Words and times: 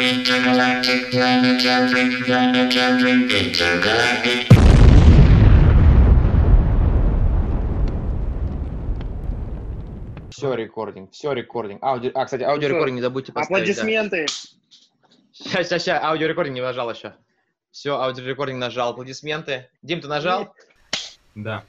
Intergalactic 0.00 1.10
planetary, 1.12 2.24
planetary, 2.24 3.28
intergalactic. 3.28 4.48
Все 10.30 10.54
recording, 10.54 11.12
все 11.12 11.32
recording. 11.34 11.82
Audi... 11.82 12.10
А, 12.14 12.24
кстати, 12.24 12.44
audio 12.44 12.62
recording 12.62 12.94
не 12.94 13.02
забудьте 13.02 13.30
поставить. 13.32 13.66
да. 13.66 13.72
Аплодисменты. 13.72 14.26
Сейчас, 15.32 15.66
сейчас, 15.66 15.82
сейчас, 15.82 16.02
audio 16.02 16.21
recording 16.21 16.54
не 16.54 16.62
нажал 16.62 16.90
еще. 16.90 17.12
Все, 17.70 18.00
audio 18.00 18.21
recording 18.21 18.58
нажал, 18.58 18.92
аплодисменты. 18.92 19.68
Дим, 19.82 20.00
ты 20.00 20.08
нажал? 20.08 20.54
Да. 21.34 21.64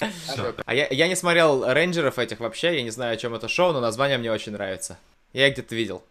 А 0.00 0.74
я, 0.74 0.88
я 0.90 1.06
не 1.06 1.14
смотрел 1.14 1.64
рейнджеров 1.72 2.18
этих 2.18 2.40
вообще, 2.40 2.74
я 2.74 2.82
не 2.82 2.90
знаю, 2.90 3.14
о 3.14 3.16
чем 3.16 3.32
это 3.36 3.46
шоу, 3.46 3.72
но 3.72 3.80
название 3.80 4.18
мне 4.18 4.32
очень 4.32 4.50
нравится. 4.50 4.98
Я 5.32 5.46
их 5.46 5.54
где-то 5.54 5.76
видел. 5.76 6.02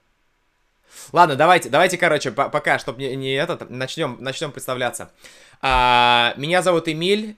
Ладно, 1.12 1.36
давайте, 1.36 1.70
давайте, 1.70 1.98
короче, 1.98 2.32
по- 2.32 2.50
пока, 2.50 2.80
чтобы 2.80 3.00
не, 3.00 3.16
не 3.16 3.34
этот, 3.34 3.70
начнем, 3.70 4.18
начнем 4.20 4.52
представляться. 4.52 5.12
А, 5.62 6.34
меня 6.38 6.62
зовут 6.62 6.88
Эмиль. 6.88 7.38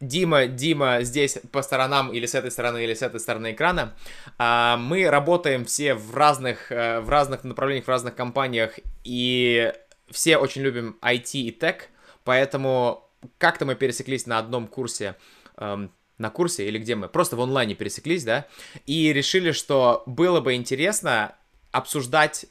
Дима, 0.00 0.46
Дима 0.46 1.02
здесь 1.02 1.38
по 1.50 1.62
сторонам 1.62 2.12
или 2.12 2.26
с 2.26 2.34
этой 2.34 2.50
стороны, 2.50 2.84
или 2.84 2.94
с 2.94 3.02
этой 3.02 3.20
стороны 3.20 3.52
экрана. 3.52 3.94
А, 4.38 4.76
мы 4.76 5.08
работаем 5.08 5.64
все 5.64 5.94
в 5.94 6.14
разных, 6.14 6.70
э, 6.70 7.00
в 7.00 7.08
разных 7.08 7.42
направлениях, 7.42 7.86
в 7.86 7.88
разных 7.88 8.14
компаниях, 8.14 8.78
и 9.04 9.72
все 10.10 10.36
очень 10.36 10.62
любим 10.62 10.98
IT 11.02 11.30
и 11.32 11.50
тег, 11.50 11.88
поэтому 12.24 13.08
как-то 13.38 13.64
мы 13.64 13.74
пересеклись 13.74 14.26
на 14.26 14.38
одном 14.38 14.68
курсе, 14.68 15.16
эм, 15.56 15.92
на 16.18 16.30
курсе 16.30 16.66
или 16.66 16.78
где 16.78 16.94
мы, 16.94 17.08
просто 17.08 17.36
в 17.36 17.40
онлайне 17.40 17.74
пересеклись, 17.74 18.24
да, 18.24 18.46
и 18.86 19.12
решили, 19.12 19.52
что 19.52 20.02
было 20.06 20.40
бы 20.40 20.54
интересно 20.54 21.34
обсуждать 21.72 22.46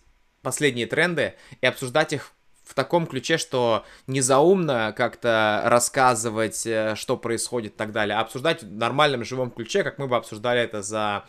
последние 0.48 0.88
тренды 0.88 1.34
и 1.60 1.66
обсуждать 1.66 2.14
их 2.14 2.32
в 2.64 2.74
таком 2.74 3.06
ключе, 3.06 3.38
что 3.38 3.84
не 4.08 4.22
заумно 4.22 4.94
как-то 4.96 5.64
рассказывать, 5.66 6.66
э, 6.66 6.96
что 6.96 7.18
происходит 7.18 7.74
и 7.74 7.76
так 7.76 7.92
далее, 7.92 8.16
а 8.18 8.22
обсуждать 8.22 8.64
в 8.64 8.72
нормальном 8.72 9.26
живом 9.26 9.52
ключе, 9.52 9.84
как 9.84 9.98
мы 9.98 10.08
бы 10.08 10.16
обсуждали 10.16 10.62
это 10.62 10.82
за 10.82 11.26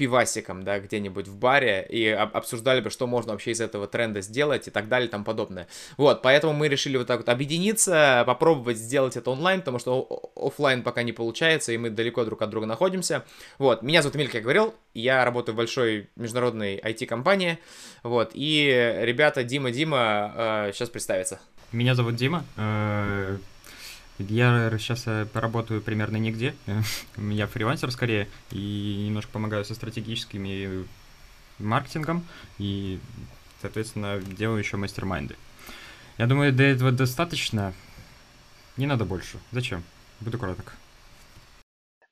пивасиком, 0.00 0.62
да, 0.62 0.80
где-нибудь 0.80 1.28
в 1.28 1.36
баре, 1.36 1.86
и 1.90 2.08
об- 2.08 2.34
обсуждали 2.34 2.80
бы, 2.80 2.88
что 2.88 3.06
можно 3.06 3.32
вообще 3.32 3.50
из 3.50 3.60
этого 3.60 3.86
тренда 3.86 4.22
сделать 4.22 4.66
и 4.66 4.70
так 4.70 4.88
далее 4.88 5.08
и 5.08 5.10
тому 5.10 5.24
подобное. 5.24 5.66
Вот, 5.98 6.22
поэтому 6.22 6.54
мы 6.54 6.68
решили 6.68 6.96
вот 6.96 7.06
так 7.06 7.18
вот 7.18 7.28
объединиться, 7.28 8.24
попробовать 8.26 8.78
сделать 8.78 9.16
это 9.18 9.30
онлайн, 9.30 9.60
потому 9.60 9.78
что 9.78 10.00
о- 10.00 10.46
оффлайн 10.48 10.82
пока 10.82 11.02
не 11.02 11.12
получается, 11.12 11.72
и 11.72 11.76
мы 11.76 11.90
далеко 11.90 12.24
друг 12.24 12.40
от 12.40 12.48
друга 12.48 12.66
находимся. 12.66 13.24
Вот, 13.58 13.82
меня 13.82 14.00
зовут 14.00 14.16
Эмиль, 14.16 14.28
как 14.28 14.36
я 14.36 14.40
говорил, 14.40 14.74
я 14.94 15.22
работаю 15.24 15.54
в 15.54 15.58
большой 15.58 16.08
международной 16.16 16.78
IT-компании, 16.78 17.58
вот, 18.02 18.30
и 18.32 18.96
ребята 19.02 19.44
Дима, 19.44 19.70
Дима 19.70 20.70
сейчас 20.72 20.88
представится. 20.88 21.40
Меня 21.72 21.94
зовут 21.94 22.16
Дима. 22.16 22.44
Э, 24.20 24.26
Я 24.28 24.70
сейчас 24.78 25.06
поработаю 25.32 25.82
примерно 25.82 26.16
нигде. 26.16 26.54
Я 27.16 27.46
фрилансер 27.46 27.90
скорее 27.90 28.28
и 28.52 29.04
немножко 29.06 29.32
помогаю 29.32 29.64
со 29.64 29.74
стратегическими 29.74 30.86
маркетингом 31.58 32.24
и, 32.58 32.98
соответственно, 33.60 34.20
делаю 34.20 34.58
еще 34.58 34.76
мастер-майнды. 34.76 35.36
Я 36.18 36.26
думаю, 36.26 36.52
до 36.52 36.64
этого 36.64 36.92
достаточно. 36.92 37.72
Не 38.76 38.86
надо 38.86 39.04
больше. 39.04 39.38
Зачем? 39.52 39.82
Буду 40.20 40.38
краток. 40.38 40.74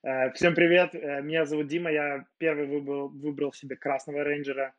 Э, 0.03 0.31
Всем 0.33 0.55
привет, 0.55 0.95
э, 0.95 1.21
меня 1.23 1.45
зовут 1.45 1.69
Дима, 1.69 1.91
я 1.91 2.25
первый 2.39 2.67
выбрал, 2.67 3.09
выбрал 3.09 3.53
себе 3.53 3.77
красного 3.77 4.25
рейнджера. 4.25 4.73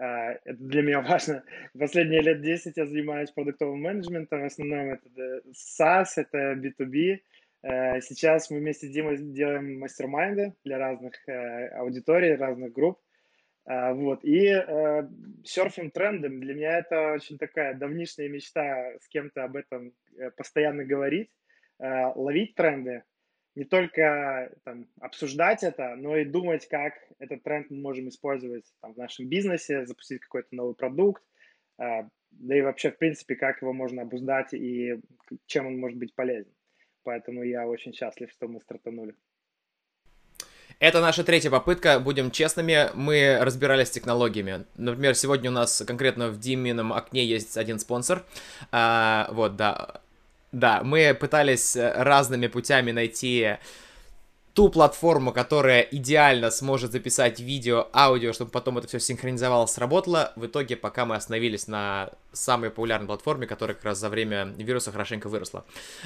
Э, 0.00 0.38
Это 0.44 0.56
для 0.58 0.82
меня 0.82 1.00
важно. 1.08 1.44
Последние 1.78 2.22
лет 2.22 2.40
10 2.40 2.76
я 2.76 2.86
занимаюсь 2.86 3.30
продуктовым 3.30 3.82
менеджментом, 3.82 4.42
в 4.42 4.46
основном 4.46 4.92
это 4.92 5.42
SaaS, 5.52 6.06
это 6.16 6.54
B2B. 6.54 7.18
Э, 7.62 8.00
Сейчас 8.00 8.50
мы 8.50 8.58
вместе 8.58 8.86
с 8.86 8.90
Димой 8.90 9.18
делаем 9.18 9.78
мастер-майнды 9.78 10.54
для 10.64 10.78
разных 10.78 11.12
э, 11.28 11.68
аудиторий, 11.76 12.34
разных 12.34 12.72
групп. 12.72 12.98
А, 13.66 13.92
Вот. 13.92 14.24
И 14.24 14.46
э, 14.46 15.08
серфинг 15.44 15.92
трендом 15.92 16.40
для 16.40 16.54
меня 16.54 16.78
это 16.78 17.12
очень 17.12 17.36
такая 17.38 17.74
давнишняя 17.74 18.28
мечта 18.28 18.94
с 19.00 19.08
кем-то 19.08 19.44
об 19.44 19.56
этом 19.56 19.92
э, 20.18 20.30
постоянно 20.30 20.84
говорить, 20.84 21.30
ловить 22.14 22.56
тренды, 22.56 23.04
не 23.54 23.64
только 23.64 24.52
там, 24.64 24.86
обсуждать 25.00 25.62
это, 25.62 25.96
но 25.96 26.16
и 26.16 26.24
думать, 26.24 26.68
как 26.68 26.94
этот 27.18 27.42
тренд 27.42 27.70
мы 27.70 27.78
можем 27.78 28.08
использовать 28.08 28.64
там, 28.80 28.94
в 28.94 28.96
нашем 28.96 29.28
бизнесе, 29.28 29.86
запустить 29.86 30.20
какой-то 30.20 30.48
новый 30.54 30.74
продукт, 30.74 31.22
э, 31.78 32.02
да 32.30 32.56
и 32.56 32.62
вообще, 32.62 32.90
в 32.90 32.98
принципе, 32.98 33.34
как 33.34 33.60
его 33.62 33.72
можно 33.72 34.02
обуздать 34.02 34.54
и 34.54 35.00
чем 35.46 35.66
он 35.66 35.78
может 35.78 35.98
быть 35.98 36.14
полезен. 36.14 36.52
Поэтому 37.02 37.42
я 37.42 37.66
очень 37.66 37.92
счастлив, 37.92 38.30
что 38.30 38.46
мы 38.46 38.60
стартанули. 38.60 39.14
Это 40.78 41.02
наша 41.02 41.24
третья 41.24 41.50
попытка, 41.50 42.00
будем 42.00 42.30
честными, 42.30 42.88
мы 42.94 43.38
разбирались 43.42 43.88
с 43.88 43.90
технологиями. 43.90 44.64
Например, 44.76 45.14
сегодня 45.14 45.50
у 45.50 45.52
нас 45.52 45.82
конкретно 45.86 46.28
в 46.28 46.40
Димином 46.40 46.94
окне 46.94 47.22
есть 47.26 47.58
один 47.58 47.78
спонсор. 47.78 48.24
А, 48.72 49.28
вот, 49.32 49.56
да. 49.56 50.00
Да, 50.52 50.82
мы 50.82 51.14
пытались 51.14 51.76
э, 51.76 51.92
разными 52.02 52.48
путями 52.48 52.90
найти 52.90 53.56
ту 54.52 54.68
платформу, 54.68 55.32
которая 55.32 55.80
идеально 55.82 56.50
сможет 56.50 56.92
записать 56.92 57.38
видео, 57.40 57.88
аудио, 57.94 58.32
чтобы 58.32 58.50
потом 58.50 58.78
это 58.78 58.88
все 58.88 58.98
синхронизовалось, 58.98 59.70
сработало. 59.70 60.32
В 60.36 60.46
итоге, 60.46 60.76
пока 60.76 61.06
мы 61.06 61.14
остановились 61.14 61.68
на 61.68 62.10
самой 62.32 62.70
популярной 62.70 63.06
платформе, 63.06 63.46
которая 63.46 63.76
как 63.76 63.84
раз 63.84 63.98
за 63.98 64.08
время 64.08 64.52
вируса 64.56 64.90
хорошенько 64.90 65.28
выросла. 65.28 65.64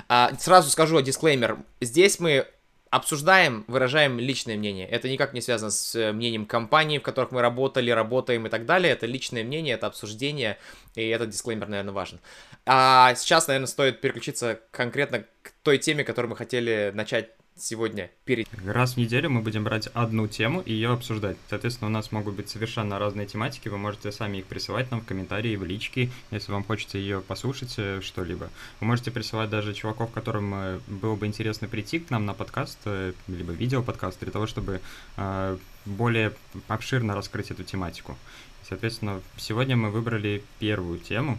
А, 0.09 0.31
сразу 0.38 0.71
скажу 0.71 1.00
дисклеймер. 1.00 1.59
Здесь 1.81 2.21
мы 2.21 2.47
обсуждаем, 2.91 3.65
выражаем 3.66 4.21
личное 4.21 4.56
мнение. 4.56 4.88
Это 4.88 5.09
никак 5.09 5.33
не 5.33 5.41
связано 5.41 5.72
с 5.72 5.97
э, 5.97 6.12
мнением 6.12 6.47
компании, 6.47 6.99
в 6.99 7.03
которых 7.03 7.33
мы 7.33 7.41
работали, 7.41 7.91
работаем 7.91 8.47
и 8.47 8.50
так 8.50 8.66
далее. 8.66 8.93
Это 8.93 9.06
личное 9.06 9.43
мнение, 9.43 9.75
это 9.75 9.88
обсуждение, 9.88 10.59
и 10.94 11.09
этот 11.09 11.31
дисклеймер, 11.31 11.66
наверное, 11.66 11.93
важен. 11.93 12.21
А 12.67 13.15
сейчас, 13.15 13.47
наверное, 13.49 13.67
стоит 13.67 14.01
переключиться 14.01 14.61
конкретно 14.71 15.25
к 15.43 15.53
той 15.63 15.79
теме, 15.79 16.05
которую 16.05 16.31
мы 16.31 16.37
хотели 16.37 16.93
начать 16.95 17.31
сегодня 17.57 18.11
перед... 18.25 18.49
Раз 18.67 18.95
в 18.95 18.97
неделю 18.97 19.31
мы 19.31 19.41
будем 19.41 19.65
брать 19.65 19.89
одну 19.95 20.27
тему 20.27 20.61
и 20.61 20.73
ее 20.73 20.93
обсуждать. 20.93 21.37
Соответственно, 21.49 21.89
у 21.89 21.93
нас 21.93 22.11
могут 22.11 22.35
быть 22.35 22.49
совершенно 22.49 22.99
разные 22.99 23.27
тематики. 23.27 23.69
Вы 23.69 23.79
можете 23.79 24.11
сами 24.13 24.39
их 24.39 24.47
присылать 24.47 24.91
нам 24.91 25.01
в 25.01 25.07
комментарии, 25.07 25.57
в 25.57 25.65
лички, 25.65 26.11
если 26.31 26.53
вам 26.53 26.65
хочется 26.65 26.99
ее 26.99 27.21
послушать, 27.21 27.75
э, 27.77 28.01
что-либо. 28.03 28.51
Вы 28.81 28.87
можете 28.87 29.11
присылать 29.11 29.51
даже 29.51 29.75
чуваков, 29.75 30.11
которым 30.11 30.55
э, 30.55 30.81
было 30.87 31.15
бы 31.15 31.27
интересно 31.27 31.69
прийти 31.69 32.01
к 32.01 32.11
нам 32.11 32.27
на 32.27 32.35
подкаст, 32.35 32.79
э, 32.87 33.13
либо 33.29 33.53
видео-подкаст, 33.53 34.21
для 34.21 34.33
того, 34.33 34.47
чтобы 34.47 34.81
более 35.85 36.33
обширно 36.67 37.15
раскрыть 37.15 37.51
эту 37.51 37.63
тематику. 37.63 38.17
Соответственно, 38.67 39.21
сегодня 39.37 39.77
мы 39.77 39.91
выбрали 39.91 40.43
первую 40.59 40.99
тему, 40.99 41.39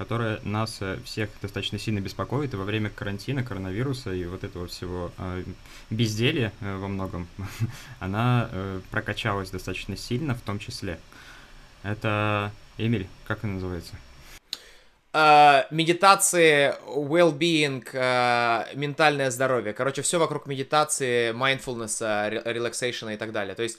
которая 0.00 0.40
нас 0.44 0.78
э, 0.80 0.98
всех 1.04 1.28
достаточно 1.42 1.78
сильно 1.78 2.00
беспокоит, 2.00 2.54
и 2.54 2.56
во 2.56 2.64
время 2.64 2.88
карантина, 2.88 3.44
коронавируса 3.44 4.14
и 4.14 4.24
вот 4.24 4.44
этого 4.44 4.66
всего 4.66 5.12
э, 5.18 5.44
безделья 5.90 6.54
э, 6.62 6.76
во 6.78 6.88
многом, 6.88 7.28
она 8.00 8.48
прокачалась 8.90 9.50
достаточно 9.50 9.98
сильно 9.98 10.34
в 10.34 10.40
том 10.40 10.58
числе. 10.58 10.98
Это, 11.82 12.50
Эмиль, 12.78 13.08
как 13.26 13.44
она 13.44 13.54
называется? 13.54 13.92
Э, 15.12 15.64
медитации, 15.70 16.74
well-being, 16.86 17.86
э, 17.92 18.74
ментальное 18.74 19.30
здоровье. 19.30 19.74
Короче, 19.74 20.00
все 20.00 20.18
вокруг 20.18 20.46
медитации, 20.46 21.34
mindfulness, 21.34 22.42
релаксейшена 22.50 23.12
и 23.12 23.16
так 23.18 23.32
далее. 23.32 23.54
То 23.54 23.62
есть, 23.62 23.78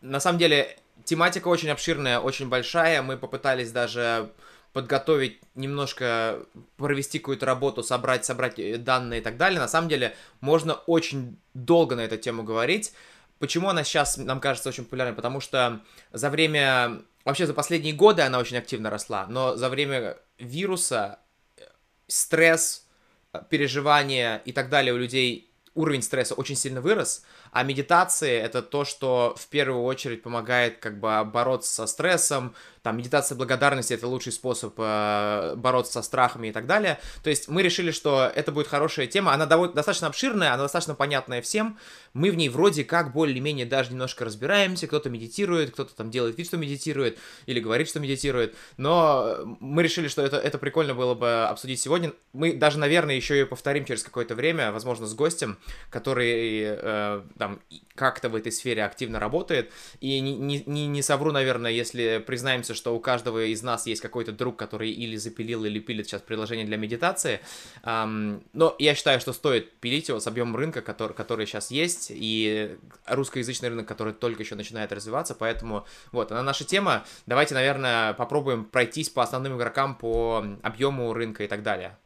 на 0.00 0.18
самом 0.18 0.38
деле, 0.38 0.78
тематика 1.04 1.48
очень 1.48 1.68
обширная, 1.68 2.20
очень 2.20 2.48
большая. 2.48 3.02
Мы 3.02 3.18
попытались 3.18 3.70
даже 3.70 4.30
подготовить 4.78 5.40
немножко, 5.56 6.38
провести 6.76 7.18
какую-то 7.18 7.44
работу, 7.46 7.82
собрать, 7.82 8.24
собрать 8.24 8.60
э, 8.60 8.76
данные 8.76 9.18
и 9.18 9.22
так 9.24 9.36
далее. 9.36 9.58
На 9.58 9.66
самом 9.66 9.88
деле, 9.88 10.14
можно 10.40 10.74
очень 10.74 11.36
долго 11.52 11.96
на 11.96 12.02
эту 12.02 12.16
тему 12.16 12.44
говорить. 12.44 12.92
Почему 13.40 13.70
она 13.70 13.82
сейчас 13.82 14.18
нам 14.18 14.38
кажется 14.38 14.68
очень 14.68 14.84
популярной? 14.84 15.16
Потому 15.16 15.40
что 15.40 15.80
за 16.12 16.30
время, 16.30 17.02
вообще 17.24 17.48
за 17.48 17.54
последние 17.54 17.92
годы 17.92 18.22
она 18.22 18.38
очень 18.38 18.56
активно 18.56 18.88
росла, 18.88 19.26
но 19.26 19.56
за 19.56 19.68
время 19.68 20.16
вируса 20.38 21.18
э, 21.56 21.62
стресс, 22.06 22.86
э, 23.32 23.42
переживания 23.50 24.42
и 24.44 24.52
так 24.52 24.68
далее 24.68 24.94
у 24.94 24.96
людей 24.96 25.50
уровень 25.74 26.02
стресса 26.02 26.34
очень 26.34 26.54
сильно 26.54 26.80
вырос, 26.80 27.24
А 27.52 27.62
медитации 27.62 28.38
это 28.38 28.62
то, 28.62 28.84
что 28.84 29.34
в 29.38 29.46
первую 29.48 29.82
очередь 29.82 30.22
помогает 30.22 30.78
как 30.78 31.00
бы 31.00 31.24
бороться 31.24 31.72
со 31.72 31.86
стрессом, 31.86 32.54
там 32.82 32.96
медитация 32.96 33.36
благодарности 33.36 33.92
это 33.92 34.06
лучший 34.06 34.32
способ 34.32 34.72
э, 34.78 35.54
бороться 35.56 35.92
со 35.92 36.02
страхами 36.02 36.48
и 36.48 36.52
так 36.52 36.66
далее. 36.66 36.98
То 37.22 37.30
есть 37.30 37.48
мы 37.48 37.62
решили, 37.62 37.90
что 37.90 38.32
это 38.34 38.50
будет 38.52 38.66
хорошая 38.66 39.06
тема, 39.06 39.34
она 39.34 39.44
довольно, 39.44 39.74
достаточно 39.74 40.06
обширная, 40.06 40.54
она 40.54 40.62
достаточно 40.62 40.94
понятная 40.94 41.42
всем. 41.42 41.78
Мы 42.14 42.30
в 42.30 42.36
ней 42.36 42.48
вроде 42.48 42.84
как 42.84 43.12
более-менее 43.12 43.66
даже 43.66 43.90
немножко 43.90 44.24
разбираемся, 44.24 44.86
кто-то 44.86 45.10
медитирует, 45.10 45.72
кто-то 45.72 45.94
там 45.94 46.10
делает 46.10 46.38
вид, 46.38 46.46
что 46.46 46.56
медитирует, 46.56 47.18
или 47.44 47.60
говорит, 47.60 47.88
что 47.88 48.00
медитирует, 48.00 48.56
но 48.76 49.36
мы 49.60 49.82
решили, 49.82 50.08
что 50.08 50.22
это, 50.22 50.38
это 50.38 50.56
прикольно 50.58 50.94
было 50.94 51.14
бы 51.14 51.44
обсудить 51.44 51.80
сегодня. 51.80 52.12
Мы 52.32 52.54
даже, 52.54 52.78
наверное, 52.78 53.16
еще 53.16 53.38
и 53.40 53.44
повторим 53.44 53.84
через 53.84 54.02
какое-то 54.02 54.34
время, 54.34 54.72
возможно, 54.72 55.06
с 55.06 55.14
гостем, 55.14 55.58
который 55.90 56.62
э, 56.62 57.22
там 57.38 57.60
как-то 57.94 58.28
в 58.28 58.34
этой 58.34 58.52
сфере 58.52 58.84
активно 58.84 59.18
работает, 59.18 59.72
и 60.00 60.20
не, 60.20 60.62
не, 60.66 60.86
не 60.86 61.02
совру, 61.02 61.32
наверное, 61.32 61.70
если 61.70 62.22
признаемся, 62.24 62.74
что 62.74 62.94
у 62.94 63.00
каждого 63.00 63.44
из 63.44 63.62
нас 63.62 63.86
есть 63.86 64.00
какой-то 64.00 64.32
друг, 64.32 64.56
который 64.56 64.90
или 64.90 65.16
запилил, 65.16 65.64
или 65.64 65.78
пилит 65.78 66.06
сейчас 66.06 66.22
приложение 66.22 66.66
для 66.66 66.76
медитации. 66.76 67.40
Um, 67.82 68.42
но 68.52 68.74
я 68.78 68.94
считаю, 68.94 69.20
что 69.20 69.32
стоит 69.32 69.72
пилить 69.80 70.08
его 70.08 70.20
с 70.20 70.26
объемом 70.26 70.56
рынка, 70.56 70.82
который, 70.82 71.12
который 71.12 71.46
сейчас 71.46 71.70
есть, 71.70 72.08
и 72.10 72.76
русскоязычный 73.06 73.68
рынок, 73.68 73.86
который 73.86 74.12
только 74.12 74.42
еще 74.42 74.54
начинает 74.54 74.92
развиваться, 74.92 75.34
поэтому 75.34 75.86
вот, 76.12 76.32
она 76.32 76.42
наша 76.42 76.64
тема. 76.64 77.04
Давайте, 77.26 77.54
наверное, 77.54 78.12
попробуем 78.14 78.64
пройтись 78.64 79.08
по 79.08 79.22
основным 79.22 79.56
игрокам, 79.56 79.94
по 79.94 80.44
объему 80.62 81.12
рынка 81.12 81.44
и 81.44 81.48
так 81.48 81.62
далее. 81.62 81.98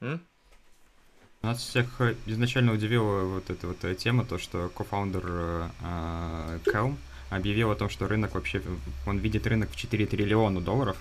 М? 0.00 0.26
Нас 1.42 1.58
всех 1.58 1.86
э, 2.00 2.16
изначально 2.26 2.74
удивила 2.74 3.22
вот 3.22 3.48
эта 3.48 3.66
вот 3.66 3.82
э, 3.84 3.94
тема, 3.94 4.26
то, 4.26 4.36
что 4.36 4.68
кофаундер 4.76 5.22
э, 5.24 5.68
э, 5.80 6.58
Calm 6.66 6.96
объявил 7.30 7.70
о 7.70 7.74
том, 7.74 7.88
что 7.88 8.06
рынок 8.06 8.34
вообще, 8.34 8.60
он 9.06 9.16
видит 9.16 9.46
рынок 9.46 9.70
в 9.70 9.76
4 9.76 10.04
триллиона 10.04 10.60
долларов. 10.60 10.98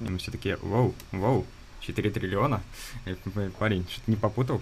И 0.00 0.04
мы 0.04 0.18
все 0.18 0.30
такие, 0.30 0.58
вау, 0.60 0.94
вау, 1.10 1.46
4 1.80 2.10
триллиона? 2.10 2.60
И, 3.06 3.16
парень, 3.58 3.86
что-то 3.90 4.10
не 4.10 4.16
попутал? 4.16 4.60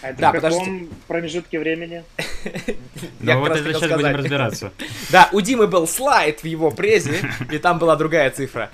А 0.00 0.10
это 0.10 0.18
да, 0.18 0.30
в 0.30 0.40
каком 0.40 0.50
подожди. 0.50 0.88
промежутке 1.08 1.58
времени? 1.58 2.04
Ну 3.20 3.40
вот 3.40 3.52
это 3.52 3.74
сейчас 3.74 3.92
будем 3.92 4.16
разбираться. 4.16 4.72
Да, 5.10 5.28
у 5.32 5.42
Димы 5.42 5.66
был 5.66 5.86
слайд 5.86 6.42
в 6.42 6.46
его 6.46 6.70
презе, 6.70 7.20
и 7.52 7.58
там 7.58 7.78
была 7.78 7.96
другая 7.96 8.30
цифра. 8.30 8.70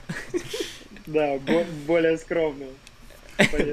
Да, 1.06 1.38
более 1.86 2.16
скромная. 2.18 2.68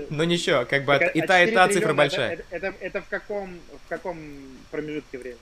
Ну 0.09 0.23
ничего, 0.23 0.65
как 0.65 0.85
бы 0.85 1.11
и 1.13 1.21
та, 1.21 1.43
и 1.43 1.51
та 1.51 1.67
цифра 1.69 1.93
большая. 1.93 2.39
Это 2.49 3.01
в 3.01 3.07
каком 3.09 4.19
промежутке 4.71 5.17
времени? 5.17 5.39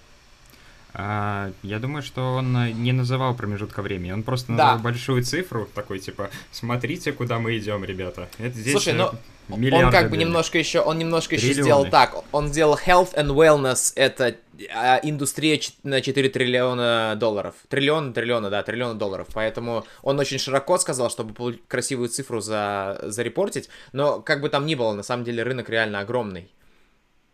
А, 0.94 1.52
я 1.62 1.80
думаю, 1.80 2.02
что 2.02 2.34
он 2.36 2.56
э, 2.58 2.72
не 2.72 2.92
называл 2.92 3.36
промежутка 3.36 3.82
времени, 3.82 4.12
он 4.12 4.24
просто 4.24 4.52
назвал 4.52 4.78
да. 4.78 4.84
большую 4.84 5.24
цифру, 5.24 5.68
такой 5.76 6.00
типа, 6.00 6.32
смотрите, 6.52 7.12
куда 7.12 7.38
мы 7.38 7.58
идем, 7.58 7.84
ребята. 7.84 8.28
Это 8.40 8.58
здесь 8.58 8.74
Слушай, 8.74 8.94
ну, 8.94 9.12
он 9.50 9.92
как 9.92 10.10
бы 10.10 10.18
немножко 10.18 10.58
еще, 10.58 10.80
он 10.80 10.98
немножко 10.98 11.36
еще 11.36 11.54
сделал 11.54 11.86
так, 11.86 12.16
он 12.32 12.50
сделал 12.50 12.76
health 12.76 13.14
and 13.16 13.30
wellness, 13.36 13.94
это 13.96 14.36
а, 14.74 15.00
индустрия 15.04 15.60
на 15.84 16.02
4 16.02 16.30
триллиона 16.30 17.16
долларов. 17.16 17.56
Триллион, 17.70 18.14
триллиона, 18.14 18.50
да, 18.50 18.64
триллиона 18.64 18.96
долларов. 18.96 19.28
Поэтому 19.34 19.86
он 20.02 20.20
очень 20.20 20.40
широко 20.40 20.78
сказал, 20.78 21.10
чтобы 21.10 21.60
красивую 21.68 22.10
цифру 22.10 22.42
за, 22.42 23.00
зарепортить. 23.04 23.70
Но 23.94 24.22
как 24.22 24.42
бы 24.42 24.50
там 24.50 24.66
ни 24.66 24.76
было, 24.76 24.94
на 24.94 25.04
самом 25.04 25.24
деле 25.24 25.44
рынок 25.44 25.70
реально 25.70 26.00
огромный. 26.00 26.50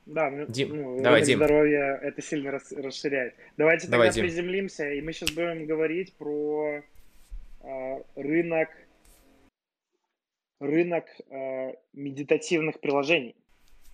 Да, 0.05 0.29
Дим, 0.45 0.75
ну, 0.75 1.01
давай, 1.01 1.23
Дим. 1.23 1.39
здоровье 1.39 1.99
это 2.01 2.21
сильно 2.21 2.51
рас, 2.51 2.71
расширяет. 2.71 3.33
Давайте 3.57 3.87
давай, 3.87 4.07
тогда 4.07 4.21
Дим. 4.21 4.25
приземлимся, 4.25 4.91
и 4.91 5.01
мы 5.01 5.13
сейчас 5.13 5.31
будем 5.31 5.65
говорить 5.65 6.13
про 6.13 6.83
э, 7.61 8.03
рынок 8.15 8.69
рынок 10.59 11.05
э, 11.29 11.73
медитативных 11.93 12.79
приложений. 12.79 13.35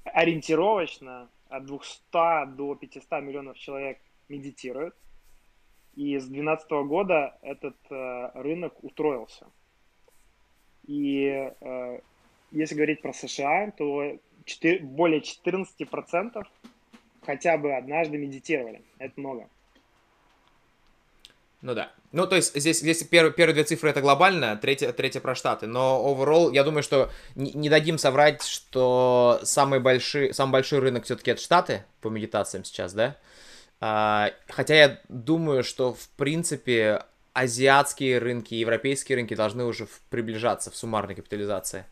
Ориентировочно 0.04 1.30
от 1.50 1.66
200 1.66 2.56
до 2.56 2.76
500 2.76 3.12
миллионов 3.22 3.58
человек 3.58 4.00
медитируют. 4.30 4.96
И 5.96 6.18
с 6.18 6.26
2012 6.26 6.72
года 6.88 7.38
этот 7.42 7.78
э, 7.90 8.32
рынок 8.36 8.84
утроился. 8.84 9.48
И 10.88 11.26
э, 11.60 12.00
если 12.52 12.76
говорить 12.76 13.02
про 13.02 13.14
США, 13.14 13.72
то 13.72 14.18
4, 14.52 14.80
более 14.80 15.22
14% 15.22 16.44
хотя 17.26 17.58
бы 17.58 17.74
однажды 17.76 18.18
медитировали. 18.18 18.82
Это 19.00 19.20
много. 19.20 19.48
Ну 21.62 21.76
да. 21.76 21.92
Ну, 22.12 22.26
то 22.28 22.36
есть 22.36 22.56
здесь, 22.56 22.80
здесь 22.80 23.04
первые, 23.04 23.34
первые 23.34 23.54
две 23.54 23.64
цифры 23.64 23.92
это 23.92 24.02
глобально, 24.02 24.58
третья, 24.58 24.92
третья 24.92 25.20
про 25.20 25.36
Штаты. 25.36 25.68
Но 25.68 26.04
overall, 26.04 26.52
я 26.54 26.64
думаю, 26.64 26.82
что 26.82 27.12
не, 27.36 27.52
не 27.54 27.70
дадим 27.70 27.98
соврать, 27.98 28.44
что 28.44 29.40
самый 29.44 29.80
большой, 29.80 30.34
самый 30.34 30.54
большой 30.54 30.80
рынок 30.80 31.06
все-таки 31.06 31.32
это 31.32 31.42
Штаты 31.42 31.86
по 32.02 32.10
медитациям 32.10 32.64
сейчас, 32.64 32.94
да? 32.94 33.18
А, 33.80 34.32
хотя 34.48 34.76
я 34.76 35.02
думаю, 35.08 35.64
что 35.64 35.94
в 35.94 36.10
принципе 36.18 37.04
азиатские 37.34 38.18
рынки, 38.18 38.56
европейские 38.56 39.18
рынки 39.18 39.36
должны 39.36 39.64
уже 39.64 39.88
приближаться 40.10 40.72
в 40.72 40.76
суммарной 40.76 41.16
капитализации. 41.16 41.86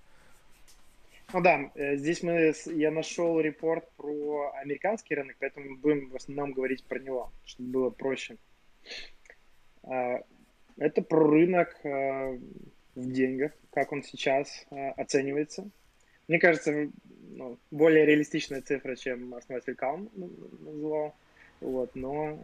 Ну 1.31 1.41
да, 1.41 1.71
э, 1.75 1.95
здесь 1.97 2.23
мы, 2.23 2.53
я 2.65 2.89
нашел 2.89 3.39
репорт 3.39 3.87
про 3.97 4.51
американский 4.55 5.13
рынок, 5.13 5.35
поэтому 5.39 5.77
будем 5.77 6.09
в 6.09 6.15
основном 6.15 6.53
говорить 6.53 6.83
про 6.85 6.97
него, 6.97 7.31
чтобы 7.45 7.69
было 7.69 7.89
проще. 7.91 8.37
А, 9.83 10.21
это 10.77 11.03
про 11.03 11.27
рынок 11.27 11.75
а, 11.83 12.35
в 12.95 13.11
деньгах, 13.11 13.51
как 13.71 13.91
он 13.91 14.01
сейчас 14.01 14.65
оценивается. 14.97 15.69
Мне 16.27 16.39
кажется, 16.39 16.89
ну, 17.29 17.59
более 17.69 18.07
реалистичная 18.07 18.61
цифра, 18.61 18.95
чем 18.95 19.35
основатель 19.35 19.73
Calm 19.73 20.09
назвал. 20.65 21.15
Вот, 21.61 21.93
но 21.93 22.39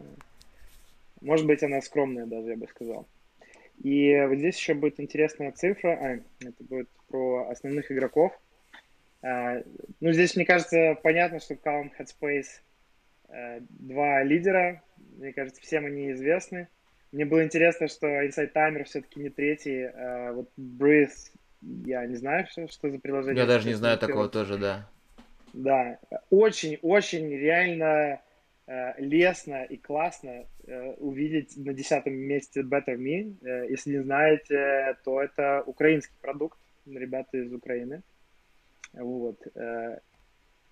может 1.22 1.46
быть 1.46 1.62
она 1.64 1.80
скромная 1.80 2.26
даже, 2.26 2.50
я 2.50 2.56
бы 2.56 2.68
сказал. 2.68 3.08
И 3.82 4.16
вот 4.28 4.38
здесь 4.38 4.56
еще 4.56 4.74
будет 4.74 5.00
интересная 5.00 5.50
цифра. 5.50 5.90
А, 5.90 6.46
это 6.46 6.64
будет 6.64 6.88
про 7.08 7.48
основных 7.48 7.90
игроков. 7.90 8.32
А, 9.26 9.60
ну, 10.00 10.12
здесь, 10.12 10.36
мне 10.36 10.44
кажется, 10.44 10.96
понятно, 11.02 11.40
что 11.40 11.54
Calm, 11.54 11.90
Headspace 11.98 12.46
э, 13.28 13.60
два 13.70 14.22
лидера. 14.22 14.82
Мне 15.16 15.32
кажется, 15.32 15.60
всем 15.60 15.84
они 15.84 16.12
известны. 16.12 16.68
Мне 17.10 17.24
было 17.24 17.42
интересно, 17.42 17.88
что 17.88 18.06
Inside 18.06 18.52
Timer 18.54 18.84
все-таки 18.84 19.18
не 19.18 19.30
третий. 19.30 19.82
А 19.82 20.32
вот 20.32 20.50
Breeze, 20.56 21.32
я 21.60 22.06
не 22.06 22.14
знаю, 22.14 22.46
что, 22.48 22.68
что 22.68 22.88
за 22.90 23.00
приложение. 23.00 23.42
Я 23.42 23.48
даже 23.48 23.66
не 23.66 23.74
знаю 23.74 23.98
такого 23.98 24.28
тоже, 24.28 24.58
да. 24.58 24.88
Да, 25.52 25.98
очень-очень 26.30 27.28
реально 27.30 28.20
э, 28.68 28.92
лестно 28.98 29.64
и 29.64 29.76
классно 29.76 30.44
э, 30.66 30.92
увидеть 30.98 31.56
на 31.56 31.72
десятом 31.72 32.12
месте 32.12 32.60
Better 32.60 32.96
Me. 32.96 33.34
Если 33.70 33.96
не 33.96 34.02
знаете, 34.04 34.96
то 35.04 35.20
это 35.20 35.64
украинский 35.66 36.14
продукт, 36.20 36.58
ребята 36.86 37.38
из 37.38 37.52
Украины. 37.52 38.02
Вот. 38.96 39.38
Э, 39.54 39.98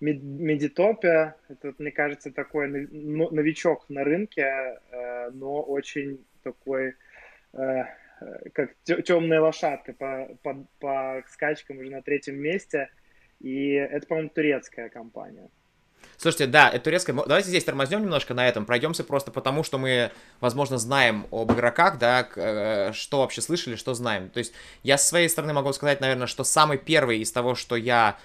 Медитопия, 0.01 1.35
это, 1.47 1.73
мне 1.77 1.91
кажется, 1.91 2.31
такой 2.31 2.67
новичок 2.67 3.85
на 3.89 4.03
рынке, 4.03 4.79
э, 4.91 5.29
но 5.31 5.61
очень 5.61 6.23
такой, 6.43 6.95
э, 7.53 7.83
как 8.53 8.75
темная 8.83 9.39
лошадка 9.39 9.93
по, 9.93 10.37
по, 10.43 10.65
по 10.79 11.23
скачкам 11.29 11.79
уже 11.79 11.89
на 11.89 12.01
третьем 12.01 12.35
месте. 12.35 12.89
И 13.39 13.71
это, 13.71 14.05
по-моему, 14.07 14.29
турецкая 14.29 14.89
компания. 14.89 15.49
Слушайте, 16.17 16.47
да, 16.47 16.69
это 16.69 16.85
турецкая. 16.85 17.15
Давайте 17.15 17.49
здесь 17.49 17.63
тормознем 17.63 18.01
немножко 18.01 18.33
на 18.33 18.47
этом, 18.47 18.65
пройдемся 18.65 19.03
просто 19.03 19.31
потому, 19.31 19.63
что 19.63 19.77
мы, 19.77 20.11
возможно, 20.39 20.77
знаем 20.77 21.27
об 21.31 21.51
игроках, 21.51 21.97
да, 21.99 22.91
что 22.93 23.19
вообще 23.19 23.41
слышали, 23.41 23.75
что 23.75 23.93
знаем. 23.93 24.29
То 24.29 24.39
есть 24.39 24.53
я 24.83 24.97
с 24.97 25.07
своей 25.07 25.29
стороны 25.29 25.53
могу 25.53 25.73
сказать, 25.73 26.01
наверное, 26.01 26.27
что 26.27 26.43
самый 26.43 26.77
первый 26.77 27.19
из 27.19 27.31
того, 27.31 27.55
что 27.55 27.75
я 27.75 28.17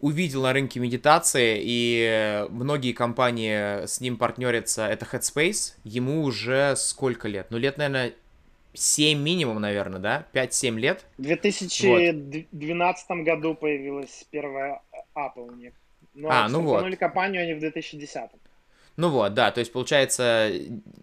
увидел 0.00 0.42
на 0.42 0.52
рынке 0.52 0.78
медитации, 0.78 1.58
и 1.60 2.46
многие 2.50 2.92
компании 2.92 3.84
с 3.84 4.00
ним 4.00 4.16
партнерятся, 4.16 4.86
это 4.86 5.04
Headspace. 5.04 5.72
Ему 5.82 6.22
уже 6.22 6.76
сколько 6.76 7.26
лет? 7.26 7.48
Ну, 7.50 7.58
лет, 7.58 7.78
наверное, 7.78 8.12
7 8.74 9.18
минимум, 9.18 9.60
наверное, 9.60 9.98
да? 9.98 10.26
5-7 10.34 10.78
лет. 10.78 11.04
В 11.16 11.22
2012 11.22 13.08
вот. 13.08 13.24
году 13.24 13.54
появилась 13.56 14.24
первая 14.30 14.82
Apple 15.16 15.48
у 15.48 15.56
них. 15.56 15.72
Но 16.18 16.28
а, 16.30 16.48
ну 16.48 16.62
вот. 16.62 16.96
компанию 16.96 17.42
они 17.42 17.54
в 17.54 17.60
2010. 17.60 18.30
Ну 18.96 19.10
вот, 19.10 19.32
да, 19.32 19.52
то 19.52 19.60
есть 19.60 19.72
получается 19.72 20.50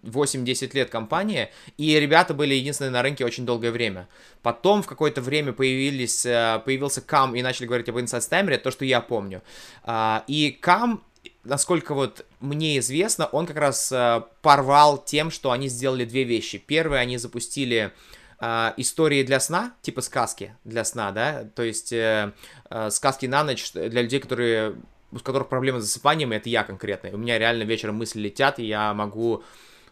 8-10 0.02 0.76
лет 0.76 0.90
компания, 0.90 1.50
и 1.78 1.98
ребята 1.98 2.34
были 2.34 2.52
единственные 2.52 2.90
на 2.90 3.00
рынке 3.00 3.24
очень 3.24 3.46
долгое 3.46 3.70
время. 3.70 4.06
Потом 4.42 4.82
в 4.82 4.86
какое-то 4.86 5.22
время 5.22 5.54
появились, 5.54 6.26
э, 6.26 6.60
появился 6.66 7.00
Кам 7.00 7.34
и 7.34 7.40
начали 7.40 7.64
говорить 7.66 7.88
об 7.88 7.96
Inside 7.96 8.28
Timer, 8.28 8.58
то, 8.58 8.70
что 8.70 8.84
я 8.84 9.00
помню. 9.00 9.40
А, 9.82 10.24
и 10.26 10.50
Кам 10.60 11.02
насколько 11.44 11.94
вот 11.94 12.26
мне 12.40 12.78
известно, 12.78 13.26
он 13.26 13.46
как 13.46 13.56
раз 13.56 13.90
э, 13.90 14.22
порвал 14.42 15.02
тем, 15.02 15.30
что 15.30 15.50
они 15.50 15.68
сделали 15.68 16.04
две 16.04 16.24
вещи. 16.24 16.58
Первое, 16.58 16.98
они 16.98 17.16
запустили 17.16 17.92
э, 18.40 18.72
истории 18.76 19.22
для 19.22 19.40
сна, 19.40 19.72
типа 19.80 20.02
сказки 20.02 20.54
для 20.64 20.84
сна, 20.84 21.12
да, 21.12 21.44
то 21.54 21.62
есть 21.62 21.94
э, 21.94 22.32
э, 22.68 22.90
сказки 22.90 23.24
на 23.24 23.42
ночь 23.42 23.72
для 23.72 24.02
людей, 24.02 24.20
которые 24.20 24.76
у 25.16 25.24
которых 25.24 25.48
проблемы 25.48 25.80
с 25.80 25.84
засыпанием, 25.84 26.32
и 26.32 26.36
это 26.36 26.48
я 26.48 26.64
конкретно. 26.64 27.10
У 27.12 27.18
меня 27.18 27.38
реально 27.38 27.64
вечером 27.64 27.96
мысли 27.96 28.20
летят, 28.20 28.58
и 28.58 28.64
я 28.64 28.94
могу 28.94 29.42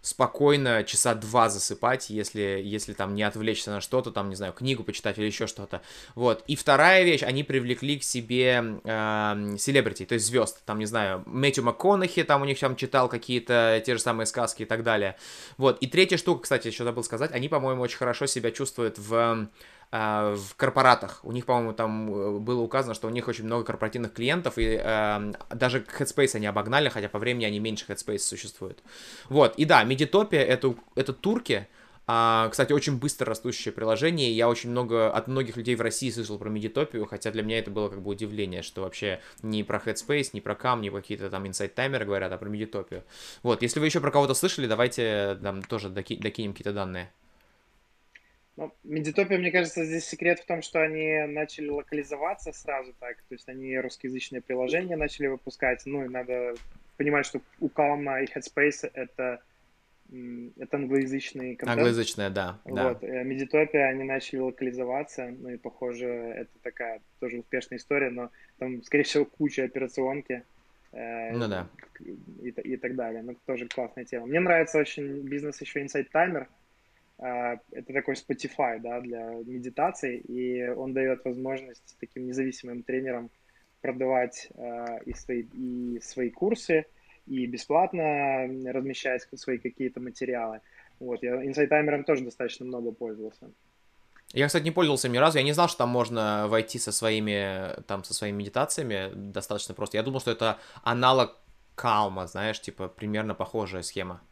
спокойно 0.04 0.84
часа 0.84 1.14
два 1.14 1.48
засыпать, 1.48 2.10
если, 2.10 2.60
если 2.62 2.92
там 2.92 3.14
не 3.14 3.22
отвлечься 3.22 3.70
на 3.70 3.80
что-то, 3.80 4.10
там, 4.10 4.28
не 4.28 4.36
знаю, 4.36 4.52
книгу 4.52 4.84
почитать 4.84 5.16
или 5.18 5.24
еще 5.24 5.46
что-то. 5.46 5.80
Вот. 6.14 6.44
И 6.46 6.56
вторая 6.56 7.04
вещь, 7.04 7.22
они 7.22 7.42
привлекли 7.42 7.98
к 7.98 8.04
себе 8.04 8.80
э, 8.84 9.56
селебрити, 9.58 10.04
то 10.04 10.14
есть 10.14 10.26
звезд. 10.26 10.62
Там, 10.66 10.78
не 10.78 10.84
знаю, 10.84 11.22
Мэтью 11.24 11.64
МакКонахи, 11.64 12.22
там 12.22 12.42
у 12.42 12.44
них 12.44 12.60
там 12.60 12.76
читал 12.76 13.08
какие-то 13.08 13.82
те 13.84 13.94
же 13.94 14.00
самые 14.00 14.26
сказки 14.26 14.62
и 14.62 14.66
так 14.66 14.82
далее. 14.82 15.16
Вот. 15.56 15.78
И 15.78 15.86
третья 15.86 16.18
штука, 16.18 16.42
кстати, 16.42 16.66
еще 16.68 16.84
забыл 16.84 17.02
сказать, 17.02 17.32
они, 17.32 17.48
по-моему, 17.48 17.80
очень 17.80 17.96
хорошо 17.96 18.26
себя 18.26 18.50
чувствуют 18.50 18.98
в 18.98 19.48
в 19.94 20.56
корпоратах. 20.56 21.20
У 21.22 21.30
них, 21.30 21.46
по-моему, 21.46 21.72
там 21.72 22.12
э, 22.12 22.38
было 22.38 22.60
указано, 22.60 22.94
что 22.94 23.06
у 23.06 23.10
них 23.10 23.28
очень 23.28 23.44
много 23.44 23.64
корпоративных 23.64 24.12
клиентов, 24.12 24.54
и 24.58 24.80
э, 24.82 25.32
даже 25.50 25.80
Headspace 25.98 26.34
они 26.34 26.46
обогнали, 26.46 26.88
хотя 26.88 27.08
по 27.08 27.18
времени 27.18 27.44
они 27.44 27.60
меньше 27.60 27.84
Headspace 27.88 28.18
существуют. 28.18 28.82
Вот, 29.28 29.54
и 29.56 29.64
да, 29.64 29.84
Медитопия 29.84 30.42
это, 30.42 30.74
это 30.96 31.12
турки, 31.12 31.68
а, 32.06 32.48
кстати, 32.50 32.72
очень 32.72 32.98
быстро 32.98 33.26
растущее 33.26 33.72
приложение. 33.72 34.30
Я 34.32 34.48
очень 34.48 34.70
много 34.70 35.10
от 35.10 35.26
многих 35.28 35.56
людей 35.56 35.74
в 35.74 35.80
России 35.80 36.10
слышал 36.10 36.38
про 36.38 36.50
Медитопию, 36.50 37.06
хотя 37.06 37.30
для 37.30 37.42
меня 37.42 37.58
это 37.58 37.70
было 37.70 37.88
как 37.88 38.02
бы 38.02 38.10
удивление, 38.10 38.62
что 38.62 38.82
вообще 38.82 39.20
не 39.42 39.62
про 39.62 39.78
Headspace, 39.78 40.30
не 40.32 40.40
про 40.40 40.54
Cam, 40.54 40.80
не 40.80 40.90
какие-то 40.90 41.30
там 41.30 41.44
Insight 41.44 41.68
таймеры 41.68 42.04
говорят, 42.04 42.32
а 42.32 42.36
про 42.36 42.48
Медитопию. 42.48 43.04
Вот, 43.42 43.62
если 43.62 43.80
вы 43.80 43.86
еще 43.86 44.00
про 44.00 44.10
кого-то 44.10 44.34
слышали, 44.34 44.66
давайте 44.66 45.38
там 45.42 45.62
тоже 45.62 45.88
доки- 45.88 46.16
докинем 46.16 46.52
какие-то 46.52 46.72
данные. 46.72 47.10
Ну, 48.56 48.72
Медитопия, 48.84 49.36
мне 49.38 49.50
кажется, 49.50 49.84
здесь 49.84 50.04
секрет 50.04 50.38
в 50.38 50.46
том, 50.46 50.62
что 50.62 50.80
они 50.80 51.26
начали 51.26 51.68
локализоваться 51.68 52.52
сразу 52.52 52.94
так, 53.00 53.16
то 53.16 53.34
есть 53.34 53.48
они 53.48 53.76
русскоязычные 53.78 54.42
приложения 54.42 54.96
начали 54.96 55.26
выпускать, 55.26 55.82
ну 55.86 56.04
и 56.04 56.08
надо 56.08 56.54
понимать, 56.96 57.26
что 57.26 57.40
у 57.58 57.66
Calm 57.66 58.04
и 58.22 58.26
Headspace 58.26 58.90
это, 58.94 59.42
это 60.56 60.76
англоязычный 60.76 61.56
контент. 61.56 61.78
Англоязычная, 61.78 62.30
да. 62.30 62.60
Вот, 62.64 63.00
да. 63.00 63.22
Медитопия, 63.24 63.88
они 63.88 64.04
начали 64.04 64.38
локализоваться, 64.38 65.34
ну 65.36 65.48
и, 65.48 65.56
похоже, 65.56 66.06
это 66.06 66.52
такая 66.62 67.00
тоже 67.18 67.38
успешная 67.38 67.78
история, 67.78 68.10
но 68.10 68.30
там, 68.58 68.84
скорее 68.84 69.02
всего, 69.02 69.24
куча 69.24 69.64
операционки. 69.64 70.44
Э, 70.92 71.32
ну 71.32 71.48
да. 71.48 71.68
И, 71.98 72.50
и 72.50 72.76
так 72.76 72.94
далее. 72.94 73.22
Ну, 73.22 73.36
тоже 73.46 73.66
классная 73.66 74.04
тема. 74.04 74.26
Мне 74.26 74.38
нравится 74.38 74.78
очень 74.78 75.22
бизнес 75.22 75.60
еще 75.60 75.82
Insight 75.82 76.06
Timer. 76.14 76.46
А, 77.18 77.58
это 77.70 77.92
такой 77.92 78.14
Spotify, 78.14 78.78
да, 78.80 79.00
для 79.00 79.34
медитации, 79.44 80.18
и 80.18 80.68
он 80.68 80.92
дает 80.92 81.24
возможность 81.24 81.96
таким 82.00 82.26
независимым 82.26 82.82
тренерам 82.82 83.30
продавать 83.80 84.48
э, 84.54 85.04
и, 85.04 85.12
свои, 85.12 85.42
и 85.52 86.00
свои 86.02 86.30
курсы, 86.30 86.86
и 87.26 87.46
бесплатно 87.46 88.46
размещать 88.72 89.26
свои 89.34 89.58
какие-то 89.58 90.00
материалы. 90.00 90.60
Вот, 91.00 91.22
я 91.22 91.44
инсайтаймером 91.44 92.04
тоже 92.04 92.24
достаточно 92.24 92.64
много 92.64 92.92
пользовался. 92.92 93.50
Я, 94.32 94.46
кстати, 94.46 94.64
не 94.64 94.70
пользовался 94.70 95.08
ни 95.08 95.16
разу. 95.16 95.38
Я 95.38 95.44
не 95.44 95.52
знал, 95.52 95.68
что 95.68 95.78
там 95.78 95.90
можно 95.90 96.48
войти 96.48 96.78
со 96.78 96.92
своими, 96.92 97.80
там, 97.82 98.02
со 98.04 98.14
своими 98.14 98.38
медитациями 98.38 99.12
достаточно 99.14 99.74
просто. 99.74 99.96
Я 99.96 100.02
думал, 100.02 100.20
что 100.20 100.32
это 100.32 100.58
аналог 100.82 101.36
Калма, 101.74 102.26
знаешь, 102.26 102.60
типа 102.60 102.88
примерно 102.88 103.34
похожая 103.34 103.82
схема. 103.82 104.22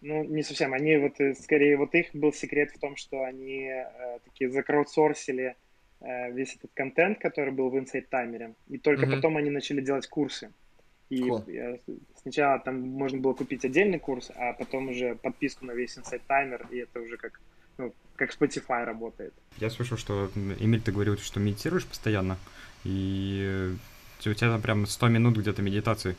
Ну, 0.00 0.24
не 0.24 0.42
совсем. 0.42 0.74
Они 0.74 0.96
вот, 0.96 1.20
э, 1.20 1.34
скорее, 1.34 1.76
вот 1.76 1.94
их 1.94 2.06
был 2.12 2.32
секрет 2.32 2.70
в 2.70 2.78
том, 2.78 2.96
что 2.96 3.24
они 3.24 3.64
э, 3.64 4.18
такие 4.24 4.50
закраудсорсили 4.50 5.56
э, 6.00 6.32
весь 6.32 6.54
этот 6.54 6.70
контент, 6.74 7.18
который 7.18 7.52
был 7.52 7.70
в 7.70 7.76
Insight 7.76 8.08
Timer, 8.10 8.54
и 8.68 8.78
только 8.78 9.06
mm-hmm. 9.06 9.14
потом 9.16 9.36
они 9.36 9.50
начали 9.50 9.80
делать 9.80 10.06
курсы. 10.06 10.52
И 11.10 11.22
cool. 11.22 11.80
сначала 12.20 12.58
там 12.58 12.80
можно 12.80 13.18
было 13.18 13.32
купить 13.32 13.64
отдельный 13.64 13.98
курс, 13.98 14.30
а 14.36 14.52
потом 14.52 14.88
уже 14.88 15.16
подписку 15.16 15.64
на 15.64 15.72
весь 15.72 15.96
Insight 15.96 16.20
Timer, 16.28 16.66
и 16.70 16.78
это 16.78 17.00
уже 17.00 17.16
как, 17.16 17.40
ну, 17.78 17.94
как 18.14 18.30
Spotify 18.38 18.84
работает. 18.84 19.32
Я 19.56 19.70
слышал, 19.70 19.96
что, 19.96 20.30
Эмиль, 20.34 20.82
ты 20.82 20.92
говорил, 20.92 21.16
что 21.16 21.40
медитируешь 21.40 21.86
постоянно, 21.86 22.36
и 22.84 23.42
э, 23.42 24.30
у 24.30 24.34
тебя 24.34 24.50
там 24.50 24.62
прям 24.62 24.86
100 24.86 25.08
минут 25.08 25.38
где-то 25.38 25.62
медитации. 25.62 26.14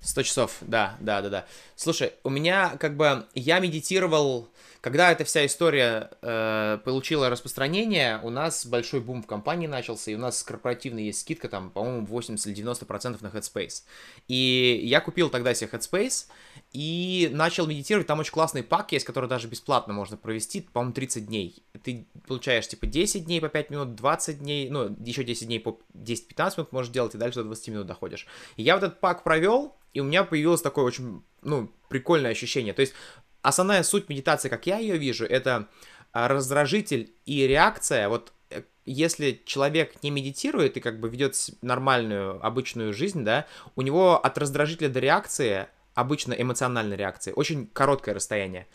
100 0.00 0.22
часов, 0.22 0.56
да, 0.60 0.96
да, 1.00 1.22
да, 1.22 1.28
да. 1.28 1.46
Слушай, 1.74 2.12
у 2.22 2.30
меня 2.30 2.76
как 2.78 2.96
бы, 2.96 3.26
я 3.34 3.58
медитировал, 3.58 4.48
когда 4.80 5.10
эта 5.10 5.24
вся 5.24 5.44
история 5.44 6.10
э, 6.22 6.78
получила 6.84 7.28
распространение, 7.28 8.20
у 8.22 8.30
нас 8.30 8.64
большой 8.64 9.00
бум 9.00 9.24
в 9.24 9.26
компании 9.26 9.66
начался, 9.66 10.12
и 10.12 10.14
у 10.14 10.18
нас 10.18 10.42
корпоративный 10.44 11.06
есть 11.06 11.22
скидка, 11.22 11.48
там, 11.48 11.70
по-моему, 11.70 12.06
80 12.06 12.46
или 12.46 12.64
90% 12.64 13.18
на 13.20 13.26
Headspace. 13.26 13.82
И 14.28 14.80
я 14.84 15.00
купил 15.00 15.30
тогда 15.30 15.52
себе 15.52 15.68
Headspace, 15.72 16.26
и 16.72 17.28
начал 17.32 17.66
медитировать, 17.66 18.06
там 18.06 18.20
очень 18.20 18.32
классный 18.32 18.62
пак 18.62 18.92
есть, 18.92 19.04
который 19.04 19.28
даже 19.28 19.48
бесплатно 19.48 19.94
можно 19.94 20.16
провести, 20.16 20.60
по-моему, 20.60 20.92
30 20.92 21.26
дней. 21.26 21.62
Ты 21.82 22.06
получаешь, 22.26 22.68
типа, 22.68 22.86
10 22.86 23.24
дней 23.24 23.40
по 23.40 23.48
5 23.48 23.70
минут, 23.70 23.94
20 23.96 24.38
дней, 24.38 24.70
ну, 24.70 24.94
еще 25.04 25.24
10 25.24 25.46
дней 25.48 25.58
по 25.58 25.80
10-15 25.94 26.52
минут 26.58 26.72
можешь 26.72 26.92
делать, 26.92 27.14
и 27.16 27.18
дальше 27.18 27.40
до 27.40 27.44
20 27.44 27.68
минут 27.68 27.86
доходишь. 27.86 28.26
И 28.56 28.62
я 28.62 28.74
вот 28.74 28.84
этот 28.84 29.00
пак 29.00 29.24
провел, 29.24 29.74
у 30.00 30.04
меня 30.04 30.24
появилось 30.24 30.62
такое 30.62 30.84
очень, 30.84 31.22
ну, 31.42 31.70
прикольное 31.88 32.30
ощущение. 32.30 32.74
То 32.74 32.80
есть 32.80 32.94
основная 33.42 33.82
суть 33.82 34.08
медитации, 34.08 34.48
как 34.48 34.66
я 34.66 34.78
ее 34.78 34.96
вижу, 34.98 35.24
это 35.24 35.68
а, 36.12 36.28
раздражитель 36.28 37.12
и 37.26 37.46
реакция. 37.46 38.08
Вот 38.08 38.32
э, 38.50 38.62
если 38.84 39.42
человек 39.44 40.02
не 40.02 40.10
медитирует 40.10 40.76
и 40.76 40.80
как 40.80 41.00
бы 41.00 41.08
ведет 41.08 41.34
нормальную, 41.62 42.44
обычную 42.44 42.92
жизнь, 42.92 43.24
да, 43.24 43.46
у 43.76 43.82
него 43.82 44.18
от 44.18 44.38
раздражителя 44.38 44.88
до 44.88 45.00
реакции, 45.00 45.66
обычно 45.94 46.32
эмоциональной 46.32 46.96
реакции, 46.96 47.32
очень 47.34 47.66
короткое 47.66 48.14
расстояние. 48.14 48.66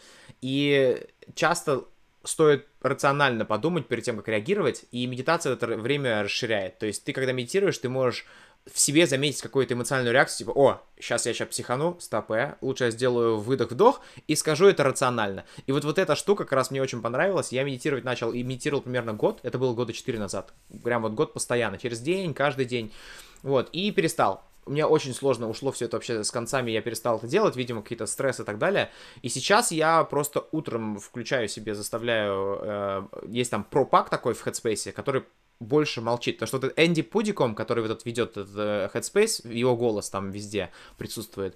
И 0.42 1.06
часто 1.36 1.86
стоит 2.24 2.68
рационально 2.82 3.46
подумать 3.46 3.88
перед 3.88 4.04
тем, 4.04 4.18
как 4.18 4.28
реагировать, 4.28 4.86
и 4.92 5.06
медитация 5.08 5.54
это 5.54 5.68
время 5.68 6.24
расширяет. 6.24 6.80
То 6.80 6.86
есть 6.86 7.04
ты, 7.04 7.14
когда 7.14 7.32
медитируешь, 7.32 7.78
ты 7.78 7.90
можешь 7.90 8.26
в 8.72 8.80
себе 8.80 9.06
заметить 9.08 9.42
какую-то 9.42 9.74
эмоциональную 9.74 10.14
реакцию, 10.14 10.48
типа, 10.48 10.52
о, 10.52 10.82
сейчас 10.98 11.26
я 11.26 11.34
сейчас 11.34 11.50
психану, 11.50 11.98
стопе, 12.00 12.56
лучше 12.62 12.86
я 12.86 12.92
сделаю 12.92 13.38
выдох-вдох 13.38 14.02
и 14.28 14.36
скажу 14.36 14.68
это 14.68 14.84
рационально. 14.84 15.44
И 15.68 15.72
вот, 15.72 15.84
вот 15.84 15.98
эта 15.98 16.16
штука 16.16 16.46
как 16.46 16.54
раз 16.54 16.72
мне 16.72 16.82
очень 16.82 17.02
понравилась, 17.02 17.52
я 17.52 17.64
медитировать 17.64 18.06
начал, 18.06 18.32
и 18.32 18.42
медитировал 18.42 18.82
примерно 18.82 19.14
год, 19.14 19.40
это 19.44 19.58
было 19.58 19.74
года 19.74 19.92
4 19.92 20.18
назад, 20.18 20.54
прям 20.84 21.02
вот 21.02 21.14
год 21.14 21.34
постоянно, 21.34 21.78
через 21.78 22.00
день, 22.00 22.34
каждый 22.34 22.66
день, 22.66 22.94
вот, 23.42 23.70
и 23.72 23.92
перестал. 23.92 24.44
Мне 24.66 24.86
очень 24.86 25.14
сложно 25.14 25.50
ушло 25.50 25.74
все 25.74 25.86
это 25.86 25.98
вообще 25.98 26.24
с 26.24 26.32
концами, 26.32 26.72
я 26.72 26.82
перестал 26.82 27.18
это 27.18 27.28
делать, 27.28 27.58
видимо, 27.58 27.82
какие-то 27.82 28.06
стрессы 28.06 28.44
и 28.44 28.46
так 28.46 28.58
далее. 28.60 28.92
И 29.22 29.28
сейчас 29.28 29.74
я 29.74 30.06
просто 30.06 30.48
утром 30.54 31.00
включаю 31.00 31.50
себе, 31.50 31.76
заставляю... 31.76 32.60
Э, 32.62 33.04
есть 33.28 33.52
там 33.52 33.66
пропак 33.66 34.10
такой 34.10 34.34
в 34.34 34.48
Headspace, 34.48 34.94
который 34.94 35.26
больше 35.60 36.02
молчит. 36.02 36.38
Потому 36.38 36.48
что 36.48 36.68
вот 36.68 36.74
Энди 36.78 37.02
Пудиком, 37.02 37.56
который 37.56 37.82
вот 37.82 37.92
этот 37.92 38.06
ведет 38.06 38.32
этот 38.32 38.50
uh, 38.56 38.94
Headspace, 38.94 39.52
его 39.52 39.76
голос 39.76 40.10
там 40.10 40.32
везде 40.32 40.72
присутствует, 40.98 41.56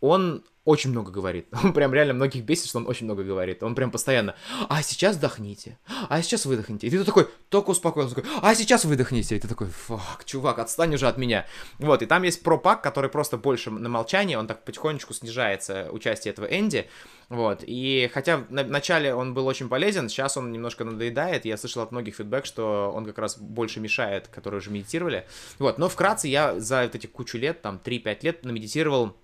он 0.00 0.44
очень 0.68 0.90
много 0.90 1.10
говорит. 1.10 1.46
Он 1.64 1.72
прям 1.72 1.94
реально 1.94 2.12
многих 2.12 2.44
бесит, 2.44 2.68
что 2.68 2.76
он 2.76 2.86
очень 2.86 3.06
много 3.06 3.24
говорит. 3.24 3.62
Он 3.62 3.74
прям 3.74 3.90
постоянно, 3.90 4.34
а 4.68 4.82
сейчас 4.82 5.16
вдохните, 5.16 5.78
а 6.10 6.20
сейчас 6.20 6.44
выдохните. 6.44 6.86
И 6.86 6.90
ты 6.90 7.02
такой, 7.04 7.26
только 7.48 7.70
успокоился, 7.70 8.14
такой, 8.14 8.30
а 8.42 8.54
сейчас 8.54 8.84
выдохните. 8.84 9.36
И 9.36 9.40
ты 9.40 9.48
такой, 9.48 9.68
фак, 9.68 10.26
чувак, 10.26 10.58
отстань 10.58 10.94
уже 10.94 11.08
от 11.08 11.16
меня. 11.16 11.46
Вот, 11.78 12.02
и 12.02 12.06
там 12.06 12.22
есть 12.22 12.42
пропак, 12.42 12.82
который 12.82 13.08
просто 13.08 13.38
больше 13.38 13.70
на 13.70 13.88
молчание, 13.88 14.38
он 14.38 14.46
так 14.46 14.62
потихонечку 14.64 15.14
снижается 15.14 15.88
участие 15.90 16.32
этого 16.32 16.44
Энди. 16.44 16.86
Вот, 17.30 17.64
и 17.66 18.10
хотя 18.12 18.36
в 18.36 18.50
начале 18.50 19.14
он 19.14 19.32
был 19.32 19.46
очень 19.46 19.70
полезен, 19.70 20.10
сейчас 20.10 20.36
он 20.36 20.52
немножко 20.52 20.84
надоедает, 20.84 21.46
я 21.46 21.56
слышал 21.56 21.82
от 21.82 21.92
многих 21.92 22.16
фидбэк, 22.16 22.44
что 22.44 22.92
он 22.94 23.06
как 23.06 23.16
раз 23.16 23.38
больше 23.38 23.80
мешает, 23.80 24.28
которые 24.28 24.58
уже 24.58 24.70
медитировали. 24.70 25.26
Вот, 25.58 25.78
но 25.78 25.88
вкратце 25.88 26.28
я 26.28 26.60
за 26.60 26.82
вот 26.82 26.94
эти 26.94 27.06
кучу 27.06 27.38
лет, 27.38 27.62
там 27.62 27.80
3-5 27.82 28.18
лет 28.20 28.44
намедитировал 28.44 29.16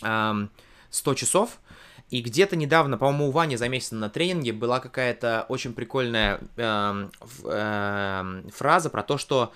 100 0.00 1.14
часов, 1.14 1.60
и 2.10 2.22
где-то 2.22 2.56
недавно, 2.56 2.98
по-моему, 2.98 3.28
у 3.28 3.30
Вани 3.30 3.56
за 3.56 3.68
месяц 3.68 3.92
на 3.92 4.10
тренинге 4.10 4.52
была 4.52 4.80
какая-то 4.80 5.46
очень 5.48 5.72
прикольная 5.72 6.40
э, 6.56 7.08
э, 7.44 8.42
фраза 8.52 8.90
про 8.90 9.02
то, 9.02 9.18
что 9.18 9.52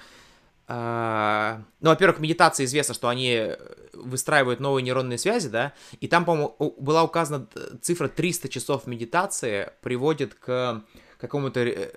Uh, 0.67 1.61
ну, 1.81 1.91
во-первых, 1.91 2.21
медитация 2.21 2.65
известно, 2.65 2.95
что 2.95 3.09
они 3.09 3.51
выстраивают 3.93 4.61
новые 4.61 4.83
нейронные 4.83 5.19
связи, 5.19 5.51
да, 5.51 5.75
и 6.01 6.09
там, 6.09 6.25
по-моему, 6.25 6.57
была 6.79 7.03
указана 7.03 7.47
цифра 7.83 8.09
300 8.09 8.49
часов 8.49 8.87
медитации 8.87 9.73
приводит 9.83 10.35
к 10.35 10.83
какому-то 11.19 11.61
про 11.61 11.91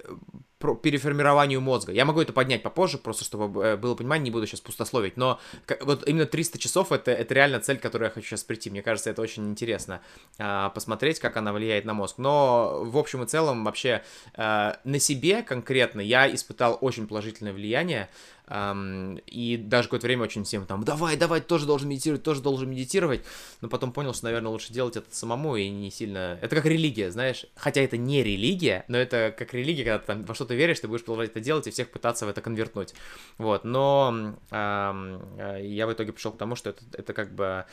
переформированию 0.60 1.62
мозга. 1.62 1.92
Я 1.92 2.06
могу 2.06 2.22
это 2.22 2.34
поднять 2.34 2.64
попозже, 2.64 2.98
просто 2.98 3.24
чтобы 3.24 3.64
э, 3.64 3.78
было 3.78 3.96
понимание, 3.96 4.26
не 4.26 4.32
буду 4.32 4.48
сейчас 4.48 4.60
пустословить, 4.60 5.16
но 5.16 5.40
вот 5.82 6.08
именно 6.08 6.26
300 6.26 6.58
часов 6.58 6.92
это, 6.92 7.12
это 7.12 7.34
реально 7.34 7.60
цель, 7.60 7.78
к 7.78 7.82
которой 7.82 8.06
я 8.06 8.10
хочу 8.10 8.28
сейчас 8.28 8.44
прийти. 8.44 8.70
Мне 8.70 8.82
кажется, 8.82 9.10
это 9.10 9.22
очень 9.22 9.48
интересно 9.50 10.02
а, 10.40 10.70
посмотреть, 10.70 11.20
как 11.20 11.38
она 11.38 11.54
влияет 11.54 11.86
на 11.86 11.94
мозг. 11.94 12.18
Но 12.18 12.84
в 12.84 12.98
общем 12.98 13.24
и 13.24 13.28
целом 13.28 13.64
вообще 13.64 14.04
а, 14.34 14.80
на 14.84 15.00
себе 15.00 15.44
конкретно 15.44 16.02
я 16.02 16.34
испытал 16.34 16.78
очень 16.82 17.08
положительное 17.08 17.54
влияние. 17.54 18.10
И 18.50 19.58
даже 19.58 19.88
какое-то 19.88 20.08
время 20.08 20.24
очень 20.24 20.46
всем 20.46 20.66
там, 20.66 20.84
давай, 20.86 21.18
давай, 21.18 21.42
тоже 21.42 21.66
должен 21.66 21.90
медитировать, 21.90 22.24
тоже 22.24 22.42
должен 22.42 22.70
медитировать. 22.70 23.22
Но 23.60 23.68
потом 23.68 23.92
понял, 23.92 24.14
что, 24.14 24.26
наверное, 24.26 24.52
лучше 24.52 24.72
делать 24.72 24.96
это 24.96 25.14
самому 25.14 25.58
и 25.58 25.68
не 25.70 25.92
сильно... 25.92 26.40
Это 26.42 26.56
как 26.56 26.66
религия, 26.66 27.12
знаешь. 27.12 27.46
Хотя 27.56 27.82
это 27.82 27.98
не 27.98 28.24
религия, 28.24 28.86
но 28.88 28.98
это 28.98 29.36
как 29.38 29.54
религия, 29.54 29.84
когда 29.84 30.00
ты 30.00 30.06
там 30.06 30.24
во 30.24 30.34
что-то 30.34 30.56
веришь, 30.56 30.80
ты 30.80 30.88
будешь 30.88 31.04
продолжать 31.04 31.32
это 31.32 31.42
делать 31.42 31.68
и 31.68 31.72
всех 31.72 31.92
пытаться 31.92 32.26
в 32.26 32.30
это 32.30 32.42
конвертнуть. 32.42 32.94
Вот, 33.38 33.66
но 33.66 34.36
э, 34.50 35.60
я 35.64 35.88
в 35.88 35.92
итоге 35.92 36.14
пришел 36.14 36.32
к 36.32 36.38
тому, 36.38 36.56
что 36.56 36.70
это, 36.70 36.84
это 36.94 37.14
как 37.14 37.36
бы... 37.36 37.66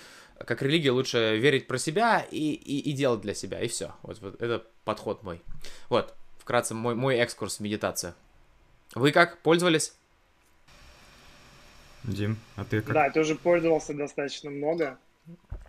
Как 0.45 0.61
религия 0.63 0.91
лучше 0.91 1.39
верить 1.39 1.69
про 1.69 1.79
себя 1.79 2.27
и, 2.29 2.53
и, 2.53 2.91
и 2.91 2.93
делать 2.93 3.21
для 3.21 3.35
себя, 3.35 3.61
и 3.61 3.69
все. 3.69 3.93
Вот, 4.03 4.21
вот 4.21 4.43
это 4.43 4.65
подход 4.85 5.23
мой. 5.23 5.41
Вот, 5.89 6.15
вкратце 6.39 6.75
мой, 6.75 6.97
мой 6.97 7.15
экскурс 7.15 7.59
в 7.59 7.61
медитацию. 7.61 8.15
Вы 8.97 9.13
как, 9.13 9.41
пользовались? 9.43 9.95
Дим, 12.05 12.37
а 12.57 12.65
ты 12.65 12.81
как? 12.81 12.95
Да, 12.95 13.11
ты 13.11 13.21
уже 13.21 13.35
пользовался 13.35 13.95
достаточно 13.95 14.51
много. 14.51 14.99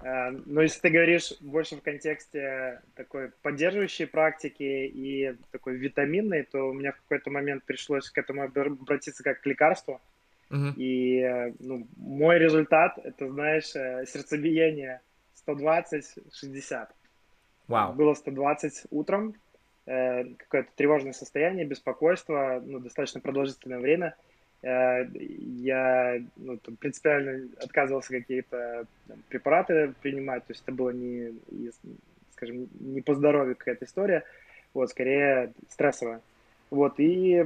Э, 0.01 0.31
Но 0.45 0.61
если 0.61 0.81
ты 0.81 0.89
говоришь 0.89 1.33
больше 1.39 1.77
в 1.77 1.81
контексте 1.81 2.81
такой 2.95 3.31
поддерживающей 3.41 4.05
практики 4.05 4.63
и 4.63 5.35
такой 5.51 5.77
витаминной, 5.77 6.43
то 6.43 6.69
у 6.69 6.73
меня 6.73 6.91
в 6.91 6.97
какой-то 6.97 7.31
момент 7.31 7.63
пришлось 7.63 8.09
к 8.09 8.17
этому 8.17 8.43
обратиться 8.43 9.23
как 9.23 9.41
к 9.41 9.45
лекарству. 9.45 10.01
Мгм. 10.49 10.73
И 10.77 11.53
ну, 11.59 11.87
мой 11.97 12.37
результат, 12.37 12.99
это, 13.03 13.29
знаешь, 13.29 13.75
э, 13.75 14.05
сердцебиение 14.05 15.01
120-60. 15.47 16.87
Вау. 17.67 17.93
Было 17.93 18.13
120 18.13 18.83
утром, 18.91 19.35
э, 19.87 20.25
какое-то 20.37 20.69
тревожное 20.75 21.13
состояние, 21.13 21.65
беспокойство, 21.65 22.61
ну, 22.63 22.79
достаточно 22.79 23.21
продолжительное 23.21 23.79
время. 23.79 24.15
Э, 24.61 25.05
я 25.13 26.21
ну, 26.37 26.57
там, 26.57 26.75
принципиально 26.77 27.49
отказывался 27.61 28.09
какие-то 28.09 28.85
препараты 29.29 29.93
принимать, 30.01 30.45
то 30.45 30.53
есть 30.53 30.63
это 30.63 30.71
было 30.71 30.89
не, 30.89 31.33
скажем, 32.31 32.67
не 32.79 33.01
по 33.01 33.15
здоровью 33.15 33.55
какая-то 33.55 33.85
история, 33.85 34.23
вот, 34.73 34.89
скорее 34.89 35.53
стрессовая. 35.69 36.21
Вот, 36.71 36.99
и 36.99 37.45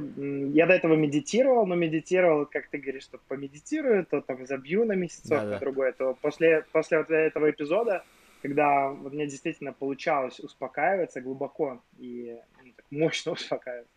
я 0.54 0.66
до 0.66 0.72
этого 0.72 0.96
медитировал, 0.96 1.66
но 1.66 1.74
медитировал, 1.74 2.46
как 2.46 2.68
ты 2.68 2.78
говоришь, 2.78 3.02
что 3.02 3.20
помедитирую, 3.28 4.06
то 4.06 4.22
там 4.22 4.46
забью 4.46 4.84
на 4.86 4.94
месяцок, 4.94 5.44
на 5.44 5.58
другое, 5.58 5.92
то 5.92 6.16
после, 6.22 6.64
после 6.72 6.98
вот 6.98 7.10
этого 7.10 7.50
эпизода, 7.50 8.02
когда 8.40 8.88
вот 8.88 9.12
мне 9.12 9.26
действительно 9.26 9.74
получалось 9.74 10.40
успокаиваться 10.40 11.20
глубоко 11.20 11.82
и 11.98 12.38
ну, 12.64 12.72
так 12.74 12.86
мощно 12.90 13.32
успокаиваться, 13.32 13.92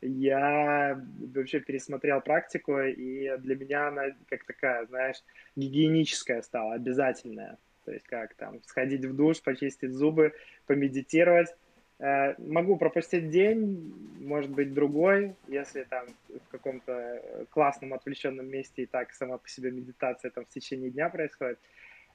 я 0.00 1.00
вообще 1.34 1.60
пересмотрел 1.60 2.20
практику, 2.20 2.78
и 2.80 3.36
для 3.38 3.56
меня 3.56 3.88
она 3.88 4.04
как 4.28 4.44
такая, 4.44 4.86
знаешь, 4.86 5.22
гигиеническая 5.56 6.42
стала, 6.42 6.74
обязательная. 6.74 7.58
То 7.84 7.92
есть 7.92 8.06
как 8.06 8.34
там 8.34 8.60
сходить 8.64 9.04
в 9.04 9.14
душ, 9.14 9.40
почистить 9.42 9.92
зубы, 9.92 10.32
помедитировать. 10.66 11.54
Э, 11.98 12.34
Могу 12.38 12.76
пропустить 12.76 13.30
день, 13.30 13.94
может 14.20 14.50
быть, 14.50 14.74
другой, 14.74 15.34
если 15.48 15.84
там 15.84 16.06
в 16.28 16.48
каком-то 16.50 17.46
классном 17.50 17.94
отвлеченном 17.94 18.46
месте 18.46 18.82
и 18.82 18.86
так 18.86 19.12
сама 19.12 19.38
по 19.38 19.48
себе 19.48 19.70
медитация 19.70 20.30
там 20.30 20.44
в 20.44 20.48
течение 20.48 20.90
дня 20.90 21.08
происходит. 21.08 21.58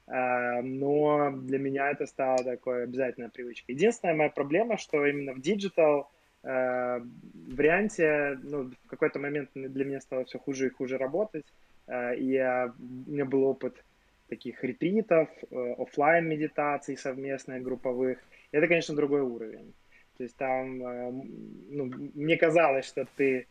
Э, 0.06 0.60
Но 0.62 1.30
для 1.32 1.58
меня 1.58 1.90
это 1.90 2.06
стало 2.06 2.44
такой 2.44 2.84
обязательной 2.84 3.30
привычкой. 3.30 3.74
Единственная 3.74 4.14
моя 4.14 4.30
проблема, 4.30 4.76
что 4.76 5.04
именно 5.06 5.32
в 5.32 5.40
digital 5.40 6.00
э, 6.02 6.21
варианте, 6.42 8.38
ну, 8.42 8.70
в 8.84 8.88
какой-то 8.88 9.18
момент 9.18 9.50
для 9.54 9.84
меня 9.84 10.00
стало 10.00 10.24
все 10.24 10.38
хуже 10.38 10.66
и 10.66 10.70
хуже 10.70 10.98
работать. 10.98 11.46
Э, 11.86 12.14
я, 12.16 12.72
у 13.06 13.10
меня 13.10 13.24
был 13.24 13.44
опыт 13.44 13.74
таких 14.28 14.64
ретритов, 14.64 15.28
э, 15.50 15.74
оффлайн 15.78 16.26
медитаций 16.26 16.96
совместных, 16.96 17.62
групповых. 17.62 18.18
Это, 18.50 18.66
конечно, 18.66 18.96
другой 18.96 19.20
уровень. 19.20 19.72
То 20.16 20.24
есть 20.24 20.36
там, 20.36 20.82
э, 20.82 21.12
ну, 21.70 21.90
мне 22.14 22.36
казалось, 22.36 22.86
что 22.86 23.06
ты 23.16 23.46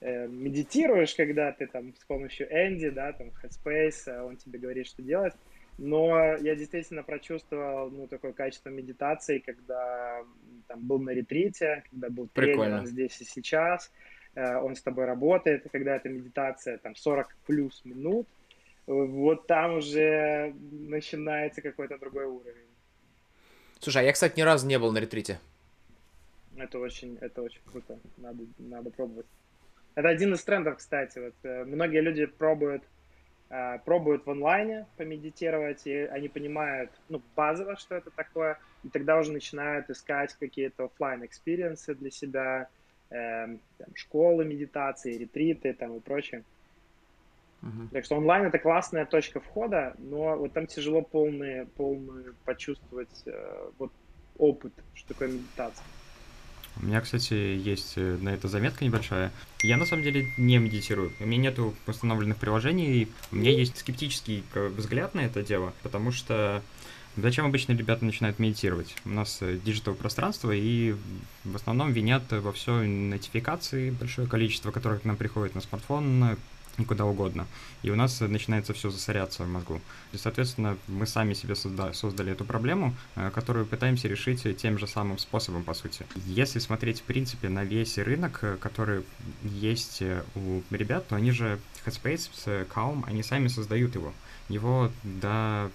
э, 0.00 0.26
медитируешь, 0.28 1.14
когда 1.14 1.52
ты 1.52 1.66
там 1.66 1.94
с 1.94 2.04
помощью 2.04 2.46
Энди, 2.50 2.90
да, 2.90 3.12
там 3.12 3.30
Headspace, 3.42 4.06
э, 4.06 4.22
он 4.22 4.36
тебе 4.36 4.58
говорит, 4.58 4.86
что 4.86 5.02
делать. 5.02 5.34
Но 5.78 6.36
я 6.36 6.54
действительно 6.54 7.02
прочувствовал, 7.02 7.90
ну, 7.90 8.06
такое 8.06 8.32
качество 8.32 8.68
медитации, 8.68 9.38
когда 9.38 10.22
там 10.68 10.86
был 10.86 10.98
на 11.00 11.10
ретрите, 11.10 11.84
когда 11.90 12.10
был 12.10 12.28
тренер, 12.28 12.52
Прикольно. 12.52 12.86
здесь 12.86 13.20
и 13.20 13.24
сейчас, 13.24 13.90
э, 14.34 14.56
он 14.56 14.76
с 14.76 14.82
тобой 14.82 15.06
работает, 15.06 15.66
когда 15.72 15.96
эта 15.96 16.08
медитация 16.08 16.78
там 16.78 16.94
40 16.94 17.34
плюс 17.46 17.82
минут, 17.84 18.28
вот 18.86 19.46
там 19.46 19.76
уже 19.76 20.54
начинается 20.70 21.62
какой-то 21.62 21.98
другой 21.98 22.26
уровень. 22.26 22.68
Слушай, 23.80 24.02
а 24.02 24.04
я, 24.04 24.12
кстати, 24.12 24.38
ни 24.38 24.42
разу 24.42 24.66
не 24.66 24.78
был 24.78 24.92
на 24.92 24.98
ретрите. 24.98 25.40
Это 26.56 26.78
очень, 26.78 27.16
это 27.20 27.42
очень 27.42 27.60
круто. 27.64 27.98
Надо, 28.18 28.44
надо 28.58 28.90
пробовать. 28.90 29.26
Это 29.94 30.08
один 30.08 30.34
из 30.34 30.42
трендов, 30.44 30.78
кстати. 30.78 31.18
Вот, 31.18 31.34
э, 31.42 31.64
многие 31.64 32.00
люди 32.00 32.26
пробуют, 32.26 32.82
пробуют 33.84 34.24
в 34.26 34.30
онлайне 34.30 34.88
помедитировать, 34.96 35.86
и 35.86 35.94
они 35.94 36.28
понимают, 36.28 37.02
ну, 37.08 37.18
базово, 37.34 37.76
что 37.76 37.94
это 37.96 38.10
такое, 38.10 38.58
и 38.82 38.90
тогда 38.90 39.18
уже 39.18 39.32
начинают 39.32 39.90
искать 39.90 40.34
какие-то 40.34 40.84
оффлайн 40.86 41.24
experience 41.26 41.88
ы 41.88 41.94
для 41.94 42.10
себя, 42.10 42.70
эм, 43.10 43.62
там, 43.78 43.88
школы 43.94 44.44
медитации, 44.44 45.18
ретриты 45.18 45.74
там 45.74 45.96
и 45.96 46.00
прочее. 46.00 46.44
Мгм. 47.62 47.90
Так 47.92 48.04
что 48.04 48.16
онлайн 48.16 48.46
это 48.46 48.58
классная 48.58 49.04
точка 49.04 49.40
входа, 49.40 49.94
но 49.98 50.36
вот 50.38 50.54
там 50.54 50.66
тяжело 50.66 51.02
полный, 51.02 51.66
полный 51.66 52.34
почувствовать 52.44 53.22
э, 53.26 53.70
вот 53.78 53.92
опыт, 54.34 54.72
что 54.94 55.08
такое 55.14 55.28
медитация. 55.28 55.86
У 56.80 56.86
меня, 56.86 57.00
кстати, 57.00 57.34
есть 57.34 57.94
э, 57.96 58.18
на 58.20 58.30
это 58.30 58.48
заметка 58.48 58.84
небольшая. 58.84 59.32
Я 59.62 59.76
на 59.76 59.86
самом 59.86 60.02
деле 60.02 60.32
не 60.36 60.58
медитирую. 60.58 61.12
У 61.20 61.26
меня 61.26 61.50
нету 61.50 61.74
установленных 61.86 62.38
приложений. 62.38 63.08
У 63.30 63.36
меня 63.36 63.50
есть 63.50 63.78
скептический 63.78 64.42
взгляд 64.54 65.14
на 65.14 65.20
это 65.20 65.42
дело, 65.42 65.72
потому 65.82 66.12
что 66.12 66.62
зачем 67.16 67.46
обычно 67.46 67.72
ребята 67.72 68.04
начинают 68.04 68.38
медитировать? 68.38 68.94
У 69.04 69.10
нас 69.10 69.40
digital 69.64 69.94
пространство, 69.94 70.50
и 70.50 70.94
в 71.44 71.56
основном 71.56 71.92
винят 71.92 72.24
во 72.30 72.52
все 72.52 72.82
нотификации, 72.82 73.90
большое 73.90 74.26
количество, 74.26 74.70
которых 74.70 75.02
к 75.02 75.04
нам 75.04 75.16
приходит 75.16 75.54
на 75.54 75.60
смартфон, 75.60 76.36
и 76.78 76.84
куда 76.84 77.04
угодно. 77.04 77.46
И 77.82 77.90
у 77.90 77.96
нас 77.96 78.20
начинается 78.20 78.72
все 78.72 78.90
засоряться 78.90 79.44
в 79.44 79.48
мозгу. 79.48 79.80
И, 80.12 80.16
соответственно, 80.16 80.76
мы 80.88 81.06
сами 81.06 81.34
себе 81.34 81.54
созда- 81.54 81.92
создали 81.92 82.32
эту 82.32 82.44
проблему, 82.44 82.94
э, 83.16 83.30
которую 83.30 83.66
пытаемся 83.66 84.08
решить 84.08 84.46
э, 84.46 84.54
тем 84.54 84.78
же 84.78 84.86
самым 84.86 85.18
способом, 85.18 85.64
по 85.64 85.74
сути. 85.74 86.06
Если 86.26 86.58
смотреть, 86.58 87.00
в 87.00 87.02
принципе, 87.04 87.48
на 87.48 87.64
весь 87.64 87.98
рынок, 87.98 88.38
э, 88.42 88.56
который 88.60 89.04
есть 89.42 90.02
э, 90.02 90.22
у 90.34 90.62
ребят, 90.70 91.08
то 91.08 91.16
они 91.16 91.30
же 91.30 91.58
Headspace, 91.84 92.66
Calm, 92.68 93.04
они 93.06 93.22
сами 93.22 93.48
создают 93.48 93.94
его. 93.94 94.12
Его 94.48 94.90
до 95.02 95.70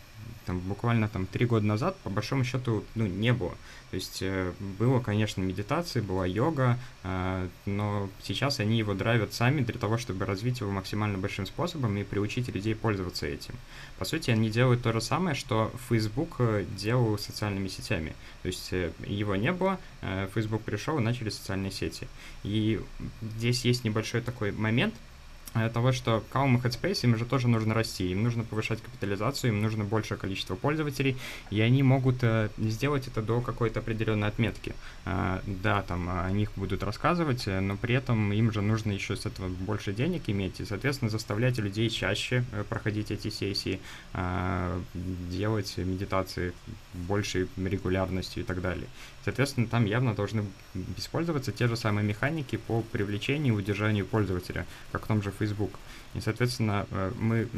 там, 0.48 0.60
буквально 0.60 1.10
там 1.10 1.28
три 1.28 1.46
года 1.46 1.66
назад, 1.66 1.98
по 2.04 2.10
большому 2.10 2.46
счету, 2.46 2.84
ну, 2.96 3.06
не 3.06 3.34
было. 3.34 3.54
То 3.92 3.96
есть 3.96 4.20
э, 4.22 4.54
было, 4.80 5.00
конечно, 5.00 5.42
медитация, 5.42 6.02
была 6.02 6.26
йога, 6.26 6.80
э, 7.04 7.48
но 7.66 8.10
сейчас 8.22 8.60
они 8.60 8.78
его 8.78 8.94
драйвят 8.94 9.34
сами 9.34 9.62
для 9.62 9.78
того, 9.78 9.98
чтобы 9.98 10.26
развить 10.26 10.62
его 10.62 10.72
максимально 10.72 11.18
большим 11.18 11.46
способом 11.46 11.98
и 11.98 12.04
приучить 12.04 12.48
людей 12.48 12.76
пользоваться 12.76 13.28
этим. 13.28 13.56
По 14.00 14.06
сути, 14.06 14.32
они 14.32 14.50
делают 14.50 14.84
то 14.84 14.94
же 14.94 15.02
самое, 15.02 15.36
что 15.36 15.72
Facebook 15.90 16.36
э, 16.40 16.66
делал 16.78 17.18
социальными 17.18 17.68
сетями. 17.68 18.16
То 18.42 18.48
есть 18.48 18.72
его 19.06 19.36
не 19.36 19.52
было, 19.52 19.80
Facebook 20.34 20.62
пришел 20.62 20.98
и 21.00 21.02
начали 21.02 21.30
социальные 21.30 21.72
сети. 21.72 22.08
И 22.44 22.80
здесь 23.22 23.66
есть 23.66 23.84
небольшой 23.84 24.22
такой 24.22 24.52
момент, 24.52 24.94
того, 25.74 25.92
что 25.92 26.24
Calm 26.32 26.56
и 26.56 26.62
Headspace, 26.62 27.04
им 27.04 27.18
же 27.18 27.26
тоже 27.26 27.48
нужно 27.48 27.74
расти, 27.74 28.12
им 28.12 28.24
нужно 28.24 28.44
повышать 28.44 28.82
капитализацию, 28.82 29.52
им 29.52 29.62
нужно 29.62 29.84
большее 29.84 30.18
количество 30.18 30.56
пользователей, 30.56 31.18
и 31.50 31.62
они 31.62 31.84
могут 31.84 32.24
э, 32.24 32.50
сделать 32.58 33.08
это 33.08 33.22
до 33.22 33.42
какой-то 33.42 33.80
определенной 33.80 34.28
отметки. 34.28 34.76
Э, 35.06 35.40
да, 35.46 35.82
там 35.82 36.10
о 36.10 36.30
них 36.32 36.52
будут 36.56 36.84
рассказывать, 36.84 37.48
э, 37.48 37.60
но 37.60 37.78
при 37.78 37.96
этом 37.96 38.32
им 38.34 38.52
же 38.52 38.62
нужно 38.62 38.92
еще 38.92 39.16
с 39.16 39.26
этого 39.26 39.50
больше 39.50 39.94
денег 39.94 40.24
иметь, 40.28 40.60
и, 40.60 40.66
соответственно, 40.66 41.10
заставлять 41.10 41.58
людей 41.58 41.90
чаще 41.90 42.44
э, 42.52 42.64
проходить 42.68 43.12
эти 43.12 43.30
сессии, 43.30 43.80
э, 44.14 44.82
делать 45.30 45.78
медитации 45.78 46.54
большей 46.94 47.48
регулярностью 47.58 48.44
и 48.44 48.46
так 48.46 48.62
далее. 48.62 48.88
Соответственно, 49.28 49.68
там 49.68 49.84
явно 49.84 50.14
должны 50.14 50.46
использоваться 50.96 51.52
те 51.52 51.68
же 51.68 51.76
самые 51.76 52.08
механики 52.08 52.56
по 52.56 52.82
привлечению 52.82 53.56
и 53.56 53.58
удержанию 53.58 54.06
пользователя, 54.06 54.66
как 54.94 55.04
в 55.04 55.08
том 55.08 55.22
же 55.22 55.34
Facebook. 55.38 55.72
И, 56.14 56.22
соответственно, 56.22 56.88
э, 56.92 57.12
мы 57.20 57.50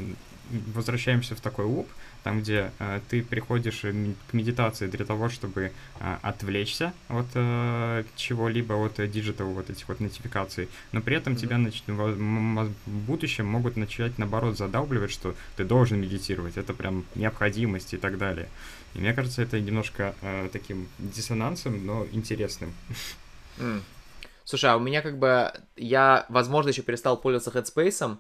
возвращаемся 0.73 1.35
в 1.35 1.41
такой 1.41 1.65
loop, 1.65 1.87
там, 2.23 2.41
где 2.41 2.71
э, 2.79 3.01
ты 3.07 3.21
приходишь 3.21 3.81
э, 3.83 4.13
к 4.31 4.33
медитации 4.33 4.87
для 4.87 5.05
того, 5.05 5.29
чтобы 5.29 5.71
э, 5.99 6.17
отвлечься 6.23 6.91
от 7.07 7.27
э, 7.35 8.03
чего-либо, 8.15 8.73
от 8.73 8.95
digital, 9.11 9.49
вот 9.49 9.69
этих 9.69 9.87
вот 9.87 9.99
нотификаций, 9.99 10.69
но 10.91 11.01
при 11.01 11.17
этом 11.17 11.33
mm-hmm. 11.33 11.37
тебя 11.37 11.57
нач... 11.59 11.83
в 11.85 12.71
будущем 13.05 13.45
могут 13.45 13.77
начать, 13.77 14.17
наоборот, 14.17 14.57
задалбливать, 14.57 15.11
что 15.11 15.35
ты 15.55 15.65
должен 15.65 16.01
медитировать, 16.01 16.57
это 16.57 16.73
прям 16.73 17.05
необходимость 17.13 17.93
и 17.93 17.97
так 17.97 18.17
далее. 18.17 18.49
И 18.95 18.99
мне 18.99 19.13
кажется, 19.13 19.41
это 19.41 19.59
немножко 19.59 20.15
э, 20.21 20.49
таким 20.51 20.87
диссонансом, 20.97 21.85
но 21.85 22.05
интересным. 22.11 22.73
Mm. 23.57 23.81
Слушай, 24.43 24.71
а 24.71 24.77
у 24.77 24.79
меня 24.79 25.01
как 25.01 25.19
бы... 25.19 25.51
Я, 25.75 26.25
возможно, 26.29 26.69
еще 26.69 26.81
перестал 26.81 27.17
пользоваться 27.17 27.51
Headspace, 27.51 28.17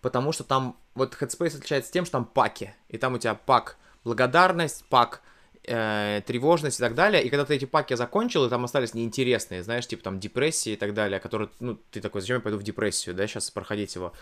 потому 0.00 0.32
что 0.32 0.44
там 0.44 0.76
вот 0.94 1.16
Headspace 1.20 1.56
отличается 1.56 1.92
тем, 1.92 2.04
что 2.04 2.12
там 2.12 2.24
паки, 2.24 2.74
и 2.88 2.98
там 2.98 3.14
у 3.14 3.18
тебя 3.18 3.34
пак 3.34 3.76
благодарность, 4.04 4.84
пак 4.88 5.22
э, 5.64 6.22
тревожность 6.26 6.78
и 6.78 6.82
так 6.82 6.94
далее, 6.94 7.22
и 7.22 7.30
когда 7.30 7.44
ты 7.44 7.54
эти 7.54 7.64
паки 7.64 7.94
закончил, 7.94 8.44
и 8.44 8.50
там 8.50 8.64
остались 8.64 8.94
неинтересные, 8.94 9.62
знаешь, 9.62 9.86
типа 9.86 10.02
там 10.02 10.20
депрессии 10.20 10.72
и 10.72 10.76
так 10.76 10.94
далее, 10.94 11.20
которые, 11.20 11.50
ну, 11.60 11.78
ты 11.90 12.00
такой, 12.00 12.20
зачем 12.20 12.36
я 12.36 12.40
пойду 12.40 12.58
в 12.58 12.62
депрессию, 12.62 13.14
да, 13.14 13.26
сейчас 13.26 13.50
проходить 13.50 13.94
его. 13.94 14.12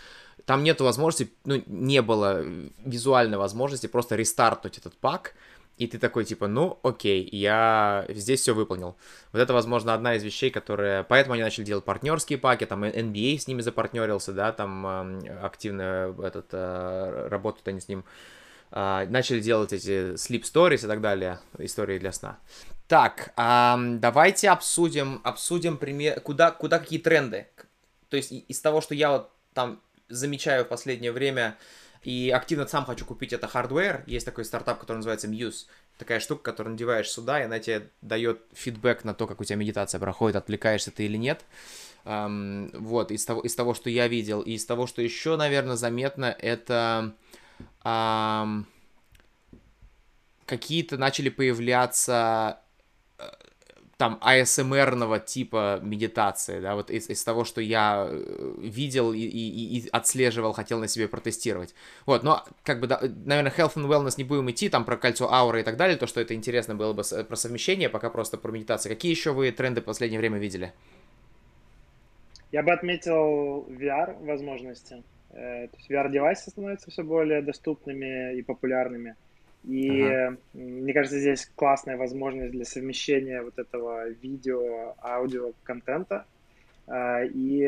Там 0.45 0.63
нету 0.63 0.83
возможности, 0.83 1.33
ну, 1.45 1.61
не 1.65 2.01
было 2.01 2.43
визуальной 2.85 3.37
возможности 3.37 3.87
просто 3.87 4.15
рестартнуть 4.15 4.77
этот 4.77 4.95
пак, 4.97 5.33
и 5.81 5.87
ты 5.87 5.97
такой, 5.97 6.25
типа, 6.25 6.47
ну, 6.47 6.79
окей, 6.83 7.27
я 7.31 8.05
здесь 8.09 8.41
все 8.41 8.53
выполнил. 8.53 8.95
Вот 9.31 9.39
это, 9.39 9.51
возможно, 9.51 9.95
одна 9.95 10.13
из 10.13 10.23
вещей, 10.23 10.51
которые... 10.51 11.03
Поэтому 11.03 11.33
они 11.33 11.41
начали 11.41 11.63
делать 11.63 11.83
партнерские 11.83 12.37
паки, 12.37 12.67
там 12.67 12.83
NBA 12.83 13.39
с 13.39 13.47
ними 13.47 13.61
запартнерился, 13.61 14.31
да, 14.31 14.51
там 14.51 14.85
активно 15.41 16.15
этот, 16.23 16.49
э, 16.51 17.27
работают 17.29 17.67
они 17.67 17.81
с 17.81 17.87
ним. 17.87 18.05
Э, 18.71 19.07
начали 19.09 19.39
делать 19.39 19.73
эти 19.73 20.13
sleep 20.13 20.43
stories 20.43 20.85
и 20.85 20.87
так 20.87 21.01
далее, 21.01 21.39
истории 21.57 21.97
для 21.97 22.11
сна. 22.11 22.37
Так, 22.87 23.33
давайте 23.35 24.51
обсудим, 24.51 25.21
обсудим 25.23 25.77
пример, 25.77 26.19
куда, 26.19 26.51
куда 26.51 26.77
какие 26.77 26.99
тренды. 26.99 27.47
То 28.09 28.17
есть 28.17 28.31
из 28.31 28.61
того, 28.61 28.81
что 28.81 28.93
я 28.93 29.09
вот 29.09 29.31
там 29.55 29.81
замечаю 30.09 30.65
в 30.65 30.67
последнее 30.67 31.11
время, 31.11 31.57
и 32.03 32.31
активно 32.31 32.65
сам 32.67 32.85
хочу 32.85 33.05
купить 33.05 33.31
это 33.31 33.47
hardware. 33.47 34.03
Есть 34.07 34.25
такой 34.25 34.43
стартап, 34.43 34.79
который 34.79 34.97
называется 34.97 35.27
Muse. 35.27 35.67
Такая 35.97 36.19
штука, 36.19 36.41
которую 36.41 36.73
надеваешь 36.73 37.09
сюда, 37.09 37.41
и 37.41 37.45
она 37.45 37.59
тебе 37.59 37.89
дает 38.01 38.41
фидбэк 38.53 39.03
на 39.03 39.13
то, 39.13 39.27
как 39.27 39.39
у 39.39 39.43
тебя 39.43 39.57
медитация 39.57 39.99
проходит, 39.99 40.35
отвлекаешься 40.35 40.91
ты 40.91 41.05
или 41.05 41.17
нет. 41.17 41.45
Эм, 42.03 42.75
вот, 42.75 43.11
из 43.11 43.23
того, 43.23 43.41
из 43.41 43.53
того, 43.53 43.75
что 43.75 43.91
я 43.91 44.07
видел. 44.07 44.41
И 44.41 44.53
из 44.53 44.65
того, 44.65 44.87
что 44.87 45.03
еще, 45.03 45.35
наверное, 45.35 45.75
заметно, 45.75 46.35
это 46.39 47.13
эм, 47.83 48.65
какие-то 50.47 50.97
начали 50.97 51.29
появляться 51.29 52.59
там 54.01 54.17
ASMR-ного 54.19 55.19
типа 55.19 55.79
медитации, 55.83 56.59
да, 56.59 56.73
вот 56.73 56.89
из, 56.89 57.07
из 57.07 57.23
того, 57.23 57.43
что 57.43 57.61
я 57.61 58.07
э, 58.09 58.55
видел 58.57 59.13
и, 59.13 59.19
и, 59.19 59.77
и 59.77 59.89
отслеживал, 59.91 60.53
хотел 60.53 60.79
на 60.79 60.87
себе 60.87 61.07
протестировать. 61.07 61.75
Вот, 62.07 62.23
но, 62.23 62.43
как 62.63 62.79
бы, 62.79 62.87
да, 62.87 62.99
наверное, 62.99 63.53
health 63.55 63.75
and 63.75 63.87
wellness 63.87 64.15
не 64.17 64.23
будем 64.23 64.49
идти, 64.49 64.69
там 64.69 64.85
про 64.85 64.97
кольцо 64.97 65.31
ауры 65.31 65.61
и 65.61 65.63
так 65.63 65.77
далее, 65.77 65.97
то, 65.97 66.07
что 66.07 66.19
это 66.19 66.33
интересно 66.33 66.73
было 66.73 66.93
бы 66.93 67.03
про 67.03 67.35
совмещение, 67.35 67.89
пока 67.89 68.09
просто 68.09 68.37
про 68.37 68.51
медитацию. 68.51 68.91
Какие 68.91 69.11
еще 69.11 69.33
вы 69.33 69.51
тренды 69.51 69.81
в 69.81 69.83
последнее 69.83 70.19
время 70.19 70.39
видели? 70.39 70.73
Я 72.51 72.63
бы 72.63 72.71
отметил 72.71 73.67
VR 73.69 74.25
возможности. 74.25 75.03
Э, 75.29 75.67
VR-девайсы 75.91 76.49
становятся 76.49 76.89
все 76.89 77.03
более 77.03 77.43
доступными 77.43 78.35
и 78.35 78.41
популярными. 78.41 79.15
И 79.63 80.01
ага. 80.01 80.37
мне 80.53 80.93
кажется, 80.93 81.19
здесь 81.19 81.49
классная 81.55 81.97
возможность 81.97 82.51
для 82.51 82.65
совмещения 82.65 83.43
вот 83.43 83.59
этого 83.59 84.09
видео, 84.09 84.95
аудио 85.01 85.53
контента. 85.63 86.25
А, 86.87 87.23
и 87.23 87.67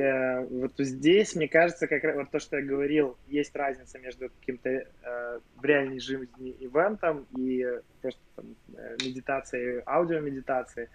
вот 0.49 0.73
здесь, 0.79 1.35
мне 1.35 1.47
кажется, 1.47 1.87
как 1.87 2.03
вот 2.15 2.31
то, 2.31 2.39
что 2.39 2.57
я 2.57 2.65
говорил, 2.65 3.15
есть 3.27 3.55
разница 3.55 3.99
между 3.99 4.29
каким-то 4.29 4.69
э, 4.69 5.39
в 5.55 5.63
реальной 5.63 5.99
жизни 5.99 6.55
ивентом 6.59 7.27
и 7.37 7.65
просто 8.01 8.21
там, 8.35 8.45
э, 8.75 8.97
медитацией, 9.05 9.83
аудиомедитацией. 9.85 10.89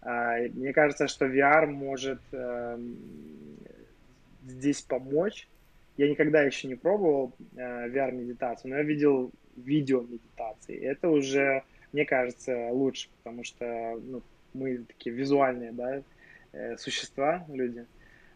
А, 0.00 0.38
мне 0.54 0.72
кажется, 0.72 1.08
что 1.08 1.26
VR 1.26 1.66
может 1.66 2.20
эм, 2.32 2.96
здесь 4.46 4.80
помочь. 4.82 5.48
Я 5.96 6.08
никогда 6.08 6.42
еще 6.42 6.68
не 6.68 6.76
пробовал 6.76 7.34
э, 7.56 7.88
VR-медитацию, 7.88 8.70
но 8.70 8.76
я 8.76 8.82
видел 8.84 9.32
видео 9.56 10.02
медитации. 10.02 10.78
Это 10.78 11.08
уже, 11.08 11.62
мне 11.92 12.04
кажется, 12.04 12.68
лучше, 12.70 13.08
потому 13.18 13.44
что 13.44 14.00
ну, 14.02 14.22
мы 14.54 14.78
такие 14.78 15.14
визуальные 15.14 15.72
да, 15.72 16.02
э, 16.52 16.76
существа, 16.76 17.44
люди. 17.48 17.86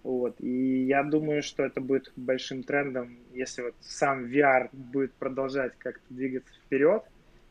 Вот. 0.02 0.36
И 0.40 0.84
я 0.84 1.02
думаю, 1.02 1.42
что 1.42 1.64
это 1.64 1.80
будет 1.80 2.12
большим 2.16 2.62
трендом, 2.62 3.18
если 3.32 3.62
вот 3.62 3.74
сам 3.80 4.24
VR 4.24 4.68
будет 4.72 5.12
продолжать 5.14 5.72
как-то 5.78 6.04
двигаться 6.08 6.54
вперед. 6.64 7.02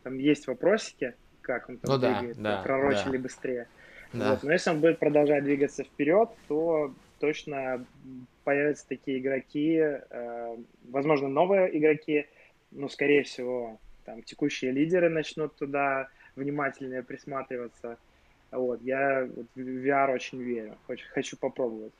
Там 0.03 0.17
есть 0.17 0.47
вопросики, 0.47 1.13
как 1.41 1.69
он 1.69 1.77
там 1.77 1.91
ну, 1.93 1.99
двигается, 1.99 2.41
да, 2.41 2.57
да, 2.57 2.63
пророчили 2.63 3.17
да. 3.17 3.23
быстрее. 3.23 3.67
Да. 4.13 4.31
Вот. 4.31 4.43
Но 4.43 4.51
если 4.51 4.71
он 4.71 4.79
будет 4.79 4.97
продолжать 4.97 5.43
двигаться 5.43 5.83
вперед, 5.83 6.29
то 6.47 6.93
точно 7.19 7.85
появятся 8.43 8.87
такие 8.87 9.19
игроки, 9.19 9.75
э, 9.77 10.57
возможно, 10.89 11.27
новые 11.27 11.77
игроки, 11.77 12.25
ну, 12.71 12.89
скорее 12.89 13.23
всего, 13.23 13.79
там 14.05 14.23
текущие 14.23 14.71
лидеры 14.71 15.09
начнут 15.09 15.55
туда 15.55 16.09
внимательнее 16.35 17.03
присматриваться. 17.03 17.97
Вот, 18.51 18.81
я 18.81 19.27
в 19.55 19.59
VR 19.59 20.13
очень 20.13 20.41
верю, 20.41 20.77
хочу, 20.87 21.05
хочу 21.13 21.37
попробовать. 21.37 21.93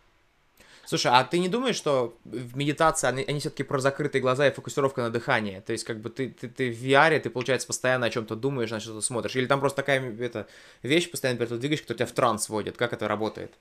Слушай, 0.86 1.12
а 1.14 1.24
ты 1.24 1.38
не 1.38 1.50
думаешь, 1.50 1.76
что 1.76 2.18
в 2.24 2.58
медитации 2.58 3.08
они, 3.08 3.24
они 3.28 3.40
все-таки 3.40 3.62
про 3.62 3.78
закрытые 3.78 4.24
глаза 4.24 4.48
и 4.48 4.52
фокусировка 4.52 5.02
на 5.02 5.12
дыхании? 5.12 5.60
То 5.60 5.72
есть, 5.72 5.84
как 5.84 6.00
бы 6.00 6.10
ты, 6.10 6.30
ты, 6.30 6.50
ты 6.50 6.72
в 6.72 6.84
VR, 6.84 7.20
ты, 7.20 7.30
получается, 7.30 7.68
постоянно 7.68 8.08
о 8.08 8.10
чем-то 8.10 8.36
думаешь, 8.36 8.72
на 8.72 8.80
что-то 8.80 9.02
смотришь. 9.02 9.36
Или 9.36 9.46
там 9.46 9.60
просто 9.60 9.84
такая 9.84 10.02
это, 10.20 10.48
вещь, 10.82 11.12
постоянно 11.12 11.38
перед 11.38 11.60
двигаешь, 11.60 11.82
которая 11.82 11.98
тебя 11.98 12.08
в 12.08 12.14
транс 12.14 12.50
вводит. 12.50 12.76
Как 12.76 12.94
это 12.94 13.08
работает? 13.08 13.54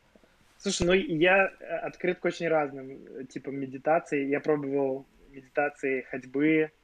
Слушай, 0.56 0.86
ну 0.86 0.92
я 0.94 1.52
открыт 1.82 2.18
к 2.18 2.24
очень 2.24 2.48
разным 2.48 2.90
э, 2.90 3.24
типам 3.24 3.56
медитации. 3.56 4.26
Я 4.26 4.40
пробовал 4.40 5.04
медитации 5.30 6.06
ходьбы, 6.10 6.70
Э, 6.70 6.77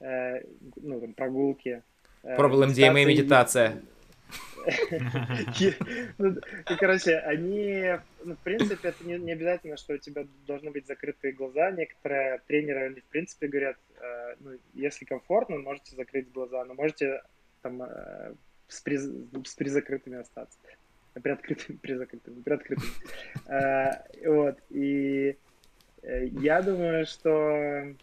ну, 0.00 1.00
там, 1.00 1.12
прогулки. 1.14 1.82
Э, 2.22 2.36
Пробовал 2.36 2.64
MDMA 2.64 3.04
медитация. 3.04 3.82
Ну, 6.18 6.36
короче, 6.78 7.16
они, 7.18 7.98
ну, 8.24 8.34
в 8.34 8.38
принципе, 8.40 8.88
это 8.88 9.04
не, 9.04 9.18
не 9.18 9.32
обязательно, 9.32 9.76
что 9.76 9.94
у 9.94 9.98
тебя 9.98 10.26
должны 10.46 10.70
быть 10.70 10.86
закрытые 10.86 11.32
глаза. 11.32 11.70
Некоторые 11.70 12.40
тренеры, 12.46 12.86
они, 12.86 13.00
в 13.00 13.04
принципе, 13.04 13.48
говорят, 13.48 13.76
э, 14.00 14.34
ну, 14.40 14.50
если 14.74 15.06
комфортно, 15.06 15.56
можете 15.58 15.96
закрыть 15.96 16.30
глаза, 16.30 16.64
но 16.64 16.74
можете 16.74 17.22
там 17.62 17.82
э, 17.82 18.34
с, 18.68 18.80
при, 18.82 18.98
с 18.98 19.54
призакрытыми 19.56 20.18
остаться. 20.18 20.58
При 21.14 21.30
открытыми, 21.30 21.76
при 21.78 21.94
закрытыми, 21.94 22.42
при 22.42 22.52
открытыми. 22.52 22.92
Э, 23.46 24.02
вот, 24.28 24.58
и 24.68 25.36
э, 26.02 26.26
я 26.26 26.62
думаю, 26.62 27.06
что 27.06 27.94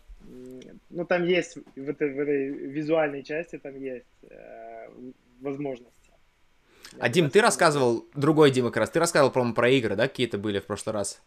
ну, 0.89 1.05
там 1.05 1.23
есть, 1.25 1.57
в 1.75 1.89
этой, 1.89 2.13
в 2.13 2.19
этой 2.19 2.49
визуальной 2.49 3.23
части 3.23 3.57
там 3.57 3.75
есть 3.79 4.05
э, 4.29 4.89
возможности. 5.41 6.11
А, 6.99 7.09
Дим, 7.09 7.29
ты 7.29 7.41
рассказывал, 7.41 8.05
другой 8.15 8.51
Дима 8.51 8.69
как 8.69 8.77
раз, 8.77 8.89
ты 8.89 8.99
рассказывал, 8.99 9.31
по-моему, 9.31 9.53
про 9.53 9.69
игры, 9.69 9.95
да, 9.95 10.07
какие-то 10.07 10.37
были 10.37 10.59
в 10.59 10.65
прошлый 10.65 10.93
раз? 10.93 11.21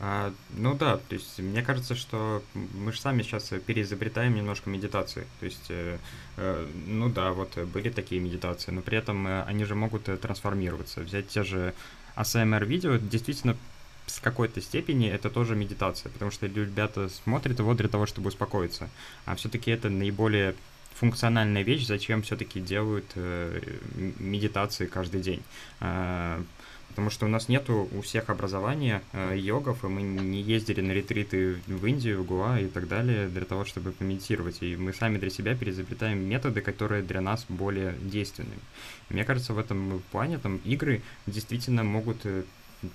А, 0.00 0.32
ну 0.56 0.74
да, 0.74 0.96
то 0.96 1.14
есть 1.14 1.38
мне 1.40 1.62
кажется, 1.62 1.96
что 1.96 2.42
мы 2.54 2.92
же 2.92 3.00
сами 3.00 3.22
сейчас 3.22 3.52
переизобретаем 3.66 4.34
немножко 4.34 4.70
медитации. 4.70 5.26
То 5.40 5.46
есть, 5.46 5.66
э, 5.70 5.98
э, 6.36 6.66
ну 6.86 7.08
да, 7.08 7.32
вот 7.32 7.56
были 7.58 7.90
такие 7.90 8.20
медитации, 8.20 8.70
но 8.70 8.80
при 8.80 8.98
этом 8.98 9.26
э, 9.26 9.42
они 9.42 9.64
же 9.64 9.74
могут 9.74 10.08
э, 10.08 10.16
трансформироваться. 10.16 11.00
Взять 11.00 11.28
те 11.28 11.42
же 11.42 11.74
ASMR-видео, 12.16 12.98
действительно 12.98 13.56
с 14.08 14.20
какой-то 14.20 14.60
степени 14.60 15.08
это 15.08 15.30
тоже 15.30 15.54
медитация, 15.54 16.10
потому 16.10 16.30
что 16.30 16.46
ребята 16.46 17.08
смотрят 17.08 17.58
его 17.58 17.74
для 17.74 17.88
того, 17.88 18.06
чтобы 18.06 18.28
успокоиться. 18.28 18.88
А 19.24 19.34
все-таки 19.36 19.70
это 19.70 19.88
наиболее 19.90 20.54
функциональная 20.94 21.62
вещь, 21.62 21.86
зачем 21.86 22.22
все-таки 22.22 22.60
делают 22.60 23.06
э, 23.14 23.60
медитации 24.18 24.86
каждый 24.86 25.20
день. 25.20 25.42
Э, 25.80 26.42
потому 26.88 27.10
что 27.10 27.26
у 27.26 27.28
нас 27.28 27.48
нету 27.48 27.88
у 27.92 28.00
всех 28.00 28.28
образования 28.28 29.02
э, 29.12 29.36
йогов, 29.36 29.84
и 29.84 29.86
мы 29.86 30.02
не 30.02 30.42
ездили 30.42 30.80
на 30.80 30.90
ретриты 30.90 31.58
в 31.68 31.86
Индию, 31.86 32.22
в 32.22 32.26
Гуа 32.26 32.58
и 32.58 32.66
так 32.66 32.88
далее 32.88 33.28
для 33.28 33.44
того, 33.44 33.64
чтобы 33.64 33.92
помедитировать, 33.92 34.62
и 34.62 34.74
мы 34.74 34.92
сами 34.92 35.18
для 35.18 35.30
себя 35.30 35.54
переизобретаем 35.54 36.18
методы, 36.18 36.60
которые 36.60 37.02
для 37.02 37.20
нас 37.20 37.46
более 37.48 37.94
действенными. 38.00 38.58
Мне 39.10 39.24
кажется, 39.24 39.54
в 39.54 39.58
этом 39.58 40.02
плане 40.10 40.38
там 40.38 40.56
игры 40.64 41.02
действительно 41.26 41.84
могут 41.84 42.26
э, 42.26 42.42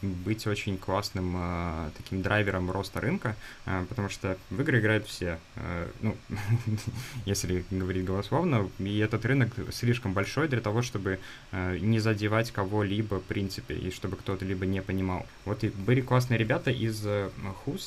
быть 0.02 0.48
очень 0.48 0.78
классным 0.78 1.36
э, 1.38 1.90
таким 1.98 2.22
драйвером 2.22 2.72
роста 2.72 3.02
рынка, 3.02 3.36
э, 3.66 3.86
потому 3.90 4.10
что 4.10 4.38
в 4.50 4.62
игры 4.62 4.80
играют 4.80 5.08
все, 5.08 5.40
э, 5.56 5.88
ну, 6.02 6.16
если 7.26 7.66
говорить 7.70 8.06
голословно, 8.06 8.70
и 8.80 8.98
этот 9.00 9.26
рынок 9.26 9.52
слишком 9.72 10.14
большой 10.14 10.48
для 10.48 10.62
того, 10.62 10.82
чтобы 10.82 11.20
э, 11.52 11.78
не 11.80 12.00
задевать 12.00 12.52
кого-либо 12.52 13.16
в 13.16 13.24
принципе, 13.24 13.76
и 13.76 13.92
чтобы 13.92 14.16
кто-то 14.18 14.46
либо 14.46 14.66
не 14.66 14.82
понимал. 14.82 15.26
Вот 15.46 15.64
и 15.64 15.70
были 15.70 16.02
классные 16.02 16.38
ребята 16.38 16.72
из 16.72 17.02
э, 17.06 17.30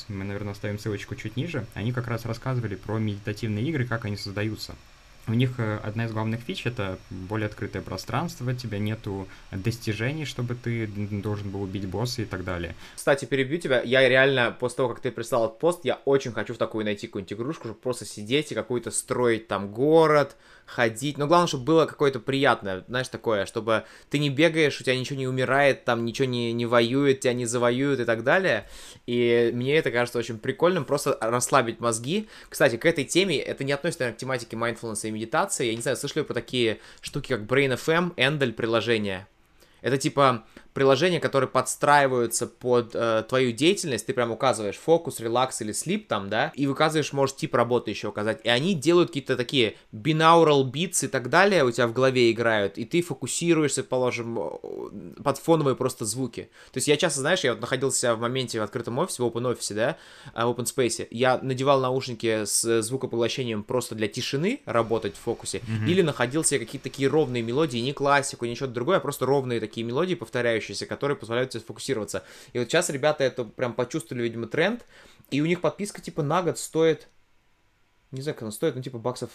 мы, 0.09 0.25
наверное, 0.25 0.53
оставим 0.53 0.79
ссылочку 0.79 1.15
чуть 1.15 1.37
ниже, 1.37 1.67
они 1.75 1.93
как 1.93 2.09
раз 2.09 2.25
рассказывали 2.25 2.75
про 2.75 2.99
медитативные 2.99 3.65
игры, 3.67 3.87
как 3.87 4.05
они 4.05 4.17
создаются. 4.17 4.75
У 5.29 5.35
них 5.35 5.59
э, 5.59 5.79
одна 5.83 6.05
из 6.05 6.13
главных 6.13 6.41
фич— 6.41 6.63
это 6.67 6.99
более 7.11 7.47
открытое 7.47 7.83
пространство, 7.83 8.55
тебя 8.55 8.79
нету 8.79 9.27
достижений, 9.51 10.25
чтобы 10.25 10.55
ты 10.55 10.87
должен 10.87 11.51
был 11.51 11.63
убить 11.63 11.87
босса 11.87 12.23
и 12.23 12.25
так 12.25 12.45
далее. 12.45 12.77
Кстати, 12.95 13.25
перебью 13.25 13.59
тебя, 13.59 13.83
я 13.83 14.09
реально, 14.09 14.57
после 14.59 14.77
того, 14.77 14.91
как 14.91 15.01
ты 15.01 15.11
прислал 15.11 15.47
этот 15.47 15.59
пост, 15.59 15.81
я 15.85 16.01
очень 16.05 16.33
хочу 16.33 16.55
в 16.55 16.59
такую 16.59 16.85
найти 16.85 17.09
какую-нибудь 17.09 17.33
игрушку, 17.33 17.65
чтобы 17.65 17.81
просто 17.81 18.05
сидеть 18.05 18.53
и 18.53 18.55
какую-то 18.55 18.93
строить 18.93 19.49
там 19.49 19.73
город, 19.73 20.37
ходить. 20.67 21.17
Но 21.17 21.27
главное, 21.27 21.47
чтобы 21.47 21.65
было 21.65 21.87
какое-то 21.87 22.21
приятное, 22.21 22.85
знаешь, 22.89 23.09
такое, 23.09 23.47
чтобы 23.47 23.85
ты 24.11 24.19
не 24.19 24.29
бегаешь, 24.29 24.79
у 24.81 24.85
тебя 24.85 24.99
ничего 24.99 25.19
не 25.19 25.29
умирает, 25.29 25.85
там 25.85 26.05
ничего 26.05 26.27
не, 26.27 26.53
не 26.53 26.67
воюет, 26.67 27.21
тебя 27.21 27.33
не 27.33 27.47
завоюют 27.47 28.01
и 28.01 28.05
так 28.05 28.25
далее. 28.25 28.69
И 29.07 29.51
мне 29.55 29.77
это 29.77 29.91
кажется 29.91 30.19
очень 30.19 30.39
прикольным, 30.39 30.85
просто 30.85 31.17
расслабить 31.21 31.81
мозги. 31.81 32.29
Кстати, 32.49 32.77
к 32.77 32.85
этой 32.85 33.05
теме, 33.05 33.39
это 33.39 33.65
не 33.65 33.73
относится, 33.73 34.05
наверное, 34.05 34.17
к 34.17 34.21
тематике 34.21 34.57
mindfulness 34.57 35.09
и 35.09 35.11
медитации. 35.11 35.67
Я 35.67 35.75
не 35.75 35.83
знаю, 35.83 35.97
слышали 35.97 36.21
вы 36.21 36.27
про 36.27 36.35
такие 36.35 36.81
штуки, 37.01 37.29
как 37.29 37.43
Brain 37.43 37.75
FM, 37.77 38.15
Endel 38.17 38.53
приложение. 38.53 39.27
Это 39.83 39.99
типа 39.99 40.45
приложения, 40.77 41.21
которые 41.21 41.49
подстраиваются 41.49 42.47
под 42.47 42.91
э, 42.93 43.25
твою 43.27 43.53
деятельность, 43.53 44.05
ты 44.05 44.13
прям 44.13 44.31
указываешь 44.31 44.77
фокус, 44.77 45.21
релакс 45.21 45.63
или 45.63 45.73
слип 45.73 46.07
там, 46.07 46.29
да, 46.29 46.53
и 46.55 46.67
указываешь, 46.67 47.15
может, 47.15 47.39
тип 47.39 47.55
работы 47.55 47.91
еще 47.91 48.09
указать, 48.09 48.41
и 48.45 48.51
они 48.51 48.75
делают 48.75 49.09
какие-то 49.09 49.39
такие 49.39 49.77
binaural 49.91 50.71
beats 50.71 51.07
и 51.07 51.09
так 51.09 51.31
далее 51.31 51.65
у 51.65 51.71
тебя 51.71 51.87
в 51.87 51.95
голове 51.95 52.31
играют, 52.31 52.77
и 52.77 52.85
ты 52.85 53.01
фокусируешься, 53.01 53.85
положим, 53.85 54.39
под 55.25 55.39
фоновые 55.39 55.77
просто 55.77 56.05
звуки. 56.05 56.51
То 56.73 56.77
есть 56.77 56.89
я 56.89 56.99
часто, 56.99 57.21
знаешь, 57.21 57.43
я 57.43 57.53
вот 57.53 57.63
находился 57.63 58.15
в 58.15 58.21
моменте 58.21 58.61
в 58.61 58.63
открытом 58.63 58.99
офисе, 58.99 59.23
в 59.23 59.27
open 59.27 59.51
офисе, 59.51 59.73
да, 59.73 59.97
э, 60.35 60.45
в 60.45 60.51
open 60.51 60.67
space, 60.67 61.09
я 61.11 61.39
надевал 61.39 61.81
наушники 61.81 62.45
с 62.45 62.83
звукопоглощением 62.83 63.63
просто 63.63 63.95
для 63.95 64.09
тишины 64.09 64.61
работать 64.67 65.15
в 65.15 65.21
фокусе, 65.21 65.63
mm-hmm. 65.63 65.89
или 65.89 66.03
находил 66.03 66.45
себе 66.45 66.61
какие-то 66.61 66.91
такие 66.91 67.09
ровные 67.09 67.43
мелодии, 67.43 67.79
не 67.79 67.95
классику, 67.95 68.45
что-то 68.55 68.75
другое, 68.75 68.99
а 68.99 69.01
просто 69.01 69.25
ровные 69.25 69.59
такие 69.59 69.87
мелодии, 69.87 70.15
повторяющие 70.15 70.66
повторяющиеся, 70.67 70.87
которые 70.87 71.17
позволяют 71.17 71.51
тебе 71.51 71.61
сфокусироваться. 71.61 72.25
И 72.53 72.59
вот 72.59 72.69
сейчас 72.69 72.91
ребята 72.91 73.25
это 73.25 73.45
прям 73.45 73.75
почувствовали, 73.75 74.25
видимо, 74.25 74.47
тренд, 74.47 74.85
и 75.31 75.41
у 75.41 75.47
них 75.47 75.61
подписка 75.61 76.01
типа 76.01 76.23
на 76.23 76.43
год 76.43 76.59
стоит, 76.59 77.09
не 78.11 78.23
знаю, 78.23 78.35
как 78.35 78.43
она 78.43 78.53
стоит, 78.53 78.75
ну 78.77 78.83
типа 78.83 78.99
баксов 78.99 79.31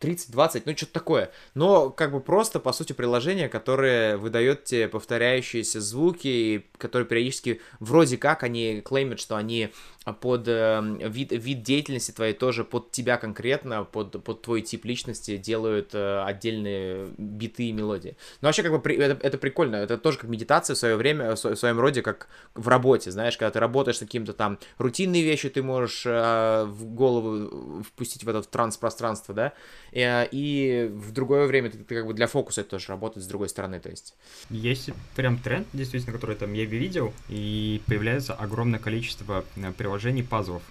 30-20, 0.00 0.62
ну 0.66 0.76
что-то 0.76 0.92
такое. 0.92 1.30
Но 1.54 1.90
как 1.90 2.12
бы 2.12 2.20
просто, 2.20 2.60
по 2.60 2.72
сути, 2.72 2.92
приложение, 2.92 3.48
которое 3.48 4.16
выдает 4.16 4.64
тебе 4.64 4.88
повторяющиеся 4.88 5.80
звуки, 5.80 6.66
которые 6.78 7.06
периодически 7.06 7.60
вроде 7.80 8.16
как 8.16 8.42
они 8.42 8.80
клеймят, 8.80 9.20
что 9.20 9.36
они 9.36 9.72
под 10.20 10.48
э, 10.48 10.80
вид, 11.08 11.30
вид 11.30 11.62
деятельности 11.62 12.10
твоей 12.10 12.34
тоже, 12.34 12.64
под 12.64 12.90
тебя 12.90 13.16
конкретно, 13.16 13.84
под, 13.84 14.24
под 14.24 14.42
твой 14.42 14.62
тип 14.62 14.84
личности 14.84 15.36
делают 15.36 15.94
э, 15.94 16.24
отдельные 16.24 17.08
биты 17.16 17.68
и 17.68 17.72
мелодии. 17.72 18.16
Но 18.40 18.48
вообще 18.48 18.64
как 18.64 18.72
бы 18.72 18.92
это, 18.92 19.24
это 19.24 19.38
прикольно, 19.38 19.76
это 19.76 19.98
тоже 19.98 20.18
как 20.18 20.28
медитация 20.28 20.74
в 20.74 20.78
свое 20.78 20.96
время, 20.96 21.36
в 21.36 21.36
своем 21.36 21.78
роде, 21.78 22.02
как 22.02 22.26
в 22.54 22.66
работе, 22.66 23.12
знаешь, 23.12 23.36
когда 23.36 23.52
ты 23.52 23.60
работаешь 23.60 23.98
с 23.98 24.00
каким-то 24.00 24.32
там 24.32 24.58
рутинные 24.78 25.22
вещи, 25.22 25.48
ты 25.48 25.62
можешь 25.62 26.02
э, 26.04 26.64
в 26.66 26.84
голову 26.86 27.82
впустить 27.84 28.24
в 28.24 28.28
это 28.28 28.42
транс-пространство, 28.42 29.34
да, 29.34 29.52
и, 29.92 30.00
э, 30.00 30.28
и 30.32 30.90
в 30.92 31.12
другое 31.12 31.46
время 31.46 31.70
ты, 31.70 31.78
ты 31.78 31.94
как 31.94 32.06
бы 32.06 32.14
для 32.14 32.26
фокуса 32.26 32.62
это 32.62 32.70
тоже 32.70 32.88
работает 32.88 33.24
с 33.24 33.28
другой 33.28 33.48
стороны, 33.48 33.78
то 33.78 33.88
есть. 33.88 34.16
Есть 34.50 34.90
прям 35.14 35.38
тренд, 35.38 35.68
действительно, 35.72 36.12
который 36.12 36.34
там 36.34 36.52
я 36.54 36.64
видел, 36.64 37.12
и 37.28 37.80
появляется 37.86 38.34
огромное 38.34 38.80
количество 38.80 39.44
приложений 39.78 39.91
приложений 39.92 40.22
пазлов. 40.22 40.62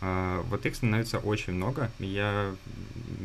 А, 0.00 0.42
вот 0.50 0.66
их 0.66 0.74
становится 0.74 1.18
очень 1.18 1.52
много. 1.52 1.90
Я 2.00 2.52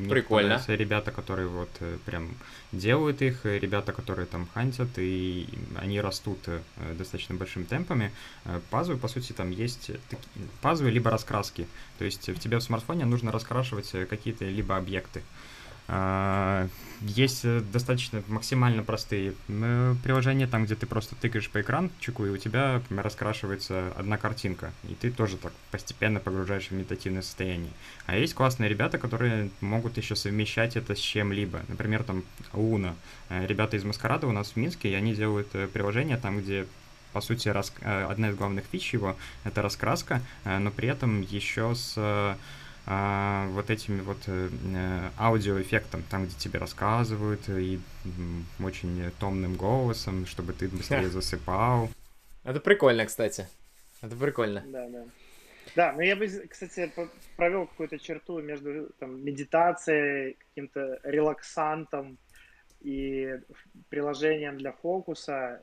Прикольно. 0.10 0.62
Ребята, 0.68 1.12
которые 1.12 1.48
вот 1.48 1.70
э, 1.80 1.98
прям 2.06 2.30
делают 2.72 3.22
их, 3.22 3.46
ребята, 3.46 3.92
которые 3.92 4.28
там 4.28 4.48
хантят, 4.54 4.90
и 4.98 5.48
они 5.76 6.00
растут 6.00 6.38
э, 6.46 6.62
достаточно 6.98 7.36
большими 7.36 7.64
темпами. 7.64 8.12
Э, 8.46 8.62
пазлы, 8.70 8.98
по 8.98 9.08
сути, 9.08 9.34
там 9.34 9.50
есть 9.52 9.92
пазлы 10.62 10.92
либо 10.92 11.10
раскраски. 11.10 11.68
То 11.98 12.06
есть 12.06 12.30
в 12.30 12.40
тебе 12.40 12.58
в 12.58 12.64
смартфоне 12.64 13.06
нужно 13.06 13.32
раскрашивать 13.32 13.92
какие-то 14.08 14.46
либо 14.46 14.78
объекты. 14.78 15.24
А, 15.92 16.68
есть 17.02 17.46
э, 17.46 17.62
достаточно 17.62 18.22
максимально 18.28 18.84
простые 18.84 19.34
э, 19.48 19.96
приложения, 20.04 20.46
там, 20.46 20.66
где 20.66 20.76
ты 20.76 20.86
просто 20.86 21.16
тыкаешь 21.16 21.50
по 21.50 21.62
экранчику, 21.62 22.28
и 22.28 22.30
у 22.30 22.38
тебя 22.38 22.84
раскрашивается 22.90 23.92
одна 23.98 24.18
картинка, 24.18 24.72
и 24.88 24.94
ты 24.94 25.10
тоже 25.10 25.38
так 25.38 25.52
постепенно 25.72 26.20
погружаешь 26.20 26.68
в 26.68 26.72
медитативное 26.72 27.24
состояние. 27.24 27.72
А 28.06 28.18
есть 28.18 28.36
классные 28.36 28.70
ребята, 28.70 29.00
которые 29.00 29.50
могут 29.62 29.98
еще 29.98 30.16
совмещать 30.16 30.76
это 30.76 30.94
с 30.94 31.00
чем-либо. 31.00 31.62
Например, 31.70 32.04
там 32.04 32.24
Луна. 32.54 32.94
Э, 33.30 33.48
ребята 33.48 33.76
из 33.76 33.84
Маскарада 33.84 34.28
у 34.28 34.32
нас 34.32 34.52
в 34.52 34.56
Минске, 34.58 34.92
и 34.92 34.94
они 34.94 35.16
делают 35.16 35.48
приложение 35.74 36.18
там, 36.18 36.40
где 36.40 36.68
по 37.14 37.22
сути, 37.22 37.50
рас... 37.50 37.74
одна 37.82 38.30
из 38.30 38.36
главных 38.36 38.66
фич 38.72 38.94
его— 38.94 39.18
это 39.44 39.64
раскраска, 39.64 40.22
но 40.46 40.70
при 40.70 40.90
этом 40.90 41.22
еще 41.22 41.74
с 41.74 42.38
а, 42.92 43.46
вот 43.50 43.70
этими 43.70 44.02
вот 44.02 44.18
э, 44.26 44.50
э, 44.50 45.10
аудиоэффектом, 45.20 46.02
там, 46.10 46.26
где 46.26 46.36
тебе 46.36 46.58
рассказывают, 46.58 47.48
и 47.48 47.80
очень 48.60 49.12
томным 49.20 49.56
голосом, 49.56 50.26
чтобы 50.26 50.54
ты 50.54 50.68
быстрее 50.68 51.08
засыпал. 51.10 51.90
Это 52.44 52.60
прикольно, 52.60 53.06
кстати. 53.06 53.48
Это 54.02 54.16
прикольно. 54.16 54.64
Да, 54.66 54.90
да. 54.90 55.04
Да, 55.76 55.92
но 55.92 56.02
я 56.02 56.16
бы, 56.16 56.28
кстати, 56.50 56.92
провел 57.36 57.68
какую-то 57.68 58.00
черту 58.00 58.42
между 58.42 58.90
там, 58.98 59.24
медитацией, 59.24 60.38
каким-то 60.50 61.00
релаксантом 61.04 62.18
и 62.82 63.40
приложением 63.90 64.58
для 64.58 64.72
фокуса. 64.72 65.62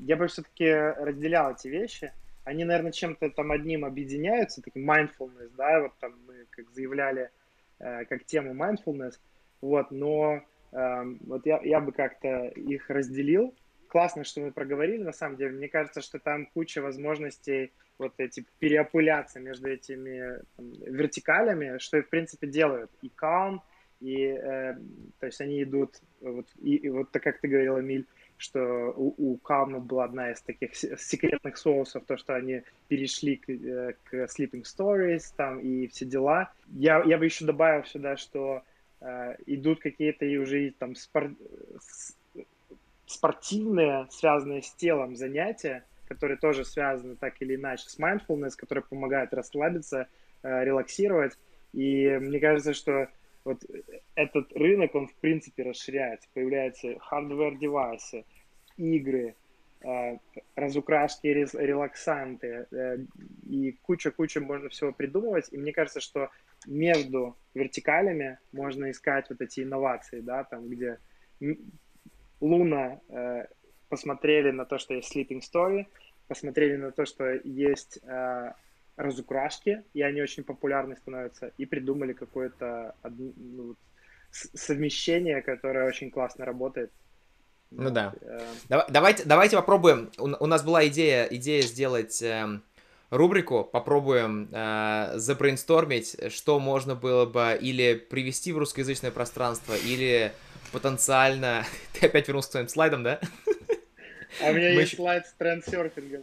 Я 0.00 0.16
бы 0.16 0.26
все-таки 0.26 0.70
разделял 0.70 1.54
эти 1.54 1.68
вещи– 1.68 2.12
они, 2.46 2.64
наверное, 2.64 2.92
чем-то 2.92 3.28
там 3.30 3.50
одним 3.50 3.84
объединяются, 3.84 4.62
таким 4.62 4.88
mindfulness, 4.88 5.50
да, 5.56 5.80
вот 5.80 5.98
там 5.98 6.14
как 6.50 6.70
заявляли 6.70 7.30
э, 7.78 8.04
как 8.06 8.24
тему 8.24 8.54
mindfulness, 8.54 9.14
вот, 9.60 9.90
но 9.90 10.42
э, 10.72 11.04
вот 11.26 11.46
я, 11.46 11.60
я 11.62 11.80
бы 11.80 11.92
как-то 11.92 12.48
их 12.48 12.88
разделил. 12.90 13.54
Классно, 13.88 14.24
что 14.24 14.40
мы 14.40 14.50
проговорили, 14.50 15.02
на 15.02 15.12
самом 15.12 15.36
деле. 15.36 15.52
Мне 15.52 15.68
кажется, 15.68 16.00
что 16.00 16.18
там 16.18 16.46
куча 16.46 16.82
возможностей 16.82 17.72
вот 17.98 18.14
эти 18.18 18.44
переопыляться 18.58 19.40
между 19.40 19.68
этими 19.68 20.42
там, 20.56 20.72
вертикалями, 20.72 21.78
что 21.78 21.98
и 21.98 22.02
в 22.02 22.08
принципе 22.10 22.46
делают 22.46 22.90
и 23.00 23.10
Calm, 23.20 23.60
и 24.00 24.26
э, 24.26 24.74
то 25.18 25.26
есть 25.26 25.40
они 25.40 25.62
идут 25.62 26.00
вот 26.20 26.46
и, 26.60 26.76
и 26.76 26.88
вот 26.90 27.10
так 27.12 27.22
как 27.22 27.40
ты 27.40 27.48
говорил, 27.48 27.80
Эмиль, 27.80 28.06
что 28.38 28.92
у, 28.96 29.14
у 29.16 29.38
Calm 29.38 29.80
была 29.80 30.04
одна 30.04 30.30
из 30.30 30.40
таких 30.40 30.74
секретных 30.74 31.56
соусов, 31.56 32.04
то, 32.06 32.16
что 32.16 32.34
они 32.34 32.62
перешли 32.88 33.36
к, 33.36 33.48
э, 33.50 33.94
к 34.04 34.14
Sleeping 34.14 34.62
Stories 34.62 35.32
там 35.36 35.58
и 35.60 35.86
все 35.88 36.04
дела. 36.04 36.52
Я, 36.68 37.02
я 37.04 37.18
бы 37.18 37.24
еще 37.24 37.44
добавил 37.44 37.84
сюда, 37.84 38.16
что 38.16 38.62
э, 39.00 39.36
идут 39.46 39.80
какие-то 39.80 40.26
уже 40.40 40.72
там 40.78 40.94
спор... 40.94 41.30
спортивные, 43.06 44.06
связанные 44.10 44.62
с 44.62 44.70
телом 44.72 45.16
занятия, 45.16 45.84
которые 46.08 46.36
тоже 46.36 46.64
связаны 46.64 47.16
так 47.16 47.34
или 47.40 47.56
иначе 47.56 47.88
с 47.88 47.98
mindfulness, 47.98 48.52
которые 48.56 48.84
помогают 48.84 49.32
расслабиться, 49.32 50.08
э, 50.42 50.64
релаксировать. 50.64 51.32
И 51.72 52.08
мне 52.20 52.38
кажется, 52.38 52.74
что 52.74 53.08
вот 53.46 53.62
этот 54.16 54.52
рынок, 54.52 54.94
он 54.94 55.06
в 55.06 55.14
принципе 55.14 55.62
расширяется, 55.62 56.28
появляются 56.34 56.98
hardware-девайсы, 57.10 58.24
игры, 58.76 59.36
э, 59.82 60.18
разукрашки, 60.56 61.28
релаксанты 61.28 62.66
э, 62.70 62.98
и 63.48 63.72
куча-куча 63.82 64.40
можно 64.40 64.68
всего 64.68 64.92
придумывать. 64.92 65.46
И 65.52 65.56
мне 65.56 65.72
кажется, 65.72 66.00
что 66.00 66.30
между 66.66 67.36
вертикалями 67.54 68.38
можно 68.52 68.90
искать 68.90 69.30
вот 69.30 69.40
эти 69.40 69.60
инновации, 69.60 70.20
да, 70.20 70.42
там, 70.42 70.68
где 70.68 70.98
Луна, 72.40 73.00
э, 73.08 73.46
посмотрели 73.88 74.50
на 74.50 74.64
то, 74.64 74.78
что 74.78 74.94
есть 74.94 75.14
Sleeping 75.14 75.40
Story, 75.40 75.86
посмотрели 76.26 76.74
на 76.74 76.90
то, 76.90 77.06
что 77.06 77.30
есть 77.44 78.00
э, 78.02 78.52
разукрашки, 78.96 79.84
и 79.94 80.02
они 80.02 80.22
очень 80.22 80.44
популярны 80.44 80.96
становятся, 80.96 81.52
и 81.58 81.66
придумали 81.66 82.12
какое-то 82.12 82.94
ну, 83.04 83.76
совмещение, 84.30 85.42
которое 85.42 85.86
очень 85.86 86.10
классно 86.10 86.44
работает. 86.44 86.90
Ну 87.70 87.84
Вот, 87.84 87.92
да. 87.92 88.14
э, 88.20 88.40
Дава- 88.68 88.86
Давайте, 88.88 89.24
давайте 89.24 89.56
попробуем. 89.56 90.10
У, 90.18 90.24
у 90.28 90.46
нас 90.46 90.62
была 90.62 90.86
идея, 90.86 91.24
идея 91.24 91.62
сделать 91.62 92.22
эм, 92.22 92.62
рубрику. 93.10 93.64
Попробуем 93.64 94.48
э, 94.52 95.12
забрейнстормить, 95.16 96.32
что 96.32 96.60
можно 96.60 96.94
было 96.94 97.26
бы 97.26 97.58
или 97.60 97.94
привести 97.94 98.52
в 98.52 98.58
русскоязычное 98.58 99.10
пространство, 99.10 99.74
или 99.74 100.32
потенциально... 100.72 101.64
Ты 101.92 102.06
опять 102.06 102.28
вернулся 102.28 102.48
к 102.48 102.52
своим 102.52 102.68
слайдам, 102.68 103.02
да? 103.02 103.20
А 104.42 104.50
у 104.50 104.54
меня 104.54 104.74
Мы 104.74 104.80
есть 104.82 104.96
слайд 104.96 105.26
с 105.26 105.32
трендсерфингом. 105.32 106.22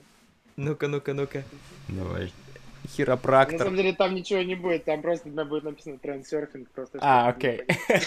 Ну-ка, 0.55 0.88
ну-ка, 0.88 1.13
ну-ка. 1.13 1.43
Давай. 1.89 2.31
На 2.83 2.89
Хиропрактор. 2.89 3.57
самом 3.59 3.75
деле 3.77 3.93
там 3.93 4.13
ничего 4.15 4.41
не 4.41 4.55
будет, 4.55 4.85
там 4.85 5.01
просто 5.01 5.29
на- 5.29 5.45
будет 5.45 5.63
написано 5.63 5.97
трендсерфинг. 5.97 6.69
Просто 6.71 6.99
А, 7.01 7.29
окей. 7.29 7.61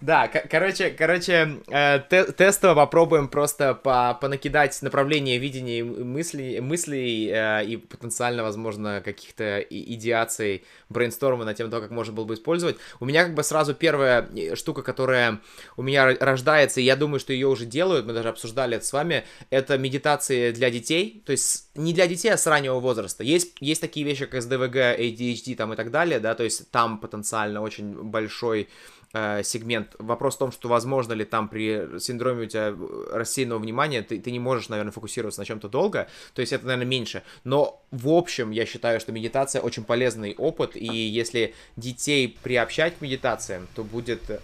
Да, 0.00 0.28
короче, 0.28 0.90
короче, 0.90 1.58
э, 1.68 2.00
те- 2.08 2.32
тестово 2.32 2.74
попробуем 2.74 3.28
просто 3.28 3.74
по 3.74 4.14
понакидать 4.20 4.80
направление 4.82 5.38
видения 5.38 5.84
мыслей, 5.84 6.60
мыслей 6.60 7.28
э, 7.32 7.64
и 7.66 7.76
потенциально, 7.76 8.42
возможно, 8.42 9.00
каких-то 9.04 9.58
идеаций 9.60 10.64
брейнсторма 10.88 11.44
на 11.44 11.54
тему 11.54 11.70
того, 11.70 11.82
как 11.82 11.90
можно 11.90 12.12
было 12.12 12.24
бы 12.24 12.34
использовать. 12.34 12.76
У 13.00 13.04
меня 13.04 13.24
как 13.24 13.34
бы 13.34 13.42
сразу 13.44 13.74
первая 13.74 14.28
э, 14.36 14.54
штука, 14.56 14.82
которая 14.82 15.40
у 15.76 15.82
меня 15.82 16.10
ро- 16.10 16.16
рождается, 16.24 16.80
и 16.80 16.84
я 16.84 16.96
думаю, 16.96 17.20
что 17.20 17.32
ее 17.32 17.48
уже 17.48 17.64
делают, 17.66 18.06
мы 18.06 18.12
даже 18.12 18.28
обсуждали 18.28 18.76
это 18.76 18.86
с 18.86 18.92
вами, 18.92 19.24
это 19.50 19.78
медитации 19.78 20.52
для 20.52 20.70
детей, 20.70 21.22
то 21.26 21.32
есть 21.32 21.68
не 21.76 21.92
для 21.92 22.06
детей, 22.06 22.30
а 22.30 22.36
с 22.36 22.46
раннего 22.46 22.80
возраста. 22.80 23.22
Есть, 23.24 23.54
есть 23.60 23.80
такие 23.80 23.91
вещи, 24.00 24.26
как 24.26 24.42
СДВГ, 24.42 24.76
ADHD 24.76 25.54
там 25.56 25.72
и 25.72 25.76
так 25.76 25.90
далее, 25.90 26.20
да, 26.20 26.34
то 26.34 26.44
есть 26.44 26.70
там 26.70 26.98
потенциально 26.98 27.60
очень 27.60 27.94
большой 28.02 28.68
э, 29.12 29.42
сегмент. 29.42 29.94
Вопрос 29.98 30.36
в 30.36 30.38
том, 30.38 30.52
что 30.52 30.68
возможно 30.68 31.12
ли 31.12 31.24
там 31.24 31.48
при 31.48 31.98
синдроме 31.98 32.44
у 32.44 32.46
тебя 32.46 32.68
э, 32.68 33.06
рассеянного 33.12 33.58
внимания 33.58 34.02
ты, 34.02 34.18
ты 34.18 34.30
не 34.30 34.38
можешь, 34.38 34.68
наверное, 34.68 34.92
фокусироваться 34.92 35.40
на 35.40 35.44
чем-то 35.44 35.68
долго, 35.68 36.08
то 36.34 36.40
есть 36.40 36.52
это, 36.52 36.66
наверное, 36.66 36.86
меньше. 36.86 37.22
Но 37.44 37.82
в 37.90 38.08
общем, 38.08 38.50
я 38.50 38.66
считаю, 38.66 39.00
что 39.00 39.12
медитация 39.12 39.62
очень 39.62 39.84
полезный 39.84 40.34
опыт, 40.36 40.76
и 40.76 40.86
если 40.86 41.54
детей 41.76 42.36
приобщать 42.42 42.96
к 42.98 43.00
медитациям, 43.00 43.68
то 43.74 43.84
будет... 43.84 44.22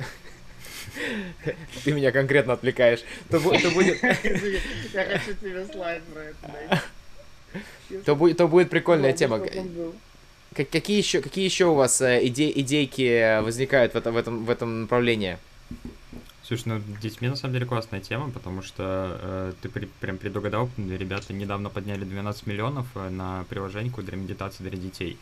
Ты 1.85 1.93
меня 1.93 2.13
конкретно 2.13 2.55
отвлекаешь. 2.55 3.01
То, 3.31 3.39
бу- 3.39 3.61
то 3.61 3.71
будет, 3.71 4.03
Я 4.93 5.05
хочу 5.05 5.35
тебе 5.35 5.67
слайд 5.67 6.03
про 6.05 6.23
это. 6.23 6.83
То, 8.05 8.15
будет, 8.17 8.37
то 8.37 8.49
будет 8.49 8.71
прикольная 8.71 9.13
тема. 9.13 9.39
Как- 10.55 10.71
какие 10.71 10.99
еще, 10.99 11.21
какие 11.21 11.45
еще 11.45 11.67
у 11.67 11.75
вас 11.75 12.01
э, 12.01 12.21
иде- 12.25 12.53
идейки 12.61 13.41
возникают 13.43 13.95
в 13.95 13.97
этом, 13.97 14.15
в 14.15 14.17
этом, 14.17 14.45
в 14.45 14.51
этом 14.51 14.81
направлении? 14.83 15.39
Слушай, 16.43 16.63
ну 16.69 16.81
детьми 17.03 17.29
на 17.29 17.37
самом 17.37 17.53
деле 17.53 17.67
классная 17.67 18.01
тема, 18.01 18.31
потому 18.31 18.63
что 18.63 19.19
э, 19.21 19.53
ты 19.61 19.69
при- 19.69 19.85
прям 20.01 20.17
предугадал, 20.17 20.71
ребята 20.79 21.35
недавно 21.35 21.69
подняли 21.69 22.05
12 22.05 22.47
миллионов 22.47 22.87
э, 22.95 23.11
на 23.11 23.45
приложеньку 23.51 24.03
для 24.03 24.17
медитации 24.17 24.63
для 24.63 24.79
детей. 24.79 25.19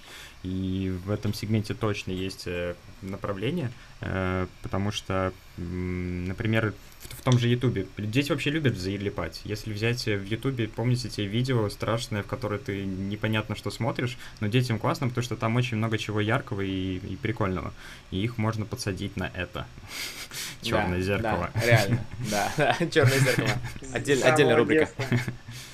И 0.47 0.97
в 1.05 1.11
этом 1.11 1.35
сегменте 1.35 1.75
точно 1.75 2.13
есть 2.13 2.45
э, 2.47 2.77
направление, 3.03 3.73
э, 4.01 4.47
потому 4.63 4.93
что, 4.93 5.33
например, 5.57 6.73
в, 7.01 7.23
том 7.23 7.37
же 7.39 7.49
Ютубе 7.49 7.87
дети 7.99 8.31
вообще 8.31 8.51
любят 8.51 8.77
залипать. 8.77 9.41
Если 9.43 9.73
взять 9.73 10.07
э, 10.07 10.17
в 10.17 10.25
Ютубе, 10.25 10.69
помните 10.69 11.09
те 11.09 11.27
видео 11.27 11.69
страшные, 11.69 12.23
в 12.23 12.29
которые 12.29 12.61
ты 12.61 12.85
непонятно 12.85 13.57
что 13.57 13.73
смотришь, 13.73 14.17
но 14.39 14.47
детям 14.47 14.79
классно, 14.79 15.09
потому 15.09 15.25
что 15.25 15.35
там 15.35 15.57
очень 15.57 15.79
много 15.79 15.99
чего 15.99 16.21
яркого 16.21 16.61
и, 16.61 16.99
и 16.99 17.17
прикольного. 17.17 17.73
И 18.13 18.23
их 18.23 18.39
можно 18.39 18.65
подсадить 18.67 19.17
на 19.17 19.29
это. 19.35 19.67
Черное 20.63 20.99
Да, 20.99 21.05
зеркало. 21.05 21.51
Да, 21.55 21.67
реально, 21.67 22.07
да, 22.31 22.77
черное 22.93 23.19
зеркало. 23.19 23.51
Отдель- 23.93 24.23
отдельная 24.23 24.57
рубрика. 24.57 24.85
детства. 24.85 25.19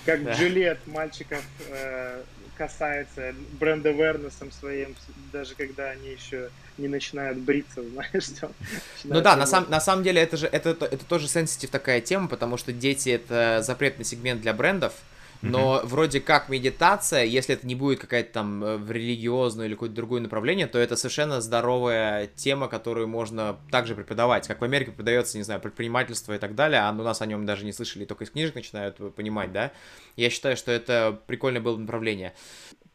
Как 0.07 0.25
Да. 0.25 0.77
Мальчиков 0.87 1.45
э, 1.69 2.23
касается 2.63 3.35
бренд 3.59 3.85
awareness 3.85 4.35
своим, 4.53 4.95
даже 5.33 5.57
когда 5.57 5.91
они 5.91 6.11
еще 6.11 6.49
не 6.79 6.87
начинают 6.87 7.39
бриться, 7.39 7.83
знаешь, 7.93 8.25
что 8.25 8.53
Ну 9.05 9.21
да, 9.21 9.35
на, 9.35 9.47
сам, 9.47 9.69
на 9.69 9.81
самом 9.81 10.05
деле 10.05 10.23
это 10.23 10.37
же 10.37 10.47
это, 10.47 10.71
это 10.71 11.05
тоже 11.05 11.27
сенситив 11.27 11.71
такая 11.71 12.01
тема, 12.01 12.29
потому 12.29 12.57
что 12.57 12.73
дети 12.73 13.09
это 13.09 13.63
запретный 13.63 14.05
сегмент 14.05 14.43
для 14.43 14.53
брендов, 14.53 14.93
но 15.43 15.81
вроде 15.85 16.21
как 16.21 16.49
медитация, 16.49 17.25
если 17.25 17.55
это 17.55 17.67
не 17.67 17.75
будет 17.75 17.99
какая-то 18.01 18.33
там 18.33 18.65
э, 18.65 18.77
в 18.77 18.91
религиозную 18.91 19.67
или 19.67 19.75
какое-то 19.75 19.95
другое 19.95 20.21
направление, 20.21 20.69
то 20.69 20.79
это 20.79 20.97
совершенно 20.97 21.41
здоровая 21.41 22.29
тема, 22.29 22.69
которую 22.69 23.09
можно 23.09 23.59
также 23.71 23.95
преподавать. 23.95 24.47
Как 24.47 24.61
в 24.61 24.65
Америке 24.65 24.93
преподается, 24.93 25.37
не 25.37 25.45
знаю, 25.45 25.61
предпринимательство 25.61 26.33
и 26.33 26.39
так 26.39 26.55
далее, 26.55 26.81
а 26.81 26.91
у 26.91 26.95
нас 26.95 27.21
о 27.21 27.27
нем 27.27 27.45
даже 27.45 27.65
не 27.65 27.73
слышали, 27.73 28.05
только 28.05 28.25
из 28.25 28.31
книжек 28.31 28.55
начинают 28.55 28.97
понимать, 29.15 29.53
да. 29.53 29.73
Я 30.17 30.31
считаю, 30.31 30.57
что 30.57 30.71
это 30.71 31.21
прикольное 31.27 31.61
было 31.61 31.75
бы 31.75 31.83
направление. 31.83 32.33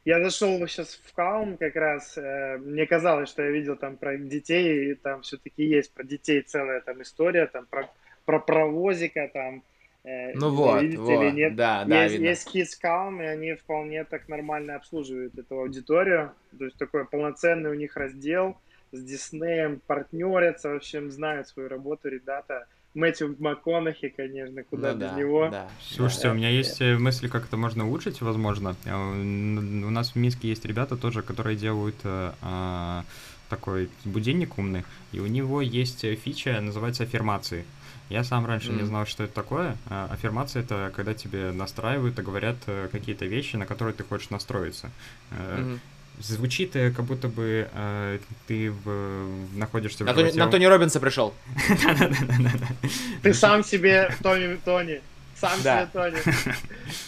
Я 0.06 0.24
зашел 0.24 0.66
сейчас 0.68 1.02
в 1.06 1.14
Каум 1.14 1.58
как 1.58 1.76
раз, 1.76 2.18
э, 2.18 2.58
мне 2.60 2.88
казалось, 2.88 3.28
что 3.28 3.44
я 3.44 3.52
видел 3.52 3.76
там 3.76 3.98
про 3.98 4.16
детей, 4.18 4.92
и 4.92 4.96
там 4.96 5.22
все-таки 5.22 5.66
есть 5.66 5.94
про 5.94 6.06
детей 6.06 6.42
целая 6.44 6.80
там 6.80 7.02
история, 7.02 7.46
там 7.48 7.66
про, 7.66 7.90
про 8.24 8.40
паровозика 8.40 9.30
там. 9.34 9.64
Э, 10.04 10.34
Ну 10.34 10.50
не 10.52 10.56
вот, 10.56 10.82
видите 10.82 11.02
вот, 11.02 11.22
или 11.24 11.32
нет. 11.32 11.56
да, 11.56 11.84
да, 11.86 12.04
есть, 12.04 12.14
видно. 12.16 12.28
есть 12.28 12.56
Kids 12.56 12.84
Calm, 12.84 13.22
и 13.24 13.26
они 13.26 13.54
вполне 13.56 14.04
так 14.04 14.28
нормально 14.30 14.76
обслуживают 14.76 15.38
эту 15.38 15.60
аудиторию. 15.60 16.32
То 16.58 16.66
есть 16.66 16.78
такой 16.78 17.06
полноценный 17.06 17.70
у 17.70 17.74
них 17.76 17.96
раздел 17.98 18.58
с 18.92 19.02
Диснеем, 19.04 19.82
партнерятся, 19.86 20.70
в 20.70 20.76
общем, 20.78 21.12
знают 21.12 21.48
свою 21.48 21.68
работу 21.70 22.08
ребята. 22.10 22.68
Мэтью 22.94 23.36
МакКонахи, 23.38 24.10
конечно, 24.10 24.64
куда 24.64 24.94
Ну 24.94 25.00
без 25.00 25.10
да, 25.12 25.16
него. 25.20 25.50
да. 25.50 25.70
Слушайте, 25.82 26.24
Да. 26.30 26.32
у 26.32 26.36
меня 26.36 26.50
есть 26.50 26.82
э, 26.82 26.98
мысли, 26.98 27.28
как 27.28 27.46
это 27.46 27.56
можно 27.58 27.86
улучшить, 27.86 28.22
возможно. 28.22 28.76
Э, 28.86 28.92
У 28.96 29.90
нас 29.92 30.12
в 30.12 30.16
Минске 30.16 30.48
есть 30.48 30.66
ребята 30.66 30.98
тоже, 30.98 31.22
которые 31.22 31.56
делают 31.56 31.96
а, 32.04 33.04
такой 33.50 33.90
будильник 34.04 34.58
умный, 34.58 34.84
и 35.12 35.20
у 35.20 35.28
него 35.28 35.62
есть 35.62 36.02
фича, 36.18 36.60
называется 36.60 37.04
аффирмации. 37.04 37.66
Я 38.10 38.24
сам 38.24 38.46
раньше 38.46 38.72
не 38.72 38.82
М. 38.82 38.88
знал, 38.88 39.06
что 39.06 39.24
это 39.24 39.34
такое. 39.34 39.76
А, 39.90 40.08
Аффирмация 40.12 40.62
это 40.64 40.92
когда 40.96 41.14
тебе 41.14 41.52
настраивают 41.52 42.18
и 42.18 42.22
говорят 42.22 42.56
э, 42.68 42.88
какие-то 42.92 43.26
вещи, 43.26 43.58
на 43.58 43.66
которые 43.66 43.94
ты 43.94 44.04
хочешь 44.04 44.30
настроиться. 44.30 44.90
Э, 45.32 45.58
Мгм. 45.62 45.80
Звучит 46.20 46.76
э, 46.76 46.90
как 46.92 47.06
будто 47.06 47.28
бы 47.28 47.70
э, 47.72 48.20
ты 48.48 48.72
в- 48.72 49.28
находишься 49.56 50.04
в 50.04 50.08
На, 50.08 50.14
Тони, 50.14 50.24
животе 50.28 50.40
на 50.40 50.48
Тони 50.50 50.66
Робинса 50.66 51.00
пришел. 51.00 51.34
Ты 53.22 53.34
сам 53.36 53.64
себе 53.64 54.10
Тони, 54.24 54.58
Тони. 54.66 55.02
Сам 55.40 55.60
себе 55.60 55.88
Тони. 55.94 56.18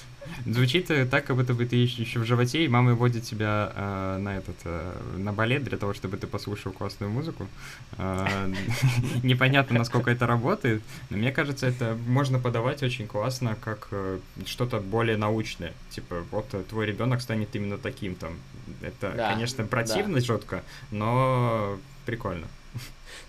Звучит 0.53 0.89
э, 0.91 1.05
так, 1.05 1.25
как 1.25 1.35
будто 1.35 1.53
бы 1.53 1.65
ты 1.65 1.75
еще 1.75 2.19
в 2.19 2.25
животе, 2.25 2.65
и 2.65 2.67
мама 2.67 2.95
водит 2.95 3.23
тебя 3.23 3.71
э, 3.75 4.17
на 4.17 4.37
этот 4.37 4.55
э, 4.65 4.97
на 5.17 5.31
балет 5.31 5.63
для 5.63 5.77
того, 5.77 5.93
чтобы 5.93 6.17
ты 6.17 6.27
послушал 6.27 6.71
классную 6.71 7.11
музыку. 7.11 7.47
Э, 7.97 8.51
Непонятно, 9.23 9.77
насколько 9.77 10.09
это 10.09 10.25
работает, 10.27 10.81
но 11.09 11.17
мне 11.17 11.31
кажется, 11.31 11.67
это 11.67 11.97
можно 12.07 12.39
подавать 12.39 12.83
очень 12.83 13.07
классно, 13.07 13.55
как 13.61 13.87
э, 13.91 14.19
что-то 14.45 14.79
более 14.79 15.17
научное. 15.17 15.73
Типа, 15.89 16.23
вот 16.31 16.53
э, 16.53 16.63
твой 16.67 16.85
ребенок 16.85 17.21
станет 17.21 17.55
именно 17.55 17.77
таким 17.77 18.15
там. 18.15 18.33
Это, 18.81 19.13
Да, 19.15 19.33
конечно, 19.33 19.65
противно 19.65 20.21
жутко, 20.21 20.63
но 20.91 21.77
прикольно. 22.05 22.47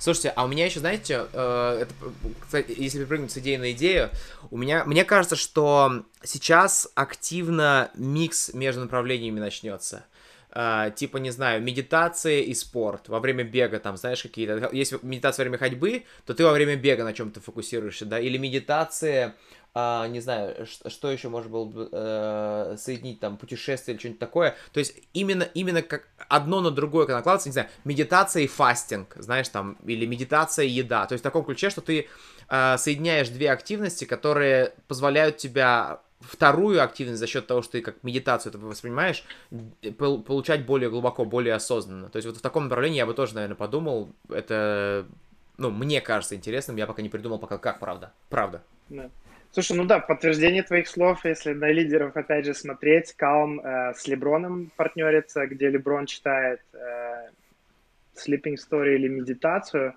Слушайте, 0.01 0.33
а 0.35 0.45
у 0.45 0.49
меня 0.49 0.65
еще, 0.65 0.81
знаете, 0.81 1.27
э, 1.31 1.83
это, 1.83 1.95
кстати, 2.41 2.75
если 2.75 3.01
перепрыгнуть 3.01 3.33
с 3.33 3.37
идеи 3.37 3.57
на 3.57 3.73
идею, 3.73 4.09
у 4.51 4.57
меня, 4.57 4.83
мне 4.87 5.05
кажется, 5.05 5.37
что 5.37 6.05
сейчас 6.25 6.89
активно 6.95 7.91
микс 7.95 8.55
между 8.55 8.81
направлениями 8.81 9.41
начнется. 9.41 10.07
Э, 10.53 10.91
типа, 10.97 11.19
не 11.19 11.31
знаю, 11.31 11.63
медитация 11.63 12.41
и 12.41 12.55
спорт. 12.55 13.11
Во 13.11 13.21
время 13.21 13.45
бега, 13.45 13.79
там, 13.79 13.99
знаешь, 13.99 14.23
какие-то... 14.23 14.71
Если 14.73 14.99
медитация 15.03 15.45
во 15.45 15.51
время 15.51 15.59
ходьбы, 15.59 16.05
то 16.25 16.33
ты 16.33 16.45
во 16.45 16.53
время 16.53 16.77
бега 16.77 17.05
на 17.05 17.13
чем-то 17.13 17.43
фокусируешься, 17.43 18.07
да? 18.07 18.19
Или 18.19 18.39
медитация, 18.39 19.37
а, 19.75 20.07
не 20.09 20.21
знаю, 20.21 20.67
ш- 20.67 20.91
что 20.91 21.11
еще 21.11 21.29
можно 21.29 21.51
было 21.51 21.65
бы 21.65 21.89
э, 21.91 22.77
соединить, 22.79 23.21
там, 23.21 23.37
путешествие 23.37 23.95
или 23.95 24.01
что-нибудь 24.01 24.19
такое. 24.19 24.57
То 24.73 24.81
есть 24.81 24.97
именно, 25.13 25.45
именно 25.55 25.83
как 25.83 26.09
одно 26.29 26.61
на 26.61 26.71
другое 26.71 27.07
как 27.07 27.17
накладывается, 27.17 27.49
не 27.49 27.53
знаю, 27.53 27.69
медитация 27.85 28.43
и 28.43 28.47
фастинг, 28.47 29.15
знаешь, 29.17 29.49
там, 29.49 29.77
или 29.87 30.07
медитация 30.07 30.65
и 30.65 30.71
еда. 30.71 31.07
То 31.07 31.13
есть 31.15 31.23
в 31.23 31.25
таком 31.25 31.45
ключе, 31.45 31.71
что 31.71 31.81
ты 31.81 32.09
э, 32.49 32.77
соединяешь 32.79 33.29
две 33.29 33.51
активности, 33.51 34.05
которые 34.05 34.73
позволяют 34.89 35.37
тебя 35.37 36.01
вторую 36.21 36.83
активность 36.83 37.19
за 37.19 37.27
счет 37.27 37.47
того, 37.47 37.63
что 37.63 37.73
ты 37.73 37.81
как 37.81 38.03
медитацию 38.03 38.51
это 38.51 38.59
воспринимаешь, 38.59 39.25
пол- 39.97 40.23
получать 40.23 40.67
более 40.67 40.91
глубоко, 40.91 41.25
более 41.25 41.55
осознанно. 41.55 42.09
То 42.11 42.17
есть 42.17 42.27
вот 42.27 42.37
в 42.37 42.43
таком 42.43 42.65
направлении 42.65 42.99
я 42.99 43.07
бы 43.07 43.15
тоже, 43.15 43.35
наверное, 43.35 43.57
подумал. 43.57 44.11
Это, 44.29 45.07
ну, 45.57 45.71
мне 45.71 46.01
кажется 46.01 46.35
интересным, 46.35 46.77
я 46.77 46.87
пока 46.87 47.01
не 47.03 47.09
придумал 47.09 47.39
пока 47.39 47.57
как, 47.57 47.79
правда. 47.79 48.13
Правда. 48.29 48.63
Да. 48.91 49.09
Слушай, 49.53 49.77
ну 49.77 49.85
да, 49.85 49.99
подтверждение 49.99 50.63
твоих 50.63 50.87
слов, 50.87 51.25
если 51.25 51.53
на 51.53 51.71
лидеров 51.73 52.17
опять 52.17 52.45
же 52.45 52.55
смотреть, 52.55 53.13
Калм 53.15 53.59
э, 53.61 53.95
с 53.95 54.07
Леброном 54.07 54.71
партнерится, 54.77 55.47
где 55.47 55.69
Леброн 55.69 56.07
читает 56.07 56.61
э, 56.73 57.31
Sleeping 58.15 58.55
Story 58.55 58.95
или 58.95 59.09
медитацию, 59.09 59.95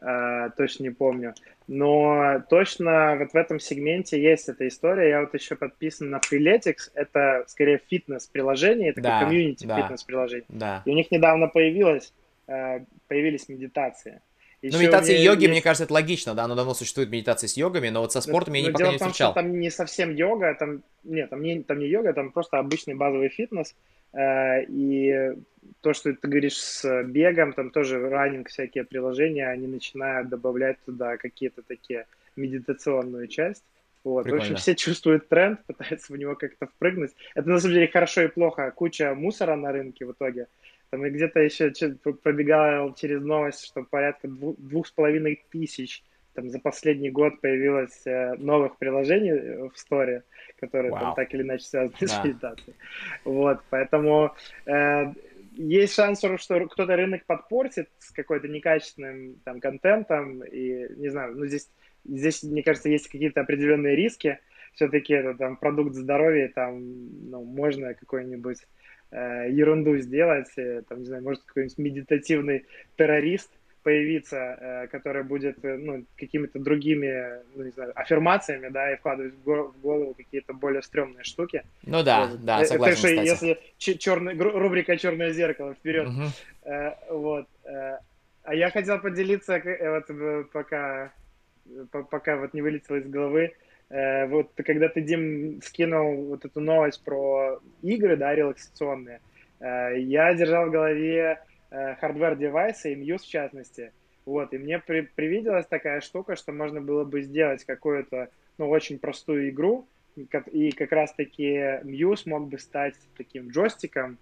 э, 0.00 0.50
точно 0.56 0.84
не 0.84 0.90
помню. 0.90 1.34
Но 1.66 2.44
точно 2.48 3.16
вот 3.16 3.32
в 3.32 3.34
этом 3.34 3.58
сегменте 3.58 4.22
есть 4.22 4.48
эта 4.48 4.68
история. 4.68 5.08
Я 5.08 5.20
вот 5.20 5.34
еще 5.34 5.56
подписан 5.56 6.10
на 6.10 6.18
Freeletics. 6.18 6.90
Это 6.94 7.44
скорее 7.48 7.80
фитнес-приложение, 7.88 8.90
это 8.90 9.00
Да, 9.00 9.20
комьюнити 9.20 9.66
да. 9.66 9.82
фитнес-приложение. 9.82 10.46
Да. 10.48 10.82
И 10.84 10.90
у 10.90 10.94
них 10.94 11.10
недавно 11.10 11.48
появилось, 11.48 12.12
э, 12.46 12.80
появились 13.08 13.48
медитации. 13.48 14.20
Ну, 14.62 14.68
Еще 14.68 14.78
медитация 14.78 15.16
у 15.16 15.18
и 15.18 15.22
йоги, 15.24 15.42
есть- 15.42 15.50
мне 15.50 15.62
кажется, 15.62 15.84
это 15.84 15.92
логично, 15.94 16.34
да, 16.34 16.46
но 16.46 16.54
давно 16.54 16.74
существует 16.74 17.10
медитация 17.10 17.48
с 17.48 17.56
йогами, 17.56 17.88
но 17.88 18.00
вот 18.00 18.12
со 18.12 18.20
спортом 18.20 18.54
я 18.54 18.62
но 18.62 18.68
не 18.68 18.72
пока 18.72 18.92
не 18.92 18.98
том, 18.98 19.08
встречал. 19.08 19.34
там 19.34 19.58
не 19.60 19.70
совсем 19.70 20.14
йога, 20.14 20.54
там 20.58 20.82
нет, 21.04 21.30
там 21.30 21.42
не, 21.42 21.62
там 21.62 21.78
не 21.80 21.88
йога, 21.88 22.12
там 22.12 22.30
просто 22.30 22.58
обычный 22.58 22.94
базовый 22.94 23.28
фитнес. 23.28 23.74
Э, 24.12 24.62
И 24.68 25.32
то, 25.80 25.92
что 25.94 26.12
ты 26.14 26.28
говоришь 26.28 26.58
с 26.58 27.02
бегом, 27.04 27.52
там 27.54 27.70
тоже 27.70 28.08
раннинг, 28.08 28.48
всякие 28.50 28.84
приложения, 28.84 29.48
они 29.48 29.66
начинают 29.66 30.28
добавлять 30.28 30.76
туда 30.84 31.16
какие-то 31.16 31.62
такие 31.62 32.06
медитационную 32.36 33.26
часть. 33.28 33.64
Вот. 34.04 34.26
В 34.28 34.34
общем, 34.34 34.56
все 34.56 34.74
чувствуют 34.74 35.28
тренд, 35.28 35.60
пытаются 35.66 36.12
в 36.12 36.16
него 36.16 36.34
как-то 36.34 36.66
впрыгнуть. 36.66 37.12
Это 37.34 37.48
на 37.48 37.58
самом 37.58 37.74
деле 37.74 37.88
хорошо 37.88 38.22
и 38.22 38.28
плохо. 38.28 38.70
Куча 38.72 39.14
мусора 39.14 39.56
на 39.56 39.72
рынке 39.72 40.04
в 40.04 40.12
итоге. 40.12 40.46
Там 40.92 41.06
и 41.06 41.10
где-то 41.10 41.40
еще 41.40 41.72
пробегал 42.22 42.92
через 42.92 43.22
новость, 43.22 43.64
что 43.64 43.82
порядка 43.82 44.28
дву- 44.28 44.56
двух 44.58 44.86
с 44.86 44.90
половиной 44.90 45.42
тысяч 45.50 46.02
там 46.34 46.50
за 46.50 46.58
последний 46.58 47.08
год 47.10 47.40
появилось 47.40 48.06
э, 48.06 48.34
новых 48.34 48.76
приложений 48.76 49.30
э, 49.30 49.68
в 49.70 49.78
сторе, 49.78 50.22
которые 50.60 50.92
там 50.92 51.00
Вау. 51.00 51.14
так 51.14 51.32
или 51.32 51.42
иначе 51.42 51.64
связаны 51.64 51.96
с 51.98 52.10
Да. 52.10 52.22
медитацией. 52.22 52.76
Вот, 53.24 53.60
поэтому 53.70 54.34
э, 54.66 55.14
есть 55.56 55.94
шанс, 55.94 56.18
что 56.18 56.66
кто-то 56.66 56.94
рынок 56.94 57.24
подпортит 57.24 57.88
с 57.98 58.10
какой-то 58.10 58.48
некачественным 58.48 59.36
там 59.44 59.60
контентом 59.60 60.44
и 60.44 60.88
не 60.96 61.08
знаю, 61.08 61.34
ну 61.38 61.46
здесь 61.46 61.70
здесь 62.04 62.42
мне 62.42 62.62
кажется 62.62 62.90
есть 62.90 63.08
какие-то 63.08 63.40
определенные 63.40 63.96
риски. 63.96 64.40
Все-таки 64.74 65.14
это 65.14 65.34
там 65.34 65.56
продукт 65.56 65.94
здоровья, 65.94 66.50
там 66.54 67.30
ну, 67.30 67.44
можно 67.44 67.94
какой-нибудь 67.94 68.58
ерунду 69.16 69.96
сделать, 69.98 70.48
э, 70.56 70.82
там 70.88 71.00
не 71.00 71.04
знаю, 71.06 71.22
может 71.22 71.42
какой-нибудь 71.44 71.78
медитативный 71.78 72.64
террорист 72.96 73.50
появиться, 73.82 74.36
э, 74.36 74.86
который 74.88 75.22
будет 75.24 75.64
э, 75.64 75.76
ну, 75.76 76.04
какими-то 76.16 76.58
другими, 76.60 77.42
ну, 77.56 77.64
не 77.64 77.70
знаю, 77.70 77.92
аффирмациями, 77.96 78.68
да, 78.68 78.92
и 78.92 78.96
вкладывать 78.96 79.34
в 79.34 79.42
го- 79.42 79.72
в 79.76 79.80
голову 79.80 80.14
какие-то 80.14 80.54
более 80.54 80.82
стрёмные 80.82 81.24
штуки. 81.24 81.62
Ну 81.84 82.02
да, 82.04 82.26
Вот. 82.26 82.44
да, 82.44 82.62
Э, 82.62 82.64
согласен, 82.64 82.92
Это 82.92 83.08
что, 83.08 83.22
если 83.22 83.58
черный, 83.98 84.34
рубрика 84.38 84.96
«Черное 84.96 85.32
зеркало» 85.32 85.74
вперед. 85.74 86.08
Мгм. 86.08 86.26
Э, 86.64 86.90
вот. 87.10 87.46
э, 87.64 87.98
а 88.44 88.54
я 88.54 88.70
хотел 88.70 88.98
поделиться, 89.00 89.54
э, 89.54 89.90
вот 89.90 90.04
э, 90.10 90.44
пока, 90.52 91.12
э, 91.66 91.84
по- 91.90 92.04
пока 92.04 92.36
вот 92.36 92.54
не 92.54 92.62
вылетело 92.62 92.96
из 92.96 93.06
головы, 93.08 93.40
э, 93.42 93.50
вот 94.26 94.52
когда 94.56 94.88
ты, 94.88 95.02
Дим, 95.02 95.60
скинул 95.62 96.24
вот 96.26 96.44
эту 96.44 96.60
новость 96.60 97.04
про 97.04 97.60
игры, 97.82 98.16
да, 98.16 98.34
релаксационные, 98.34 99.20
э, 99.60 99.98
я 99.98 100.32
держал 100.34 100.68
в 100.68 100.70
голове 100.70 101.42
э, 101.70 101.94
hardware 101.96 102.41
-девайсы, 102.41 102.92
и 102.92 102.96
Muse 102.96 103.18
в 103.18 103.26
частности. 103.26 103.92
Вот, 104.24 104.54
и 104.54 104.58
мне 104.58 104.78
при- 104.78 105.08
привиделась 105.14 105.66
такая 105.66 106.00
штука, 106.00 106.36
что 106.36 106.52
можно 106.52 106.80
было 106.80 107.04
бы 107.04 107.22
сделать 107.22 107.64
какую-то, 107.64 108.28
ну, 108.58 108.68
очень 108.70 108.98
простую 108.98 109.50
игру, 109.50 109.88
и 110.16 110.24
как- 110.24 110.48
и 110.48 110.70
как 110.70 110.92
раз-таки 110.92 111.80
Muse 111.84 112.22
мог 112.26 112.48
бы 112.48 112.58
стать 112.58 112.94
таким 113.16 113.48
джойстиком, 113.48 114.18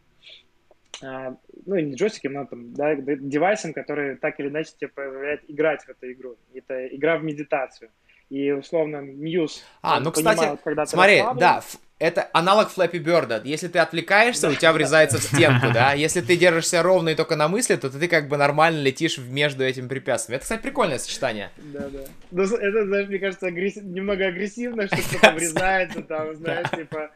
ну, 1.03 1.77
не 1.77 1.95
джойстиком, 1.95 2.33
но 2.35 2.45
там, 2.45 2.75
да, 2.75 2.95
девайсом, 2.95 3.73
который 3.73 4.17
так 4.17 4.39
или 4.39 4.49
иначе 4.49 4.73
тебе 4.79 4.89
позволяет 4.89 5.43
играть 5.49 5.83
в 5.85 5.89
эту 5.89 6.13
игру. 6.13 6.37
Это 6.55 6.87
игра 6.89 7.17
в 7.17 7.25
медитацию. 7.25 7.91
И, 8.31 8.53
условно, 8.53 8.99
Muse 8.99 9.61
А, 9.83 9.99
ну, 10.01 10.13
кстати, 10.13 10.37
понимает, 10.39 10.61
когда 10.63 10.87
Смотри, 10.87 11.19
расслаблен. 11.19 11.41
да, 11.41 11.63
это 11.99 12.31
аналог 12.33 12.71
Flappy 12.75 13.03
Bird. 13.03 13.43
Если 13.45 13.67
ты 13.69 13.81
отвлекаешься, 13.81 14.49
у 14.49 14.55
тебя 14.55 14.73
врезается 14.73 15.19
в 15.19 15.23
стенку, 15.23 15.67
да? 15.75 15.93
Если 15.95 16.21
ты 16.21 16.37
держишься 16.37 16.83
ровно 16.83 17.11
и 17.11 17.15
только 17.17 17.35
на 17.37 17.49
мысли, 17.49 17.75
то 17.77 17.91
ты 17.91 18.07
как 18.09 18.29
бы 18.29 18.37
нормально 18.37 18.81
летишь 18.81 19.19
между 19.19 19.65
этими 19.65 19.89
препятствиями. 19.89 20.37
Это, 20.37 20.45
кстати, 20.45 20.63
прикольное 20.63 20.99
сочетание. 20.99 21.51
Да, 21.59 21.89
да. 21.89 21.99
Ну, 22.31 22.43
это, 22.43 22.87
знаешь, 22.87 23.09
мне 23.09 23.19
кажется, 23.19 23.49
агресс- 23.49 23.83
немного 23.83 24.27
агрессивно, 24.29 24.87
что 24.87 24.97
кто-то 25.03 25.33
врезается, 25.33 26.03
там, 26.03 26.35
знаешь, 26.37 26.71
типа, 26.71 27.11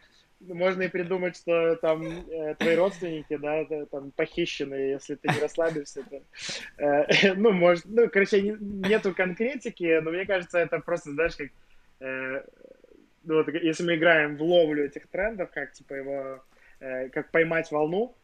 можно 0.48 0.82
и 0.82 0.88
придумать, 0.88 1.36
что 1.36 1.76
там 1.76 2.02
э, 2.02 2.54
твои 2.56 2.76
родственники, 2.76 3.36
да, 3.36 3.64
там 3.90 4.10
похищены, 4.12 4.74
если 4.74 5.14
ты 5.14 5.28
не 5.28 5.40
расслабишься, 5.40 6.02
то, 6.02 6.22
э, 6.78 7.34
ну, 7.36 7.52
может, 7.52 7.84
ну, 7.86 8.08
короче, 8.08 8.42
не- 8.42 8.88
нету 8.88 9.14
конкретики, 9.14 10.00
но 10.00 10.10
мне 10.10 10.26
кажется, 10.26 10.58
это 10.58 10.80
просто, 10.80 11.12
знаешь, 11.12 11.36
как, 11.36 11.48
э, 12.00 12.44
ну, 13.24 13.36
вот, 13.36 13.48
если 13.48 13.84
мы 13.84 13.96
играем 13.96 14.36
в 14.36 14.42
ловлю 14.42 14.84
этих 14.84 15.06
трендов, 15.08 15.50
как, 15.50 15.72
типа, 15.72 15.94
его, 15.94 16.44
э, 16.80 17.08
как 17.08 17.30
поймать 17.30 17.70
волну, 17.70 18.16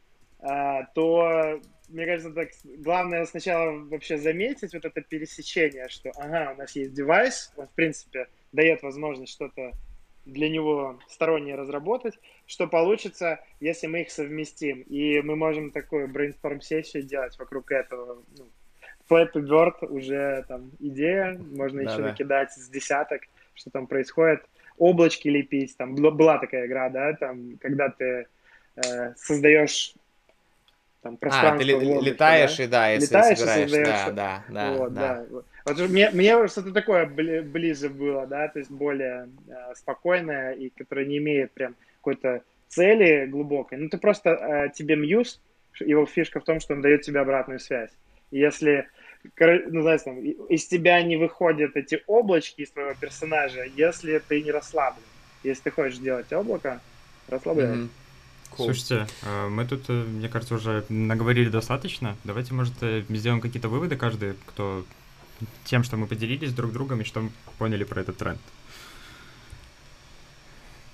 а, 0.42 0.84
то, 0.94 1.60
мне 1.88 2.06
кажется, 2.06 2.32
так, 2.32 2.48
главное 2.64 3.26
сначала 3.26 3.72
вообще 3.72 4.16
заметить 4.16 4.72
вот 4.72 4.84
это 4.84 5.00
пересечение, 5.02 5.88
что, 5.88 6.10
ага, 6.16 6.52
у 6.54 6.58
нас 6.58 6.74
есть 6.76 6.94
девайс, 6.94 7.52
он, 7.56 7.66
в 7.66 7.74
принципе, 7.74 8.28
дает 8.52 8.82
возможность 8.82 9.32
что-то 9.32 9.72
для 10.32 10.48
него 10.48 10.98
стороннее 11.08 11.54
разработать, 11.54 12.18
что 12.46 12.66
получится, 12.66 13.40
если 13.60 13.86
мы 13.86 14.02
их 14.02 14.10
совместим. 14.10 14.82
И 14.82 15.20
мы 15.20 15.36
можем 15.36 15.70
такую 15.70 16.08
брейнсторм-сессию 16.08 17.02
делать 17.02 17.38
вокруг 17.38 17.70
этого. 17.72 18.22
Ну, 18.36 18.48
Flappy 19.08 19.42
Bird 19.46 19.86
уже 19.86 20.44
там 20.48 20.70
идея, 20.78 21.38
можно 21.38 21.80
еще 21.80 21.96
Да-да. 21.96 22.08
накидать 22.10 22.52
с 22.52 22.68
десяток, 22.68 23.22
что 23.54 23.70
там 23.70 23.86
происходит. 23.86 24.42
Облачки 24.78 25.28
лепить, 25.28 25.76
там 25.76 25.94
была 25.94 26.38
такая 26.38 26.66
игра, 26.66 26.88
да, 26.88 27.12
там, 27.14 27.58
когда 27.60 27.90
ты 27.90 28.26
э, 28.76 29.14
создаешь 29.16 29.94
там 31.02 31.14
А, 31.14 31.16
пространство 31.16 31.58
ты 31.58 31.64
ли- 31.64 31.74
в 31.74 31.90
облаке, 31.90 32.10
летаешь 32.10 32.56
да? 32.56 32.64
и 32.64 32.66
да, 32.66 32.88
если 32.90 33.06
Летаешь 33.14 33.38
и 33.38 33.40
собираешь. 33.40 33.70
Да, 33.70 33.76
создаешь- 33.76 34.14
да, 34.14 34.44
да, 34.48 34.76
вот, 34.76 34.94
да. 34.94 35.00
да. 35.00 35.26
Вот. 35.30 35.90
Мне, 35.90 36.10
мне 36.10 36.48
что-то 36.48 36.72
такое 36.72 37.06
бли- 37.06 37.42
ближе 37.42 37.88
было, 37.88 38.26
да, 38.26 38.48
то 38.48 38.58
есть 38.58 38.70
более 38.70 39.28
э, 39.48 39.74
спокойное 39.74 40.52
и 40.52 40.70
которое 40.70 41.06
не 41.06 41.18
имеет 41.18 41.52
прям 41.52 41.74
какой-то 41.96 42.42
цели 42.68 43.26
глубокой. 43.26 43.78
Ну, 43.78 43.88
ты 43.88 43.98
просто, 43.98 44.30
э, 44.30 44.70
тебе 44.74 44.96
мьюз, 44.96 45.40
его 45.80 46.06
фишка 46.06 46.40
в 46.40 46.44
том, 46.44 46.60
что 46.60 46.74
он 46.74 46.82
дает 46.82 47.02
тебе 47.02 47.20
обратную 47.20 47.58
связь. 47.60 47.90
И 48.30 48.38
если, 48.38 48.86
ну, 49.38 49.82
знаешь, 49.82 50.02
там, 50.02 50.18
и- 50.20 50.36
из 50.54 50.66
тебя 50.66 51.02
не 51.02 51.16
выходят 51.16 51.76
эти 51.76 52.02
облачки 52.06 52.62
из 52.62 52.70
твоего 52.72 52.94
персонажа, 52.94 53.64
если 53.64 54.18
ты 54.18 54.42
не 54.42 54.50
расслаблен. 54.52 55.04
Если 55.42 55.62
ты 55.64 55.70
хочешь 55.70 55.98
делать 55.98 56.32
облако, 56.32 56.82
расслабляй. 57.28 57.68
Мгм. 57.76 57.90
Cool. 58.50 58.64
Слушайте, 58.74 59.06
э, 59.22 59.48
мы 59.48 59.64
тут, 59.66 59.84
э, 59.88 59.92
мне 59.92 60.28
кажется, 60.28 60.54
уже 60.54 60.84
наговорили 60.88 61.48
достаточно. 61.48 62.16
Давайте, 62.24 62.52
может, 62.54 62.74
э, 62.82 63.04
сделаем 63.08 63.40
какие-то 63.40 63.68
выводы 63.68 63.96
каждый, 63.96 64.34
кто 64.46 64.84
тем, 65.64 65.84
что 65.84 65.96
мы 65.96 66.06
поделились 66.06 66.52
друг 66.52 66.72
другом 66.72 67.00
и 67.00 67.04
что 67.04 67.20
мы 67.20 67.30
поняли 67.58 67.84
про 67.84 68.00
этот 68.02 68.16
тренд. 68.18 68.40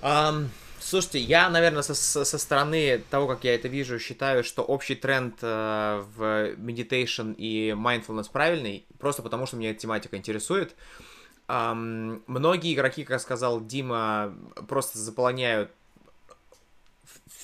Ам, 0.03 0.51
слушайте, 0.79 1.19
я, 1.21 1.49
наверное, 1.51 1.83
со, 1.83 1.95
со- 1.95 2.39
стороны 2.39 3.03
того, 3.11 3.27
как 3.27 3.45
я 3.45 3.55
это 3.55 3.69
вижу, 3.69 3.99
считаю, 3.99 4.45
что 4.45 4.63
общий 4.63 4.95
тренд 4.95 5.37
э, 5.43 6.05
в 6.17 6.53
meditation 6.57 7.35
и 7.37 7.71
mindfulness 7.71 8.31
правильный, 8.31 8.85
просто 8.99 9.23
потому 9.23 9.47
что 9.47 9.57
меня 9.57 9.71
эта 9.71 9.81
тематика 9.81 10.17
интересует. 10.17 10.77
Ам, 11.49 12.23
многие 12.27 12.75
игроки, 12.75 13.05
как 13.05 13.21
сказал 13.21 13.65
Дима, 13.65 14.35
просто 14.69 14.99
заполоняют 14.99 15.71
в- 15.71 15.86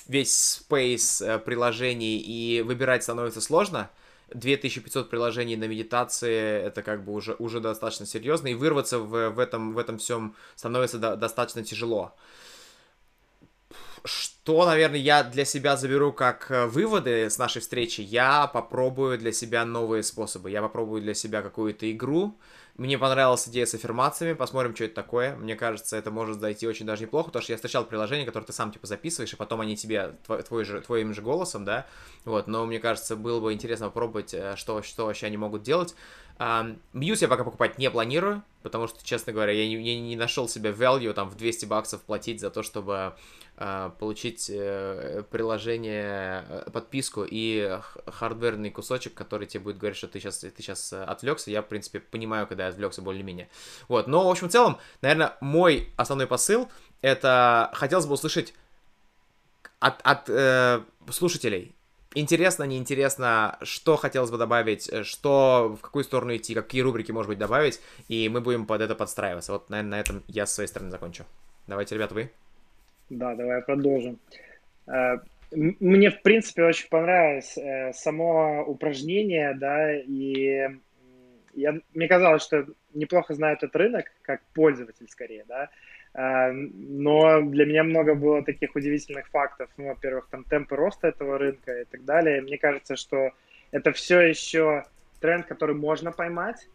весь 0.07 0.65
space 0.69 1.25
э, 1.25 1.39
приложений 1.39 2.19
и 2.19 2.61
выбирать 2.61 3.03
становится 3.03 3.41
сложно. 3.41 3.89
2500 4.33 5.09
приложений 5.09 5.57
на 5.57 5.65
медитации 5.65 6.63
это 6.63 6.81
как 6.81 7.03
бы 7.03 7.13
уже, 7.13 7.35
уже 7.39 7.59
достаточно 7.59 8.05
серьезно, 8.05 8.47
и 8.47 8.53
вырваться 8.55 8.99
в, 8.99 9.29
в, 9.29 9.39
этом, 9.39 9.73
в 9.73 9.77
этом 9.77 9.97
всем 9.97 10.35
становится 10.55 10.97
до- 10.97 11.15
достаточно 11.15 11.63
тяжело. 11.63 12.15
Что, 14.05 14.65
наверное, 14.65 14.99
я 14.99 15.23
для 15.23 15.45
себя 15.45 15.77
заберу 15.77 16.11
как 16.11 16.51
э, 16.51 16.65
выводы 16.65 17.29
с 17.29 17.37
нашей 17.37 17.61
встречи, 17.61 18.01
я 18.01 18.47
попробую 18.47 19.17
для 19.17 19.31
себя 19.31 19.63
новые 19.63 20.03
способы. 20.03 20.51
Я 20.51 20.61
попробую 20.61 21.01
для 21.01 21.13
себя 21.13 21.41
какую-то 21.41 21.89
игру, 21.91 22.37
Мне 22.75 22.97
понравилась 22.97 23.47
идея 23.47 23.67
с 23.67 23.75
аффирмациями, 23.75 24.33
посмотрим, 24.33 24.73
что 24.73 24.85
это 24.85 24.95
такое. 24.95 25.35
Мне 25.35 25.55
кажется, 25.55 25.95
это 25.95 26.09
может 26.09 26.39
зайти 26.39 26.67
очень 26.67 26.87
даже 26.87 27.03
неплохо, 27.03 27.27
потому 27.27 27.43
что 27.43 27.53
я 27.53 27.57
встречал 27.57 27.85
приложение, 27.85 28.25
которое 28.25 28.47
ты 28.47 28.53
сам, 28.53 28.71
типа, 28.71 28.87
записываешь, 28.87 29.31
и 29.31 29.35
потом 29.35 29.61
они 29.61 29.77
тебе, 29.77 30.15
твой, 30.25 30.41
твой 30.41 30.65
же, 30.65 30.81
твоим 30.81 31.13
же 31.13 31.21
голосом, 31.21 31.65
да, 31.65 31.85
вот, 32.25 32.47
но 32.47 32.65
мне 32.65 32.79
кажется, 32.79 33.15
было 33.15 33.39
бы 33.39 33.53
интересно 33.53 33.87
попробовать, 33.87 34.33
э, 34.33 34.55
что, 34.55 34.81
что 34.81 35.05
вообще 35.05 35.27
они 35.27 35.37
могут 35.37 35.61
делать. 35.61 35.93
Мьюз 36.39 37.21
я 37.21 37.27
пока 37.27 37.43
покупать 37.43 37.77
не 37.77 37.89
планирую, 37.91 38.43
потому 38.63 38.87
что, 38.87 39.05
честно 39.05 39.33
говоря, 39.33 39.53
я 39.53 39.67
не, 39.67 39.99
не 39.99 40.15
нашел 40.15 40.49
себе 40.49 40.71
value 40.71 41.13
там 41.13 41.29
в 41.29 41.35
200 41.35 41.65
баксов 41.65 42.01
платить 42.01 42.41
за 42.41 42.49
то, 42.49 42.63
чтобы 42.63 43.15
uh, 43.57 43.91
получить 43.97 44.49
uh, 44.49 45.23
приложение, 45.23 46.45
uh, 46.49 46.71
подписку 46.71 47.25
и 47.29 47.79
хардверный 48.07 48.71
кусочек, 48.71 49.13
который 49.13 49.47
тебе 49.47 49.63
будет 49.63 49.77
говорить, 49.77 49.97
что 49.97 50.07
ты 50.07 50.19
сейчас, 50.19 50.39
ты 50.39 50.51
сейчас 50.57 50.91
отвлекся. 50.91 51.51
Я, 51.51 51.61
в 51.61 51.67
принципе, 51.67 51.99
понимаю, 51.99 52.47
когда 52.47 52.63
я 52.63 52.69
отвлекся 52.69 53.01
более-менее. 53.01 53.47
Вот, 53.87 54.07
но, 54.07 54.27
в 54.27 54.31
общем, 54.31 54.49
в 54.49 54.51
целом, 54.51 54.79
наверное, 55.01 55.37
мой 55.39 55.93
основной 55.97 56.27
посыл 56.27 56.67
это 57.03 57.69
хотелось 57.73 58.05
бы 58.05 58.13
услышать 58.13 58.53
от, 59.79 60.01
от 60.03 60.29
э, 60.29 60.81
слушателей, 61.11 61.75
интересно, 62.15 62.63
неинтересно, 62.63 63.57
что 63.61 63.95
хотелось 63.95 64.31
бы 64.31 64.37
добавить, 64.37 64.89
э, 64.89 65.03
что, 65.03 65.75
в 65.77 65.81
какую 65.81 66.03
сторону 66.03 66.35
идти, 66.35 66.53
какие 66.53 66.81
рубрики, 66.81 67.11
может 67.11 67.29
быть, 67.29 67.37
добавить, 67.37 67.81
и 68.07 68.29
мы 68.29 68.41
будем 68.41 68.65
под 68.65 68.81
это 68.81 68.95
подстраиваться. 68.95 69.53
Вот, 69.53 69.69
наверное, 69.69 69.91
на 69.91 69.99
этом 69.99 70.23
я 70.27 70.45
с 70.45 70.53
своей 70.53 70.67
стороны 70.67 70.91
закончу. 70.91 71.25
Давайте, 71.67 71.95
ребята, 71.95 72.15
вы. 72.15 72.31
Да, 73.09 73.35
давай 73.35 73.61
продолжим. 73.61 74.19
Э, 74.87 75.17
мне, 75.51 76.09
в 76.09 76.21
принципе, 76.21 76.63
очень 76.63 76.89
понравилось 76.89 77.57
э, 77.57 77.93
само 77.93 78.63
упражнение, 78.65 79.53
да, 79.55 79.95
и 79.95 80.69
я, 81.53 81.79
мне 81.93 82.07
казалось, 82.07 82.43
что 82.43 82.65
неплохо 82.93 83.33
знаю 83.33 83.57
этот 83.57 83.75
рынок, 83.75 84.05
как 84.23 84.41
пользователь 84.53 85.07
скорее, 85.09 85.45
да, 85.47 85.69
но 86.15 87.41
для 87.41 87.65
меня 87.65 87.83
много 87.83 88.13
было 88.13 88.43
таких 88.43 88.75
удивительных 88.75 89.27
фактов. 89.29 89.69
Ну, 89.77 89.87
во-первых, 89.87 90.27
там 90.29 90.43
темпы 90.43 90.75
роста 90.75 91.07
этого 91.07 91.37
рынка 91.37 91.81
и 91.81 91.85
так 91.85 92.05
далее. 92.05 92.41
Мне 92.41 92.57
кажется, 92.57 92.95
что 92.95 93.31
это 93.71 93.91
все 93.93 94.21
еще 94.21 94.85
тренд, 95.19 95.47
который 95.47 95.75
можно 95.75 96.11
поймать. 96.11 96.67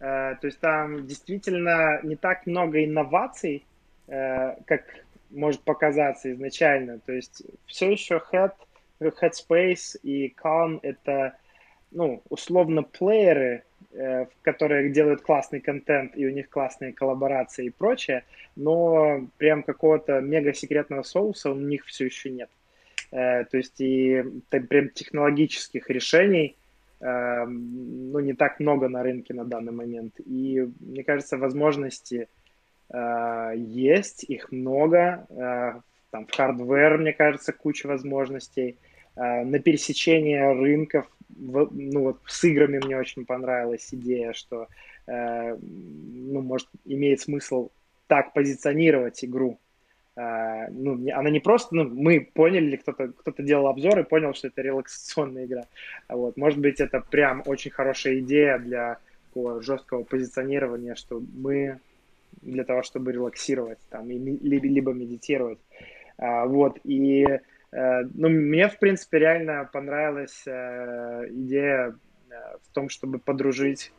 А, 0.00 0.34
то 0.34 0.46
есть 0.46 0.58
там 0.58 1.06
действительно 1.06 2.00
не 2.02 2.16
так 2.16 2.46
много 2.46 2.84
инноваций, 2.84 3.64
а, 4.08 4.56
как 4.66 4.82
может 5.30 5.60
показаться 5.60 6.32
изначально. 6.32 6.98
То 6.98 7.12
есть 7.12 7.44
все 7.66 7.92
еще 7.92 8.20
Head, 8.32 8.52
Headspace 9.00 10.00
и 10.02 10.34
Calm 10.42 10.80
это 10.82 11.36
ну, 11.92 12.22
условно 12.28 12.82
плееры, 12.82 13.62
Э, 13.62 13.69
которые 14.42 14.90
делают 14.90 15.22
классный 15.22 15.60
контент, 15.60 16.16
и 16.16 16.26
у 16.26 16.30
них 16.30 16.48
классные 16.48 16.92
коллаборации 16.92 17.66
и 17.66 17.70
прочее, 17.70 18.24
но 18.56 19.26
прям 19.36 19.62
какого-то 19.62 20.20
мега 20.20 20.52
секретного 20.52 21.02
соуса 21.02 21.50
у 21.50 21.54
них 21.54 21.86
все 21.86 22.06
еще 22.06 22.30
нет. 22.30 22.50
Э, 23.10 23.44
то 23.44 23.56
есть 23.56 23.80
и 23.80 24.22
прям 24.48 24.90
технологических 24.90 25.90
решений 25.90 26.56
э, 27.00 27.44
ну, 27.46 28.18
не 28.20 28.34
так 28.34 28.60
много 28.60 28.88
на 28.88 29.02
рынке 29.02 29.34
на 29.34 29.44
данный 29.44 29.72
момент. 29.72 30.14
И 30.24 30.68
мне 30.80 31.04
кажется, 31.04 31.36
возможности 31.36 32.28
есть, 33.54 34.24
их 34.24 34.50
много. 34.50 35.24
Там 36.10 36.26
в 36.26 36.34
hardware, 36.34 36.98
мне 36.98 37.12
кажется, 37.12 37.52
куча 37.52 37.86
возможностей. 37.86 38.78
На 39.16 39.58
пересечение 39.58 40.52
рынков 40.52 41.06
ну 41.40 42.02
вот 42.02 42.20
с 42.26 42.44
играми 42.44 42.80
мне 42.84 42.96
очень 42.96 43.24
понравилась 43.24 43.88
идея, 43.92 44.32
что, 44.32 44.68
э, 45.06 45.56
ну, 45.56 46.40
может, 46.42 46.68
имеет 46.84 47.20
смысл 47.20 47.70
так 48.06 48.32
позиционировать 48.32 49.24
игру. 49.24 49.58
Э, 50.16 50.68
ну, 50.70 50.92
она 51.14 51.30
не 51.30 51.40
просто, 51.40 51.74
ну, 51.74 51.84
мы 51.84 52.20
поняли, 52.20 52.76
кто-то 52.76 53.08
кто 53.08 53.42
делал 53.42 53.68
обзор 53.68 54.00
и 54.00 54.04
понял, 54.04 54.34
что 54.34 54.48
это 54.48 54.62
релаксационная 54.62 55.46
игра. 55.46 55.64
Вот, 56.08 56.36
может 56.36 56.58
быть, 56.58 56.80
это 56.80 57.00
прям 57.00 57.42
очень 57.46 57.70
хорошая 57.70 58.18
идея 58.20 58.58
для 58.58 58.98
такого 59.28 59.62
жесткого 59.62 60.02
позиционирования, 60.02 60.94
что 60.94 61.22
мы 61.34 61.78
для 62.42 62.64
того, 62.64 62.82
чтобы 62.82 63.12
релаксировать 63.12 63.78
там, 63.90 64.10
и, 64.10 64.18
либо, 64.18 64.66
либо 64.66 64.92
медитировать. 64.92 65.58
А, 66.18 66.46
вот, 66.46 66.78
и 66.84 67.26
Э, 67.26 67.38
ну, 67.72 68.28
мне, 68.28 68.68
в 68.68 68.78
принципе, 68.78 69.18
реально 69.18 69.68
понравилась 69.72 70.42
э, 70.46 71.26
идея 71.30 71.96
э, 72.30 72.34
в 72.62 72.74
том, 72.74 72.88
чтобы 72.88 73.18
подружить 73.18 73.92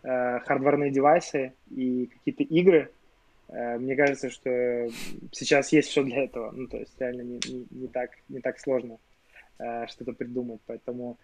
хардварные 0.00 0.92
девайсы 0.92 1.54
и 1.70 2.06
какие-то 2.06 2.44
игры. 2.44 2.90
Мне 3.48 3.96
кажется, 3.96 4.30
что 4.30 4.88
сейчас 5.32 5.72
есть 5.72 5.88
все 5.88 6.04
для 6.04 6.22
этого. 6.24 6.52
Ну, 6.52 6.68
то 6.68 6.76
есть 6.78 6.98
реально 7.00 7.22
не, 7.22 7.40
не, 7.48 7.66
не, 7.70 7.88
так, 7.88 8.10
не 8.28 8.40
так 8.40 8.60
сложно 8.60 8.98
что-то 9.88 10.12
придумать. 10.12 10.60
Поэтому 10.66 11.18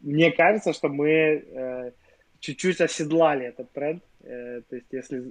мне 0.00 0.32
кажется, 0.32 0.72
что 0.72 0.88
мы 0.88 1.92
чуть-чуть 2.40 2.80
оседлали 2.80 3.46
этот 3.46 3.70
тренд. 3.72 4.02
То 4.22 4.64
есть 4.70 4.88
если 4.92 5.22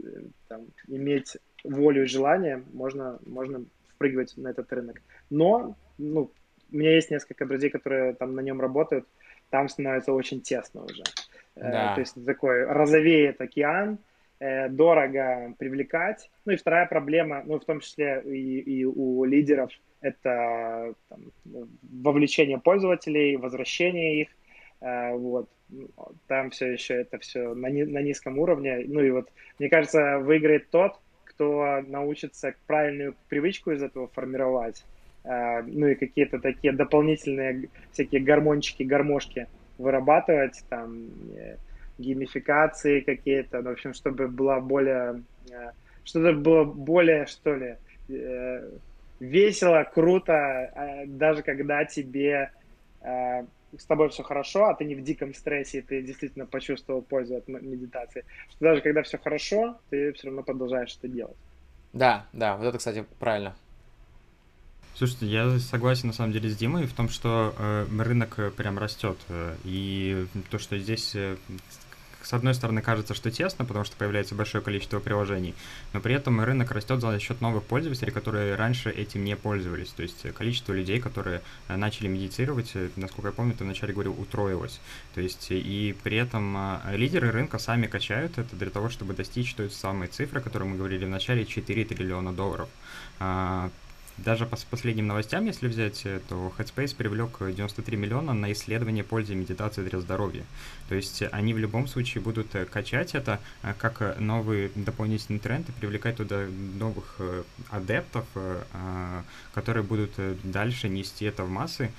там, 0.48 0.68
иметь 0.88 1.38
волю 1.64 2.04
и 2.04 2.08
желание, 2.08 2.64
можно, 2.72 3.20
можно 3.26 3.66
впрыгивать 3.96 4.38
на 4.38 4.50
этот 4.50 4.72
рынок. 4.72 5.02
Но 5.32 5.76
ну, 6.00 6.32
у 6.72 6.76
меня 6.76 6.96
есть 6.96 7.12
несколько 7.12 7.46
друзей, 7.46 7.70
которые 7.70 8.14
там 8.14 8.34
на 8.36 8.42
нем 8.42 8.60
работают, 8.60 9.08
там 9.50 9.70
становится 9.70 10.14
очень 10.14 10.42
тесно 10.42 10.84
уже. 10.84 11.04
Э, 11.56 11.72
да. 11.72 11.96
То 11.96 12.02
есть 12.02 12.26
такой 12.26 12.64
розовеет 12.64 13.42
океан, 13.42 14.00
э, 14.40 14.70
дорого 14.70 15.54
привлекать. 15.58 16.30
Ну 16.46 16.54
и 16.54 16.58
вторая 16.58 16.86
проблема, 16.86 17.44
ну 17.46 17.60
в 17.60 17.66
том 17.66 17.80
числе 17.82 18.22
и, 18.26 18.60
и 18.60 18.86
у 18.86 19.24
лидеров, 19.26 19.72
это 20.02 20.94
там, 21.10 21.20
вовлечение 21.82 22.60
пользователей, 22.60 23.36
возвращение 23.36 24.22
их. 24.22 24.28
Э, 24.82 25.14
вот. 25.14 25.50
Там 26.28 26.50
все 26.50 26.72
еще 26.72 26.96
это 26.96 27.20
все 27.20 27.54
на, 27.54 27.70
на 27.70 28.02
низком 28.02 28.40
уровне. 28.40 28.86
Ну 28.88 29.02
и 29.02 29.12
вот, 29.12 29.30
мне 29.60 29.70
кажется, 29.70 30.18
выиграет 30.18 30.72
тот, 30.72 31.00
кто 31.26 31.84
научится 31.86 32.56
правильную 32.66 33.16
привычку 33.28 33.72
из 33.72 33.84
этого 33.84 34.08
формировать 34.08 34.84
Э, 34.84 34.99
ну 35.68 35.88
и 35.88 35.96
какие-то 35.96 36.40
такие 36.40 36.74
дополнительные 36.74 37.70
всякие 37.92 38.22
гормончики, 38.22 38.84
гармошки 38.84 39.48
вырабатывать, 39.78 40.64
там, 40.70 41.10
э, 41.36 41.58
геймификации 41.98 43.02
какие-то, 43.02 43.62
ну, 43.62 43.70
в 43.70 43.74
общем, 43.74 43.94
чтобы 43.94 44.28
была 44.28 44.60
более, 44.60 45.24
э, 45.52 45.72
чтобы 46.04 46.34
было 46.34 46.64
более, 46.64 47.26
что 47.28 47.56
ли, 47.56 47.76
весело, 49.20 49.84
круто, 49.94 51.06
даже 51.06 51.44
когда 51.44 51.86
тебе 51.86 52.50
с 53.78 53.86
тобой 53.86 54.10
все 54.10 54.24
хорошо, 54.24 54.66
а 54.66 54.74
ты 54.74 54.86
не 54.86 54.96
в 54.96 55.04
диком 55.04 55.34
стрессе, 55.34 55.80
и 55.80 55.82
ты 55.82 56.02
действительно 56.02 56.46
почувствовал 56.46 57.02
пользу 57.02 57.36
от 57.36 57.48
медитации, 57.48 58.26
что 58.50 58.60
даже 58.60 58.82
когда 58.82 59.04
все 59.04 59.18
хорошо, 59.18 59.80
ты 59.90 60.12
все 60.14 60.28
равно 60.28 60.44
продолжаешь 60.44 60.96
это 60.98 61.08
делать. 61.08 61.38
Да, 61.94 62.26
да, 62.34 62.58
вот 62.58 62.66
это, 62.66 62.78
кстати, 62.78 63.06
правильно. 63.20 63.56
Слушайте, 65.00 65.28
я 65.28 65.60
согласен 65.60 66.08
на 66.08 66.14
самом 66.14 66.34
деле 66.34 66.50
с 66.50 66.58
Димой 66.58 66.86
в 66.86 66.92
том, 66.92 67.08
что 67.08 67.56
э, 67.58 67.88
рынок 68.00 68.34
э, 68.36 68.52
прям 68.52 68.78
растет. 68.78 69.18
Э, 69.30 69.56
и 69.64 70.28
то, 70.52 70.60
что 70.60 70.78
здесь 70.78 71.16
э, 71.16 71.38
с 72.22 72.34
одной 72.34 72.54
стороны 72.54 72.82
кажется, 72.82 73.14
что 73.14 73.32
тесно, 73.32 73.64
потому 73.64 73.86
что 73.86 73.96
появляется 73.96 74.36
большое 74.36 74.62
количество 74.62 75.00
приложений, 75.00 75.56
но 75.94 76.02
при 76.02 76.16
этом 76.16 76.42
рынок 76.42 76.72
растет 76.72 77.00
за 77.00 77.18
счет 77.18 77.40
новых 77.40 77.64
пользователей, 77.64 78.12
которые 78.12 78.56
раньше 78.56 78.90
этим 78.90 79.24
не 79.24 79.38
пользовались. 79.38 79.88
То 79.92 80.04
есть 80.04 80.34
количество 80.34 80.74
людей, 80.74 81.00
которые 81.00 81.44
начали 81.70 82.10
медитировать, 82.10 82.74
насколько 82.98 83.30
я 83.30 83.34
помню, 83.34 83.54
ты 83.54 83.64
вначале 83.64 83.94
говорил, 83.94 84.20
утроилось. 84.20 84.82
То 85.16 85.22
есть 85.22 85.48
и 85.50 85.96
при 86.04 86.18
этом 86.18 86.78
лидеры 86.92 87.32
рынка 87.32 87.58
сами 87.58 87.88
качают 87.88 88.38
это 88.38 88.54
для 88.54 88.70
того, 88.70 88.90
чтобы 88.90 89.14
достичь 89.14 89.54
той 89.54 89.70
самой 89.70 90.10
цифры, 90.10 90.42
о 90.42 90.44
которой 90.44 90.66
мы 90.66 90.76
говорили 90.76 91.06
в 91.06 91.10
начале, 91.10 91.46
4 91.46 91.86
триллиона 91.86 92.34
долларов 92.34 92.68
а, 93.22 93.72
даже 94.24 94.46
по 94.46 94.58
последним 94.70 95.08
новостям, 95.08 95.46
если 95.46 95.68
взять, 95.68 96.02
э, 96.06 96.20
то 96.28 96.54
Headspace 96.58 96.96
привлек 96.96 97.38
93 97.40 97.98
миллиона 97.98 98.34
на 98.34 98.52
исследование 98.52 99.04
пользы 99.04 99.36
медитации 99.36 99.88
для 99.88 100.00
здоровья. 100.00 100.44
То 100.88 100.96
есть 100.96 101.24
они 101.32 101.54
в 101.54 101.58
любом 101.58 101.88
случае 101.88 102.24
будут 102.24 102.54
э, 102.56 102.66
качать 102.66 103.16
это 103.16 103.40
э, 103.64 103.74
как 103.78 104.20
новый 104.20 104.72
дополнительный 104.76 105.40
тренд 105.40 105.70
и 105.70 105.72
привлекать 105.72 106.18
туда 106.18 106.46
новых 106.78 107.18
адептов, 107.70 108.26
которые 109.54 109.84
будут 109.84 110.12
дальше 110.44 110.90
нести 110.90 111.26
это 111.26 111.44
в 111.44 111.50
массы, 111.50 111.92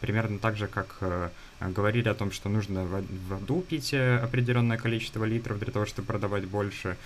примерно 0.00 0.38
так 0.38 0.56
же, 0.56 0.66
как 0.66 1.32
говорили 1.60 2.08
о 2.08 2.14
том, 2.14 2.30
что 2.32 2.48
нужно 2.48 2.84
воду 3.28 3.64
пить 3.68 3.94
определенное 3.94 4.78
количество 4.78 5.24
литров 5.24 5.58
для 5.58 5.72
того, 5.72 5.86
чтобы 5.86 6.06
продавать 6.06 6.46
больше, 6.46 6.96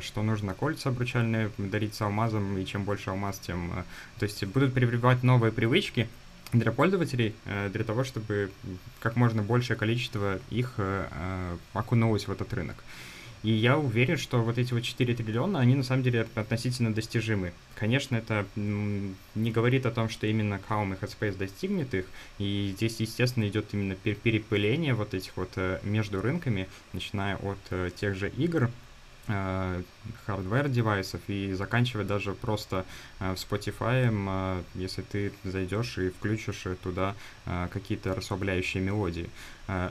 что 0.00 0.22
нужно 0.22 0.54
кольца 0.54 0.90
обручальные 0.90 1.50
дарить 1.58 1.94
с 1.94 2.00
алмазом, 2.02 2.58
и 2.58 2.64
чем 2.64 2.84
больше 2.84 3.10
алмаз, 3.10 3.38
тем... 3.38 3.84
То 4.18 4.24
есть 4.24 4.44
будут 4.44 4.74
прививать 4.74 5.22
новые 5.22 5.52
привычки, 5.52 6.08
для 6.52 6.70
пользователей, 6.70 7.34
для 7.46 7.82
того, 7.82 8.04
чтобы 8.04 8.50
как 9.00 9.16
можно 9.16 9.42
большее 9.42 9.74
количество 9.74 10.38
их 10.50 10.78
окунулось 11.72 12.28
в 12.28 12.30
этот 12.30 12.52
рынок. 12.52 12.76
И 13.42 13.50
я 13.50 13.76
уверен, 13.76 14.16
что 14.16 14.40
вот 14.42 14.58
эти 14.58 14.72
вот 14.72 14.82
4 14.82 15.14
триллиона, 15.14 15.58
они 15.58 15.74
на 15.74 15.82
самом 15.82 16.04
деле 16.04 16.28
относительно 16.34 16.94
достижимы. 16.94 17.52
Конечно, 17.74 18.14
это 18.16 18.46
не 18.54 19.50
говорит 19.50 19.84
о 19.86 19.90
том, 19.90 20.08
что 20.08 20.26
именно 20.28 20.60
Calm 20.68 20.94
и 20.94 21.04
Headspace 21.04 21.36
достигнет 21.36 21.92
их, 21.94 22.06
и 22.38 22.72
здесь, 22.76 23.00
естественно, 23.00 23.48
идет 23.48 23.66
именно 23.72 23.96
переопыление 23.96 24.94
вот 24.94 25.14
этих 25.14 25.36
вот 25.36 25.50
э, 25.56 25.80
между 25.82 26.20
рынками, 26.20 26.68
начиная 26.92 27.36
от 27.36 27.58
э, 27.70 27.90
тех 27.94 28.14
же 28.14 28.28
игр, 28.30 28.70
hardware 29.26 30.68
девайсов 30.68 31.20
и 31.28 31.52
заканчивая 31.52 32.04
даже 32.04 32.32
просто 32.34 32.84
в 33.20 33.34
Spotify, 33.34 34.64
если 34.74 35.02
ты 35.02 35.32
зайдешь 35.44 35.98
и 35.98 36.10
включишь 36.10 36.64
туда 36.82 37.14
какие-то 37.44 38.14
расслабляющие 38.14 38.82
мелодии. 38.82 39.30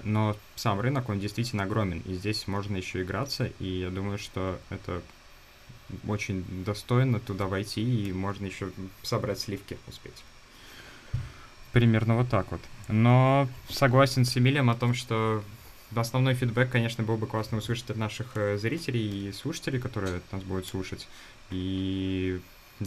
Но 0.04 0.36
сам 0.56 0.82
рынок, 0.82 1.10
он 1.10 1.20
действительно 1.20 1.64
огромен, 1.64 2.02
и 2.06 2.14
здесь 2.14 2.48
можно 2.48 2.76
еще 2.78 3.04
играться, 3.04 3.50
и 3.60 3.80
я 3.80 3.90
думаю, 3.90 4.18
что 4.18 4.60
это 4.70 5.02
очень 6.08 6.46
достойно 6.64 7.20
туда 7.20 7.48
войти, 7.48 8.10
и 8.10 8.14
можно 8.14 8.46
еще 8.46 8.72
собрать 9.04 9.40
сливки 9.40 9.78
успеть. 9.88 10.24
Примерно 11.72 12.18
вот 12.18 12.30
так 12.30 12.52
вот. 12.52 12.62
Но 12.90 13.48
согласен 13.70 14.26
с 14.26 14.38
Эмилием 14.38 14.70
о 14.70 14.76
том, 14.76 14.94
что 14.94 15.42
Основной 15.96 16.34
фидбэк, 16.36 16.70
конечно, 16.72 17.04
был 17.04 17.18
бы 17.18 17.28
классно 17.28 17.58
услышать 17.58 17.90
от 17.90 17.98
наших 17.98 18.36
э, 18.36 18.58
зрителей 18.58 19.30
и 19.30 19.32
слушателей, 19.32 19.80
которые 19.80 20.22
нас 20.32 20.44
будут 20.44 20.66
слушать. 20.66 21.08
И 21.50 22.40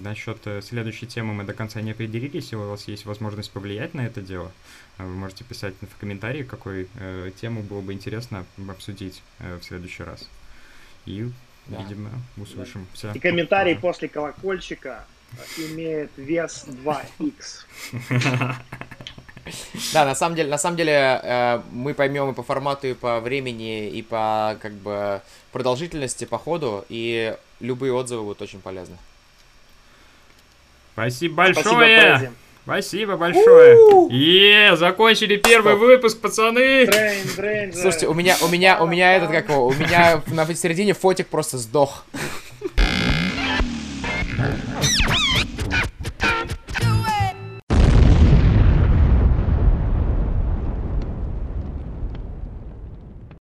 насчет 0.02 0.38
э, 0.46 0.62
следующей 0.62 1.06
темы 1.06 1.34
мы 1.34 1.44
до 1.44 1.52
конца 1.52 1.80
не 1.80 1.92
определились, 1.92 2.44
если 2.44 2.56
у 2.56 2.70
вас 2.70 2.88
есть 2.88 3.04
возможность 3.04 3.50
повлиять 3.50 3.94
на 3.94 4.06
это 4.06 4.20
дело. 4.20 4.50
Вы 4.98 5.06
можете 5.06 5.44
писать 5.44 5.74
в 5.80 5.98
комментарии, 5.98 6.42
какой 6.42 6.88
э, 6.96 7.30
тему 7.40 7.62
было 7.62 7.80
бы 7.80 7.92
интересно 7.92 8.44
обсудить 8.68 9.22
э, 9.38 9.56
в 9.56 9.64
следующий 9.64 10.02
раз. 10.02 10.28
И, 11.06 11.30
да. 11.66 11.82
видимо, 11.82 12.10
услышим. 12.36 12.86
Да. 13.02 13.12
И 13.12 13.18
комментарий 13.18 13.76
после 13.76 14.08
колокольчика 14.08 15.04
имеет 15.58 16.10
вес 16.16 16.66
2х. 16.68 18.54
Да, 19.92 20.04
на 20.04 20.14
самом 20.14 20.36
деле, 20.36 20.48
на 20.50 20.58
самом 20.58 20.76
деле 20.76 21.20
э, 21.22 21.60
мы 21.70 21.94
поймем 21.94 22.30
и 22.30 22.34
по 22.34 22.42
формату, 22.42 22.86
и 22.86 22.94
по 22.94 23.20
времени, 23.20 23.88
и 23.88 24.02
по 24.02 24.56
как 24.60 24.72
бы 24.72 25.20
продолжительности 25.52 26.24
по 26.24 26.38
ходу, 26.38 26.84
и 26.88 27.36
любые 27.60 27.92
отзывы 27.92 28.22
будут 28.22 28.42
очень 28.42 28.60
полезны. 28.60 28.96
Спасибо 30.94 31.34
большое! 31.34 31.64
Спасибо, 32.08 32.32
Спасибо 32.64 33.16
большое. 33.18 34.08
Е, 34.10 34.76
закончили 34.76 35.36
первый 35.36 35.74
выпуск, 35.74 36.18
пацаны. 36.18 36.86
Дрейн, 36.86 37.26
дрейн, 37.36 37.72
Слушайте, 37.74 38.08
у 38.08 38.14
меня, 38.14 38.36
у 38.40 38.48
меня, 38.48 38.82
у 38.82 38.86
меня 38.86 39.14
этот 39.14 39.30
как 39.30 39.50
его, 39.50 39.66
у 39.66 39.74
меня 39.74 40.22
на 40.28 40.46
середине 40.54 40.94
фотик 40.94 41.28
просто 41.28 41.58
сдох. 41.58 42.04